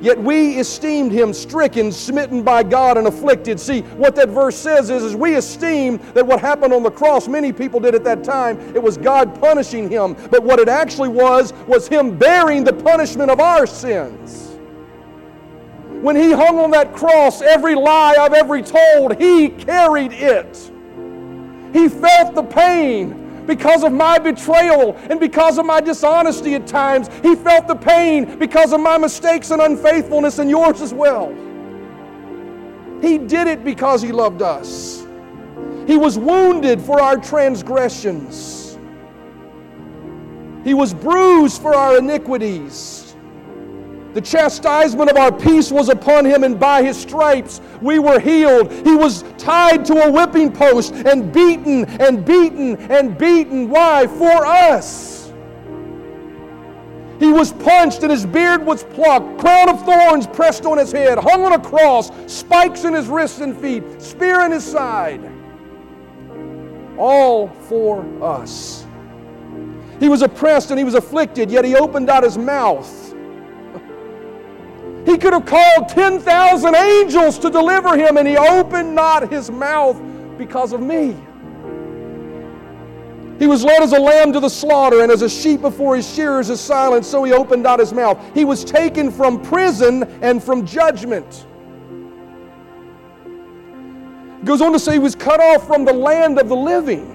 Yet 0.00 0.18
we 0.18 0.58
esteemed 0.58 1.12
him 1.12 1.32
stricken, 1.32 1.90
smitten 1.90 2.42
by 2.42 2.62
God, 2.62 2.98
and 2.98 3.06
afflicted. 3.06 3.58
See, 3.58 3.80
what 3.80 4.14
that 4.16 4.28
verse 4.28 4.56
says 4.56 4.90
is, 4.90 5.02
is 5.02 5.16
we 5.16 5.36
esteem 5.36 5.98
that 6.12 6.26
what 6.26 6.40
happened 6.40 6.72
on 6.72 6.82
the 6.82 6.90
cross, 6.90 7.26
many 7.26 7.52
people 7.52 7.80
did 7.80 7.94
at 7.94 8.04
that 8.04 8.22
time, 8.22 8.58
it 8.74 8.82
was 8.82 8.98
God 8.98 9.40
punishing 9.40 9.88
him. 9.88 10.14
But 10.30 10.42
what 10.42 10.58
it 10.58 10.68
actually 10.68 11.08
was, 11.08 11.52
was 11.66 11.88
him 11.88 12.18
bearing 12.18 12.64
the 12.64 12.72
punishment 12.72 13.30
of 13.30 13.40
our 13.40 13.66
sins. 13.66 14.58
When 16.02 16.16
he 16.16 16.32
hung 16.32 16.58
on 16.58 16.70
that 16.72 16.92
cross, 16.92 17.40
every 17.40 17.74
lie 17.74 18.16
I've 18.18 18.34
ever 18.34 18.60
told, 18.60 19.16
he 19.16 19.48
carried 19.48 20.12
it. 20.12 20.70
He 21.72 21.88
felt 21.88 22.34
the 22.34 22.42
pain 22.42 23.23
because 23.46 23.84
of 23.84 23.92
my 23.92 24.18
betrayal 24.18 24.96
and 25.10 25.20
because 25.20 25.58
of 25.58 25.66
my 25.66 25.80
dishonesty 25.80 26.54
at 26.54 26.66
times. 26.66 27.08
He 27.22 27.34
felt 27.34 27.68
the 27.68 27.74
pain 27.74 28.38
because 28.38 28.72
of 28.72 28.80
my 28.80 28.98
mistakes 28.98 29.50
and 29.50 29.60
unfaithfulness 29.60 30.38
and 30.38 30.50
yours 30.50 30.80
as 30.80 30.94
well. 30.94 31.28
He 33.00 33.18
did 33.18 33.46
it 33.46 33.64
because 33.64 34.00
He 34.00 34.12
loved 34.12 34.42
us. 34.42 35.06
He 35.86 35.98
was 35.98 36.18
wounded 36.18 36.80
for 36.80 37.00
our 37.00 37.18
transgressions. 37.18 38.78
He 40.64 40.72
was 40.72 40.94
bruised 40.94 41.60
for 41.60 41.74
our 41.74 41.98
iniquities. 41.98 43.03
The 44.14 44.20
chastisement 44.20 45.10
of 45.10 45.16
our 45.16 45.32
peace 45.32 45.72
was 45.72 45.88
upon 45.88 46.24
him, 46.24 46.44
and 46.44 46.58
by 46.58 46.84
his 46.84 46.96
stripes 46.96 47.60
we 47.82 47.98
were 47.98 48.20
healed. 48.20 48.70
He 48.70 48.94
was 48.94 49.24
tied 49.38 49.84
to 49.86 50.06
a 50.06 50.10
whipping 50.10 50.52
post 50.52 50.94
and 50.94 51.32
beaten 51.32 51.84
and 52.00 52.24
beaten 52.24 52.76
and 52.90 53.18
beaten. 53.18 53.68
Why? 53.68 54.06
For 54.06 54.46
us. 54.46 55.32
He 57.18 57.32
was 57.32 57.52
punched 57.52 58.02
and 58.02 58.10
his 58.10 58.26
beard 58.26 58.64
was 58.64 58.84
plucked, 58.84 59.38
crown 59.38 59.68
of 59.68 59.84
thorns 59.84 60.26
pressed 60.26 60.64
on 60.64 60.78
his 60.78 60.92
head, 60.92 61.18
hung 61.18 61.44
on 61.44 61.52
a 61.52 61.60
cross, 61.60 62.10
spikes 62.26 62.84
in 62.84 62.92
his 62.92 63.08
wrists 63.08 63.40
and 63.40 63.56
feet, 63.56 64.00
spear 64.00 64.44
in 64.44 64.52
his 64.52 64.64
side. 64.64 65.20
All 66.98 67.48
for 67.48 68.04
us. 68.22 68.86
He 69.98 70.08
was 70.08 70.22
oppressed 70.22 70.70
and 70.70 70.78
he 70.78 70.84
was 70.84 70.94
afflicted, 70.94 71.50
yet 71.50 71.64
he 71.64 71.74
opened 71.74 72.10
out 72.10 72.22
his 72.22 72.36
mouth. 72.36 73.03
He 75.04 75.18
could 75.18 75.32
have 75.32 75.44
called 75.44 75.88
10,000 75.88 76.74
angels 76.74 77.38
to 77.40 77.50
deliver 77.50 77.96
him, 77.96 78.16
and 78.16 78.26
he 78.26 78.36
opened 78.36 78.94
not 78.94 79.30
his 79.30 79.50
mouth 79.50 80.00
because 80.38 80.72
of 80.72 80.80
me. 80.80 81.16
He 83.38 83.46
was 83.46 83.64
led 83.64 83.82
as 83.82 83.92
a 83.92 83.98
lamb 83.98 84.32
to 84.32 84.40
the 84.40 84.48
slaughter, 84.48 85.02
and 85.02 85.10
as 85.10 85.22
a 85.22 85.28
sheep 85.28 85.60
before 85.60 85.96
his 85.96 86.08
shearers 86.08 86.50
is 86.50 86.60
silent, 86.60 87.04
so 87.04 87.24
he 87.24 87.32
opened 87.32 87.64
not 87.64 87.80
his 87.80 87.92
mouth. 87.92 88.18
He 88.32 88.44
was 88.44 88.64
taken 88.64 89.10
from 89.10 89.42
prison 89.42 90.04
and 90.22 90.42
from 90.42 90.64
judgment. 90.64 91.46
He 94.38 94.46
goes 94.46 94.62
on 94.62 94.72
to 94.72 94.78
say 94.78 94.92
he 94.92 94.98
was 94.98 95.14
cut 95.14 95.40
off 95.40 95.66
from 95.66 95.84
the 95.84 95.92
land 95.92 96.38
of 96.38 96.48
the 96.48 96.56
living. 96.56 97.10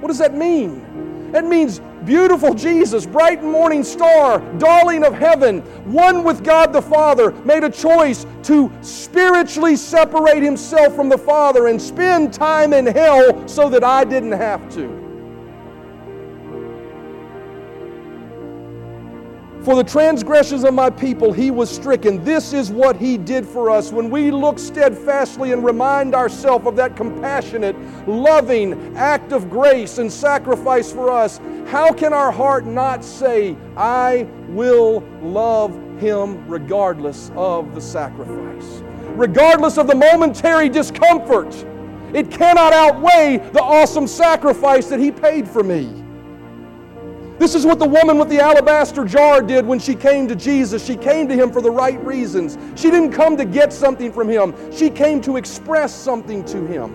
What 0.00 0.08
does 0.08 0.18
that 0.18 0.34
mean? 0.34 1.32
That 1.32 1.44
means 1.44 1.80
beautiful 2.04 2.54
Jesus, 2.54 3.06
bright 3.06 3.42
morning 3.42 3.84
star, 3.84 4.40
darling 4.58 5.04
of 5.04 5.14
heaven, 5.14 5.60
one 5.90 6.24
with 6.24 6.44
God 6.44 6.72
the 6.72 6.82
Father, 6.82 7.32
made 7.44 7.64
a 7.64 7.70
choice 7.70 8.26
to 8.44 8.70
spiritually 8.80 9.76
separate 9.76 10.42
himself 10.42 10.94
from 10.94 11.08
the 11.08 11.18
Father 11.18 11.68
and 11.68 11.80
spend 11.80 12.32
time 12.32 12.72
in 12.72 12.86
hell 12.86 13.46
so 13.48 13.68
that 13.68 13.84
I 13.84 14.04
didn't 14.04 14.32
have 14.32 14.72
to. 14.74 15.03
For 19.64 19.74
the 19.74 19.82
transgressions 19.84 20.62
of 20.62 20.74
my 20.74 20.90
people 20.90 21.32
he 21.32 21.50
was 21.50 21.70
stricken. 21.70 22.22
This 22.22 22.52
is 22.52 22.70
what 22.70 22.98
he 22.98 23.16
did 23.16 23.46
for 23.46 23.70
us. 23.70 23.92
When 23.92 24.10
we 24.10 24.30
look 24.30 24.58
steadfastly 24.58 25.52
and 25.52 25.64
remind 25.64 26.14
ourselves 26.14 26.66
of 26.66 26.76
that 26.76 26.96
compassionate, 26.96 27.74
loving 28.06 28.94
act 28.94 29.32
of 29.32 29.48
grace 29.48 29.96
and 29.96 30.12
sacrifice 30.12 30.92
for 30.92 31.10
us, 31.10 31.40
how 31.66 31.90
can 31.94 32.12
our 32.12 32.30
heart 32.30 32.66
not 32.66 33.02
say, 33.02 33.56
I 33.74 34.28
will 34.48 35.02
love 35.22 35.72
him 35.98 36.46
regardless 36.46 37.32
of 37.34 37.74
the 37.74 37.80
sacrifice? 37.80 38.82
Regardless 39.14 39.78
of 39.78 39.86
the 39.86 39.94
momentary 39.94 40.68
discomfort, 40.68 41.54
it 42.12 42.30
cannot 42.30 42.74
outweigh 42.74 43.38
the 43.54 43.62
awesome 43.62 44.08
sacrifice 44.08 44.88
that 44.88 45.00
he 45.00 45.10
paid 45.10 45.48
for 45.48 45.62
me. 45.62 46.03
This 47.44 47.54
is 47.54 47.66
what 47.66 47.78
the 47.78 47.86
woman 47.86 48.16
with 48.16 48.30
the 48.30 48.40
alabaster 48.40 49.04
jar 49.04 49.42
did 49.42 49.66
when 49.66 49.78
she 49.78 49.94
came 49.94 50.26
to 50.28 50.34
Jesus. 50.34 50.82
She 50.82 50.96
came 50.96 51.28
to 51.28 51.34
him 51.34 51.52
for 51.52 51.60
the 51.60 51.70
right 51.70 52.02
reasons. 52.02 52.56
She 52.74 52.90
didn't 52.90 53.12
come 53.12 53.36
to 53.36 53.44
get 53.44 53.70
something 53.70 54.10
from 54.10 54.30
him, 54.30 54.54
she 54.72 54.88
came 54.88 55.20
to 55.20 55.36
express 55.36 55.94
something 55.94 56.42
to 56.46 56.64
him. 56.66 56.94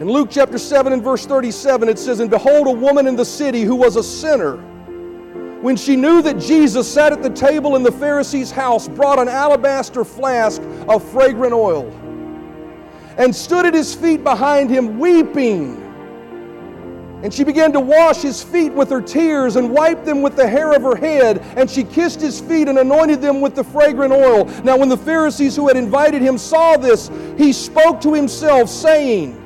In 0.00 0.10
Luke 0.10 0.26
chapter 0.28 0.58
7 0.58 0.92
and 0.92 1.04
verse 1.04 1.24
37, 1.24 1.88
it 1.88 2.00
says, 2.00 2.18
And 2.18 2.28
behold, 2.28 2.66
a 2.66 2.72
woman 2.72 3.06
in 3.06 3.14
the 3.14 3.24
city 3.24 3.62
who 3.62 3.76
was 3.76 3.94
a 3.94 4.02
sinner, 4.02 4.56
when 5.62 5.76
she 5.76 5.94
knew 5.94 6.20
that 6.22 6.40
Jesus 6.40 6.92
sat 6.92 7.12
at 7.12 7.22
the 7.22 7.30
table 7.30 7.76
in 7.76 7.84
the 7.84 7.92
Pharisee's 7.92 8.50
house, 8.50 8.88
brought 8.88 9.20
an 9.20 9.28
alabaster 9.28 10.04
flask 10.04 10.60
of 10.88 11.08
fragrant 11.12 11.52
oil 11.52 11.92
and 13.18 13.32
stood 13.32 13.66
at 13.66 13.72
his 13.72 13.94
feet 13.94 14.24
behind 14.24 14.68
him, 14.68 14.98
weeping. 14.98 15.85
And 17.22 17.32
she 17.32 17.44
began 17.44 17.72
to 17.72 17.80
wash 17.80 18.18
his 18.18 18.42
feet 18.42 18.72
with 18.72 18.90
her 18.90 19.00
tears 19.00 19.56
and 19.56 19.70
wipe 19.70 20.04
them 20.04 20.20
with 20.20 20.36
the 20.36 20.46
hair 20.46 20.72
of 20.72 20.82
her 20.82 20.94
head. 20.94 21.38
And 21.56 21.70
she 21.70 21.82
kissed 21.82 22.20
his 22.20 22.40
feet 22.40 22.68
and 22.68 22.78
anointed 22.78 23.22
them 23.22 23.40
with 23.40 23.54
the 23.54 23.64
fragrant 23.64 24.12
oil. 24.12 24.44
Now, 24.62 24.76
when 24.76 24.88
the 24.88 24.98
Pharisees 24.98 25.56
who 25.56 25.66
had 25.66 25.76
invited 25.76 26.20
him 26.20 26.36
saw 26.36 26.76
this, 26.76 27.10
he 27.38 27.52
spoke 27.52 28.00
to 28.02 28.12
himself, 28.12 28.68
saying, 28.68 29.42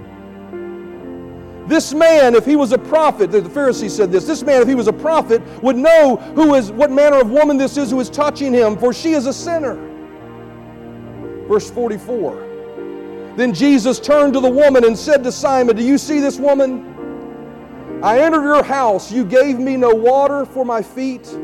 this 1.70 1.94
man, 1.94 2.34
if 2.34 2.44
he 2.44 2.56
was 2.56 2.72
a 2.72 2.78
prophet, 2.78 3.30
the 3.30 3.42
Pharisee 3.42 3.88
said 3.88 4.10
this, 4.10 4.26
this 4.26 4.42
man, 4.42 4.60
if 4.60 4.66
he 4.66 4.74
was 4.74 4.88
a 4.88 4.92
prophet, 4.92 5.40
would 5.62 5.76
know 5.76 6.16
who 6.34 6.54
is, 6.54 6.72
what 6.72 6.90
manner 6.90 7.20
of 7.20 7.30
woman 7.30 7.56
this 7.56 7.76
is 7.76 7.92
who 7.92 8.00
is 8.00 8.10
touching 8.10 8.52
him, 8.52 8.76
for 8.76 8.92
she 8.92 9.12
is 9.12 9.26
a 9.26 9.32
sinner. 9.32 9.76
Verse 11.46 11.70
44. 11.70 13.34
Then 13.36 13.54
Jesus 13.54 14.00
turned 14.00 14.32
to 14.32 14.40
the 14.40 14.50
woman 14.50 14.84
and 14.84 14.98
said 14.98 15.22
to 15.22 15.30
Simon, 15.30 15.76
Do 15.76 15.84
you 15.84 15.96
see 15.96 16.18
this 16.18 16.40
woman? 16.40 16.89
I 18.02 18.20
entered 18.20 18.44
your 18.44 18.62
house. 18.62 19.12
You 19.12 19.24
gave 19.26 19.58
me 19.58 19.76
no 19.76 19.90
water 19.90 20.46
for 20.46 20.64
my 20.64 20.80
feet, 20.80 21.36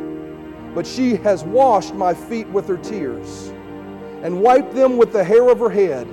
but 0.75 0.87
she 0.87 1.17
has 1.17 1.45
washed 1.45 1.95
my 1.95 2.15
feet 2.15 2.49
with 2.49 2.67
her 2.69 2.79
tears 2.79 3.49
and 4.23 4.41
wiped 4.41 4.75
them 4.75 4.97
with 4.97 5.13
the 5.13 5.23
hair 5.23 5.49
of 5.49 5.59
her 5.59 5.69
head. 5.69 6.09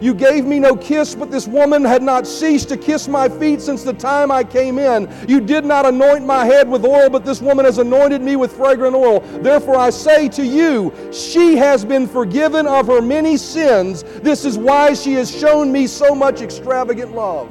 You 0.00 0.14
gave 0.14 0.44
me 0.44 0.58
no 0.58 0.76
kiss, 0.76 1.14
but 1.14 1.30
this 1.30 1.46
woman 1.46 1.84
had 1.84 2.02
not 2.02 2.26
ceased 2.26 2.68
to 2.70 2.76
kiss 2.76 3.08
my 3.08 3.28
feet 3.28 3.60
since 3.60 3.82
the 3.84 3.92
time 3.92 4.30
I 4.30 4.44
came 4.44 4.78
in. 4.78 5.08
You 5.28 5.40
did 5.40 5.64
not 5.64 5.86
anoint 5.86 6.24
my 6.24 6.44
head 6.44 6.68
with 6.68 6.84
oil, 6.84 7.08
but 7.08 7.24
this 7.24 7.40
woman 7.40 7.64
has 7.64 7.78
anointed 7.78 8.20
me 8.20 8.36
with 8.36 8.52
fragrant 8.52 8.94
oil. 8.94 9.20
Therefore 9.42 9.76
I 9.76 9.90
say 9.90 10.28
to 10.30 10.44
you, 10.44 10.92
she 11.12 11.56
has 11.56 11.84
been 11.84 12.06
forgiven 12.06 12.66
of 12.66 12.88
her 12.88 13.02
many 13.02 13.36
sins. 13.36 14.02
This 14.02 14.44
is 14.44 14.58
why 14.58 14.94
she 14.94 15.14
has 15.14 15.36
shown 15.36 15.70
me 15.70 15.86
so 15.86 16.14
much 16.14 16.42
extravagant 16.42 17.12
love. 17.14 17.50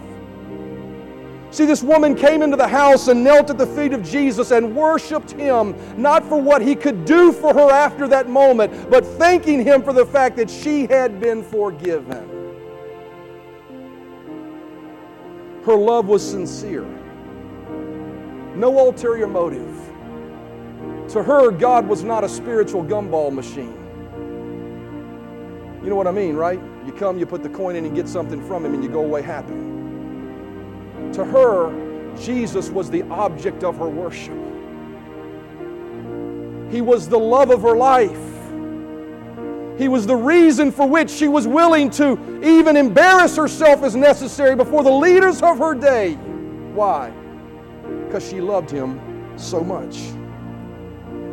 See, 1.58 1.66
this 1.66 1.82
woman 1.82 2.14
came 2.14 2.44
into 2.44 2.56
the 2.56 2.68
house 2.68 3.08
and 3.08 3.24
knelt 3.24 3.50
at 3.50 3.58
the 3.58 3.66
feet 3.66 3.92
of 3.92 4.04
Jesus 4.04 4.52
and 4.52 4.76
worshiped 4.76 5.32
him, 5.32 5.76
not 6.00 6.24
for 6.24 6.40
what 6.40 6.62
he 6.62 6.76
could 6.76 7.04
do 7.04 7.32
for 7.32 7.52
her 7.52 7.72
after 7.72 8.08
that 8.10 8.30
moment, 8.30 8.92
but 8.92 9.04
thanking 9.04 9.64
him 9.64 9.82
for 9.82 9.92
the 9.92 10.06
fact 10.06 10.36
that 10.36 10.52
she 10.52 10.86
had 10.86 11.20
been 11.20 11.42
forgiven. 11.42 12.30
Her 15.66 15.76
love 15.76 16.06
was 16.06 16.22
sincere, 16.22 16.86
no 18.56 18.78
ulterior 18.78 19.26
motive. 19.26 19.76
To 21.10 21.24
her, 21.24 21.50
God 21.50 21.88
was 21.88 22.04
not 22.04 22.24
a 22.24 22.30
spiritual 22.30 22.84
gumball 22.84 23.34
machine. 23.34 23.74
You 25.84 25.90
know 25.90 25.96
what 25.96 26.06
I 26.06 26.12
mean, 26.12 26.36
right? 26.36 26.62
You 26.86 26.92
come, 26.92 27.18
you 27.18 27.26
put 27.26 27.42
the 27.42 27.50
coin 27.50 27.76
in, 27.76 27.84
and 27.84 27.96
get 27.96 28.08
something 28.08 28.46
from 28.48 28.64
him, 28.64 28.76
and 28.76 28.84
you 28.84 28.92
go 28.92 29.04
away 29.04 29.24
happy. 29.24 29.77
To 31.14 31.26
her, 31.26 32.16
Jesus 32.18 32.70
was 32.70 32.90
the 32.90 33.04
object 33.04 33.64
of 33.64 33.78
her 33.78 33.90
worship. 33.90 34.38
He 36.72 36.82
was 36.82 37.08
the 37.08 37.18
love 37.18 37.50
of 37.50 37.62
her 37.62 37.76
life. 37.76 38.20
He 39.78 39.88
was 39.88 40.08
the 40.08 40.16
reason 40.16 40.72
for 40.72 40.88
which 40.88 41.10
she 41.10 41.28
was 41.28 41.48
willing 41.48 41.90
to 41.92 42.14
even 42.44 42.76
embarrass 42.76 43.36
herself 43.36 43.84
as 43.84 43.96
necessary 43.96 44.56
before 44.56 44.84
the 44.84 44.92
leaders 44.92 45.42
of 45.42 45.60
her 45.60 45.76
day. 45.76 46.16
Why? 46.74 47.12
Because 48.06 48.28
she 48.28 48.42
loved 48.42 48.72
him 48.72 49.00
so 49.38 49.64
much. 49.64 50.17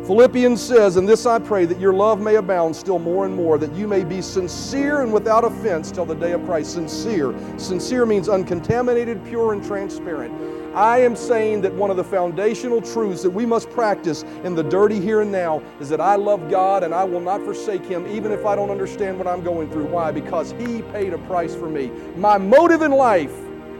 Philippians 0.05 0.61
says, 0.61 0.97
And 0.97 1.09
this 1.09 1.25
I 1.25 1.39
pray, 1.39 1.65
that 1.65 1.79
your 1.79 1.93
love 1.93 2.21
may 2.21 2.35
abound 2.35 2.75
still 2.75 2.99
more 2.99 3.25
and 3.25 3.35
more, 3.35 3.57
that 3.57 3.73
you 3.73 3.87
may 3.87 4.03
be 4.03 4.21
sincere 4.21 5.01
and 5.01 5.11
without 5.11 5.43
offense 5.43 5.89
till 5.89 6.05
the 6.05 6.13
day 6.13 6.33
of 6.33 6.45
Christ. 6.45 6.73
Sincere. 6.73 7.33
Sincere 7.57 8.05
means 8.05 8.29
uncontaminated, 8.29 9.25
pure, 9.25 9.53
and 9.53 9.65
transparent. 9.65 10.31
I 10.75 10.99
am 10.99 11.15
saying 11.15 11.61
that 11.61 11.73
one 11.73 11.89
of 11.89 11.97
the 11.97 12.03
foundational 12.03 12.81
truths 12.81 13.23
that 13.23 13.31
we 13.31 13.47
must 13.47 13.69
practice 13.71 14.21
in 14.43 14.53
the 14.53 14.63
dirty 14.63 14.99
here 14.99 15.21
and 15.21 15.31
now 15.31 15.63
is 15.79 15.89
that 15.89 16.01
I 16.01 16.15
love 16.17 16.51
God 16.51 16.83
and 16.83 16.93
I 16.93 17.03
will 17.03 17.21
not 17.21 17.41
forsake 17.41 17.83
Him 17.85 18.05
even 18.05 18.31
if 18.31 18.45
I 18.45 18.55
don't 18.55 18.69
understand 18.69 19.17
what 19.17 19.25
I'm 19.25 19.43
going 19.43 19.71
through. 19.71 19.85
Why? 19.85 20.11
Because 20.11 20.51
He 20.51 20.83
paid 20.91 21.13
a 21.13 21.17
price 21.19 21.55
for 21.55 21.69
me. 21.69 21.89
My 22.15 22.37
motive 22.37 22.83
in 22.83 22.91
life 22.91 23.33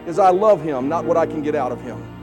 is 0.08 0.18
I 0.18 0.30
love 0.30 0.64
Him, 0.64 0.90
not 0.90 1.06
what 1.06 1.18
I 1.18 1.28
can 1.28 1.44
get 1.44 1.54
out 1.54 1.72
of 1.72 1.82
Him. 1.82 2.15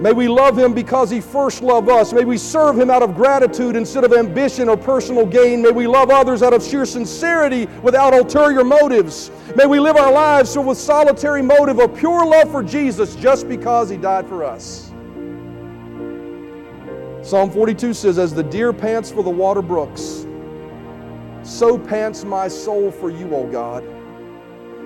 May 0.00 0.12
we 0.12 0.28
love 0.28 0.58
Him 0.58 0.74
because 0.74 1.08
He 1.08 1.22
first 1.22 1.62
loved 1.62 1.88
us. 1.88 2.12
May 2.12 2.24
we 2.24 2.36
serve 2.36 2.78
Him 2.78 2.90
out 2.90 3.02
of 3.02 3.14
gratitude 3.14 3.76
instead 3.76 4.04
of 4.04 4.12
ambition 4.12 4.68
or 4.68 4.76
personal 4.76 5.24
gain. 5.24 5.62
May 5.62 5.70
we 5.70 5.86
love 5.86 6.10
others 6.10 6.42
out 6.42 6.52
of 6.52 6.62
sheer 6.62 6.84
sincerity 6.84 7.66
without 7.82 8.12
ulterior 8.12 8.62
motives. 8.62 9.30
May 9.56 9.64
we 9.64 9.80
live 9.80 9.96
our 9.96 10.12
lives 10.12 10.56
with 10.56 10.76
solitary 10.76 11.40
motive 11.40 11.78
of 11.78 11.96
pure 11.96 12.26
love 12.26 12.50
for 12.50 12.62
Jesus 12.62 13.16
just 13.16 13.48
because 13.48 13.88
He 13.88 13.96
died 13.96 14.28
for 14.28 14.44
us. 14.44 14.92
Psalm 17.22 17.50
42 17.50 17.94
says, 17.94 18.18
As 18.18 18.34
the 18.34 18.42
deer 18.42 18.74
pants 18.74 19.10
for 19.10 19.22
the 19.22 19.30
water 19.30 19.62
brooks, 19.62 20.26
So 21.42 21.78
pants 21.78 22.22
my 22.22 22.48
soul 22.48 22.90
for 22.90 23.08
you, 23.08 23.34
O 23.34 23.46
God. 23.46 23.82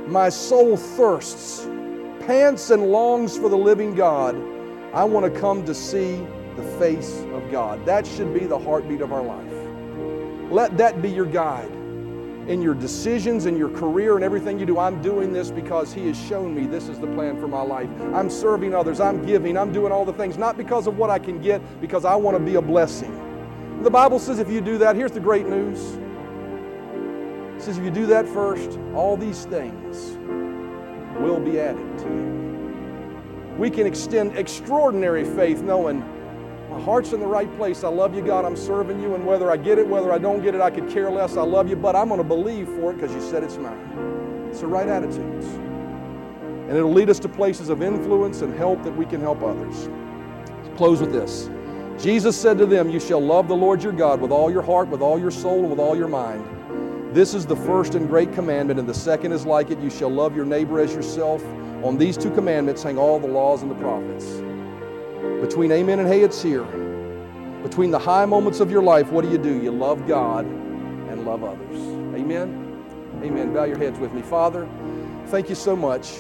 My 0.07 0.29
soul 0.29 0.77
thirsts, 0.77 1.67
pants 2.21 2.71
and 2.71 2.93
longs 2.93 3.37
for 3.37 3.49
the 3.49 3.59
living 3.59 3.95
God. 3.95 4.37
I 4.93 5.05
want 5.05 5.33
to 5.33 5.41
come 5.41 5.65
to 5.67 5.75
see 5.75 6.17
the 6.57 6.65
face 6.79 7.21
of 7.33 7.51
God. 7.51 7.87
That 7.87 8.07
should 8.07 8.35
be 8.35 8.47
the 8.47 8.59
heartbeat 8.59 9.01
of 9.01 9.13
our 9.13 9.23
life. 9.23 9.53
Let 10.51 10.77
that 10.79 11.01
be 11.01 11.09
your 11.11 11.27
guide 11.27 11.71
in 12.49 12.61
your 12.61 12.75
decisions, 12.75 13.47
in 13.47 13.57
your 13.57 13.69
career, 13.69 14.17
and 14.17 14.25
everything 14.25 14.59
you 14.59 14.67
do. 14.67 14.81
I'm 14.81 15.01
doing 15.01 15.33
this 15.33 15.53
because 15.53 15.93
He 15.93 16.09
has 16.09 16.21
shown 16.27 16.53
me 16.53 16.67
this 16.67 16.89
is 16.89 16.99
the 16.99 17.07
plan 17.07 17.39
for 17.39 17.47
my 17.47 17.63
life. 17.63 17.89
I'm 18.13 18.29
serving 18.29 18.75
others, 18.75 18.99
I'm 18.99 19.25
giving, 19.25 19.57
I'm 19.57 19.73
doing 19.73 19.93
all 19.93 20.05
the 20.05 20.13
things, 20.13 20.37
not 20.37 20.57
because 20.57 20.89
of 20.89 20.99
what 20.99 21.09
I 21.09 21.21
can 21.21 21.41
get, 21.41 21.63
because 21.81 22.05
I 22.05 22.17
want 22.17 22.37
to 22.37 22.43
be 22.43 22.57
a 22.57 22.63
blessing. 22.63 23.17
The 23.85 23.91
Bible 23.91 24.19
says 24.19 24.41
if 24.41 24.51
you 24.51 24.61
do 24.61 24.77
that, 24.79 24.97
here's 24.97 25.13
the 25.13 25.21
great 25.21 25.47
news. 25.47 25.79
It 27.57 27.63
says 27.63 27.79
if 27.79 27.85
you 27.85 27.91
do 27.91 28.07
that 28.07 28.27
first, 28.27 28.79
all 28.95 29.17
these 29.17 29.45
things 29.45 30.17
will 31.21 31.39
be 31.39 31.61
added 31.61 31.99
to 31.99 32.05
you. 32.07 32.41
We 33.61 33.69
can 33.69 33.87
extend 33.87 34.39
extraordinary 34.39 35.23
faith 35.23 35.61
knowing 35.61 36.01
my 36.71 36.81
heart's 36.81 37.13
in 37.13 37.21
the 37.21 37.27
right 37.27 37.55
place. 37.59 37.85
I 37.85 37.89
love 37.89 38.15
you, 38.15 38.23
God. 38.23 38.47
I'm 38.47 38.57
serving 38.57 39.03
you. 39.03 39.15
And 39.15 39.27
whether 39.27 39.51
I 39.51 39.59
get 39.59 39.79
it, 39.79 39.87
whether 39.87 40.11
I 40.13 40.17
don't 40.17 40.43
get 40.43 40.55
it, 40.55 40.63
I 40.63 40.71
could 40.71 40.89
care 40.89 41.11
less. 41.11 41.37
I 41.37 41.43
love 41.43 41.69
you, 41.69 41.77
but 41.77 41.95
I'm 41.95 42.09
going 42.09 42.17
to 42.17 42.25
believe 42.25 42.69
for 42.69 42.91
it 42.91 42.95
because 42.95 43.13
you 43.15 43.21
said 43.21 43.45
it's 43.45 43.59
mine. 43.59 44.49
It's 44.49 44.61
the 44.61 44.67
right 44.67 44.89
attitudes. 44.89 45.45
And 45.45 46.71
it'll 46.71 46.91
lead 46.91 47.11
us 47.11 47.19
to 47.19 47.29
places 47.29 47.69
of 47.69 47.83
influence 47.83 48.41
and 48.41 48.55
help 48.55 48.83
that 48.83 48.97
we 48.97 49.05
can 49.05 49.21
help 49.21 49.43
others. 49.43 49.89
Let's 50.65 50.79
close 50.79 51.03
with 51.03 51.13
this. 51.13 51.51
Jesus 52.03 52.41
said 52.41 52.57
to 52.57 52.65
them, 52.65 52.89
You 52.89 52.99
shall 52.99 53.21
love 53.21 53.47
the 53.47 53.57
Lord 53.57 53.83
your 53.83 53.93
God 53.93 54.23
with 54.23 54.31
all 54.31 54.51
your 54.51 54.63
heart, 54.63 54.89
with 54.89 55.03
all 55.03 55.21
your 55.21 55.31
soul, 55.31 55.61
and 55.61 55.69
with 55.69 55.79
all 55.79 55.95
your 55.95 56.09
mind. 56.09 57.15
This 57.15 57.35
is 57.35 57.45
the 57.45 57.57
first 57.57 57.95
and 57.95 58.09
great 58.09 58.33
commandment, 58.33 58.81
and 58.81 58.89
the 58.89 58.95
second 58.95 59.33
is 59.33 59.45
like 59.45 59.71
it. 59.71 59.79
You 59.81 59.91
shall 59.91 60.09
love 60.09 60.35
your 60.35 60.47
neighbor 60.47 60.81
as 60.81 60.95
yourself. 60.95 61.45
On 61.83 61.97
these 61.97 62.19
two 62.19 62.31
commandments 62.31 62.83
hang 62.83 62.99
all 62.99 63.19
the 63.19 63.27
laws 63.27 63.63
and 63.63 63.71
the 63.71 63.75
prophets. 63.77 64.27
Between 65.41 65.73
amen 65.73 66.01
and 66.01 66.09
hey, 66.09 66.21
it's 66.21 66.43
here. 66.43 66.65
Between 67.63 67.91
the 67.91 67.99
high 67.99 68.27
moments 68.27 68.61
of 68.61 68.71
your 68.71 68.83
life, 68.83 69.11
what 69.11 69.25
do 69.25 69.31
you 69.31 69.39
do? 69.39 69.63
You 69.63 69.71
love 69.71 70.07
God 70.07 70.45
and 70.45 71.25
love 71.25 71.43
others. 71.43 71.77
Amen? 72.15 72.85
Amen. 73.23 73.55
Bow 73.55 73.65
your 73.65 73.79
heads 73.79 73.99
with 73.99 74.13
me. 74.13 74.21
Father, 74.21 74.69
thank 75.29 75.49
you 75.49 75.55
so 75.55 75.75
much 75.75 76.19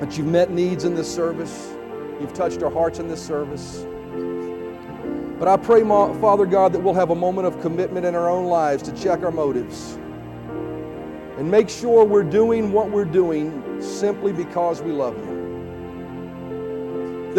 that 0.00 0.18
you've 0.18 0.26
met 0.26 0.50
needs 0.50 0.84
in 0.84 0.94
this 0.94 1.12
service. 1.12 1.74
You've 2.20 2.34
touched 2.34 2.62
our 2.62 2.70
hearts 2.70 2.98
in 2.98 3.08
this 3.08 3.24
service. 3.24 3.86
But 5.38 5.48
I 5.48 5.56
pray, 5.56 5.82
Father 5.82 6.44
God, 6.44 6.74
that 6.74 6.80
we'll 6.80 6.94
have 6.94 7.10
a 7.10 7.14
moment 7.14 7.46
of 7.46 7.60
commitment 7.62 8.04
in 8.04 8.14
our 8.14 8.28
own 8.28 8.46
lives 8.46 8.82
to 8.82 8.92
check 8.92 9.22
our 9.22 9.30
motives 9.30 9.98
and 11.38 11.50
make 11.50 11.70
sure 11.70 12.04
we're 12.04 12.22
doing 12.22 12.72
what 12.72 12.90
we're 12.90 13.04
doing 13.04 13.80
simply 13.80 14.32
because 14.32 14.82
we 14.82 14.92
love 14.92 15.16
you 15.16 15.38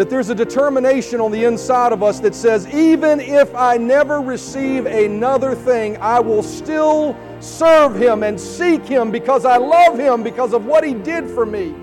that 0.00 0.08
there's 0.08 0.30
a 0.30 0.34
determination 0.34 1.20
on 1.20 1.30
the 1.30 1.44
inside 1.44 1.92
of 1.92 2.02
us 2.02 2.20
that 2.20 2.34
says, 2.34 2.66
even 2.68 3.20
if 3.20 3.54
I 3.54 3.76
never 3.76 4.22
receive 4.22 4.86
another 4.86 5.54
thing, 5.54 5.98
I 5.98 6.20
will 6.20 6.42
still 6.42 7.14
serve 7.40 7.96
Him 7.96 8.22
and 8.22 8.40
seek 8.40 8.82
Him 8.86 9.10
because 9.10 9.44
I 9.44 9.58
love 9.58 9.98
Him 9.98 10.22
because 10.22 10.54
of 10.54 10.64
what 10.64 10.84
He 10.84 10.94
did 10.94 11.28
for 11.28 11.44
me. 11.44 11.74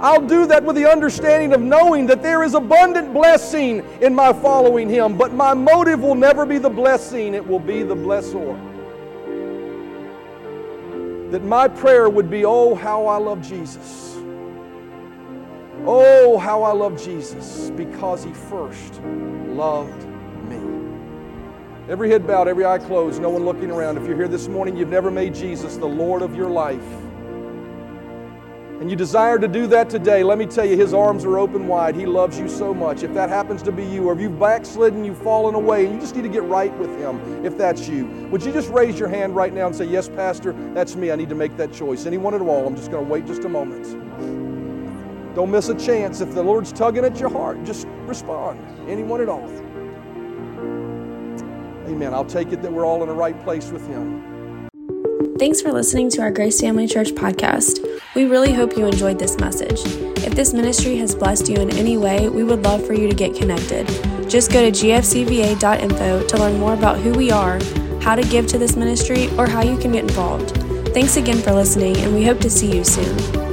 I'll 0.00 0.26
do 0.26 0.46
that 0.46 0.64
with 0.64 0.76
the 0.76 0.90
understanding 0.90 1.52
of 1.52 1.60
knowing 1.60 2.06
that 2.06 2.22
there 2.22 2.42
is 2.42 2.54
abundant 2.54 3.12
blessing 3.12 3.84
in 4.00 4.14
my 4.14 4.32
following 4.32 4.88
Him, 4.88 5.18
but 5.18 5.34
my 5.34 5.52
motive 5.52 6.00
will 6.00 6.14
never 6.14 6.46
be 6.46 6.56
the 6.56 6.70
blessing, 6.70 7.34
it 7.34 7.46
will 7.46 7.60
be 7.60 7.82
the 7.82 7.94
blessor. 7.94 8.73
That 11.30 11.42
my 11.42 11.68
prayer 11.68 12.08
would 12.08 12.30
be, 12.30 12.44
Oh, 12.44 12.74
how 12.74 13.06
I 13.06 13.16
love 13.18 13.42
Jesus. 13.42 14.14
Oh, 15.86 16.38
how 16.38 16.62
I 16.62 16.72
love 16.72 17.02
Jesus 17.02 17.70
because 17.70 18.24
he 18.24 18.32
first 18.32 19.02
loved 19.02 20.06
me. 20.48 20.56
Every 21.90 22.08
head 22.08 22.26
bowed, 22.26 22.48
every 22.48 22.64
eye 22.64 22.78
closed, 22.78 23.20
no 23.20 23.28
one 23.28 23.44
looking 23.44 23.70
around. 23.70 23.98
If 23.98 24.06
you're 24.06 24.16
here 24.16 24.28
this 24.28 24.48
morning, 24.48 24.76
you've 24.76 24.88
never 24.88 25.10
made 25.10 25.34
Jesus 25.34 25.76
the 25.76 25.86
Lord 25.86 26.22
of 26.22 26.34
your 26.34 26.48
life, 26.48 26.80
and 28.84 28.90
you 28.90 28.98
desire 28.98 29.38
to 29.38 29.48
do 29.48 29.66
that 29.68 29.88
today, 29.88 30.22
let 30.22 30.36
me 30.36 30.44
tell 30.44 30.66
you, 30.66 30.76
His 30.76 30.92
arms 30.92 31.24
are 31.24 31.38
open 31.38 31.66
wide. 31.66 31.96
He 31.96 32.04
loves 32.04 32.38
you 32.38 32.50
so 32.50 32.74
much. 32.74 33.02
If 33.02 33.14
that 33.14 33.30
happens 33.30 33.62
to 33.62 33.72
be 33.72 33.82
you, 33.82 34.06
or 34.06 34.12
if 34.12 34.20
you've 34.20 34.38
backslidden, 34.38 35.06
you've 35.06 35.22
fallen 35.22 35.54
away, 35.54 35.86
and 35.86 35.94
you 35.94 36.00
just 36.02 36.14
need 36.14 36.20
to 36.20 36.28
get 36.28 36.42
right 36.42 36.70
with 36.76 36.94
Him, 36.98 37.46
if 37.46 37.56
that's 37.56 37.88
you, 37.88 38.04
would 38.30 38.44
you 38.44 38.52
just 38.52 38.68
raise 38.68 38.98
your 38.98 39.08
hand 39.08 39.34
right 39.34 39.54
now 39.54 39.68
and 39.68 39.74
say, 39.74 39.86
Yes, 39.86 40.10
Pastor, 40.10 40.52
that's 40.74 40.96
me. 40.96 41.10
I 41.10 41.16
need 41.16 41.30
to 41.30 41.34
make 41.34 41.56
that 41.56 41.72
choice. 41.72 42.04
Anyone 42.04 42.34
at 42.34 42.42
all? 42.42 42.66
I'm 42.66 42.76
just 42.76 42.90
going 42.90 43.02
to 43.02 43.10
wait 43.10 43.24
just 43.24 43.44
a 43.44 43.48
moment. 43.48 43.84
Don't 45.34 45.50
miss 45.50 45.70
a 45.70 45.74
chance. 45.74 46.20
If 46.20 46.34
the 46.34 46.42
Lord's 46.42 46.70
tugging 46.70 47.06
at 47.06 47.18
your 47.18 47.30
heart, 47.30 47.64
just 47.64 47.86
respond. 48.00 48.60
Anyone 48.86 49.22
at 49.22 49.30
all. 49.30 49.48
Amen. 51.88 52.12
I'll 52.12 52.26
take 52.26 52.52
it 52.52 52.60
that 52.60 52.70
we're 52.70 52.84
all 52.84 53.00
in 53.00 53.08
the 53.08 53.14
right 53.14 53.42
place 53.44 53.70
with 53.70 53.88
Him. 53.88 54.33
Thanks 55.36 55.60
for 55.60 55.72
listening 55.72 56.10
to 56.10 56.22
our 56.22 56.30
Grace 56.30 56.60
Family 56.60 56.86
Church 56.86 57.08
podcast. 57.08 57.84
We 58.14 58.26
really 58.26 58.52
hope 58.52 58.76
you 58.76 58.86
enjoyed 58.86 59.18
this 59.18 59.36
message. 59.36 59.80
If 60.24 60.34
this 60.36 60.52
ministry 60.52 60.96
has 60.98 61.16
blessed 61.16 61.48
you 61.48 61.56
in 61.56 61.72
any 61.72 61.96
way, 61.96 62.28
we 62.28 62.44
would 62.44 62.62
love 62.62 62.86
for 62.86 62.94
you 62.94 63.08
to 63.08 63.14
get 63.14 63.34
connected. 63.34 63.88
Just 64.30 64.52
go 64.52 64.62
to 64.62 64.70
gfcva.info 64.70 66.26
to 66.28 66.36
learn 66.36 66.60
more 66.60 66.74
about 66.74 66.98
who 66.98 67.10
we 67.12 67.32
are, 67.32 67.58
how 68.00 68.14
to 68.14 68.22
give 68.22 68.46
to 68.46 68.58
this 68.58 68.76
ministry, 68.76 69.28
or 69.36 69.48
how 69.48 69.62
you 69.62 69.76
can 69.76 69.90
get 69.90 70.04
involved. 70.04 70.56
Thanks 70.94 71.16
again 71.16 71.38
for 71.38 71.52
listening, 71.52 71.96
and 71.96 72.14
we 72.14 72.24
hope 72.24 72.38
to 72.38 72.48
see 72.48 72.72
you 72.72 72.84
soon. 72.84 73.43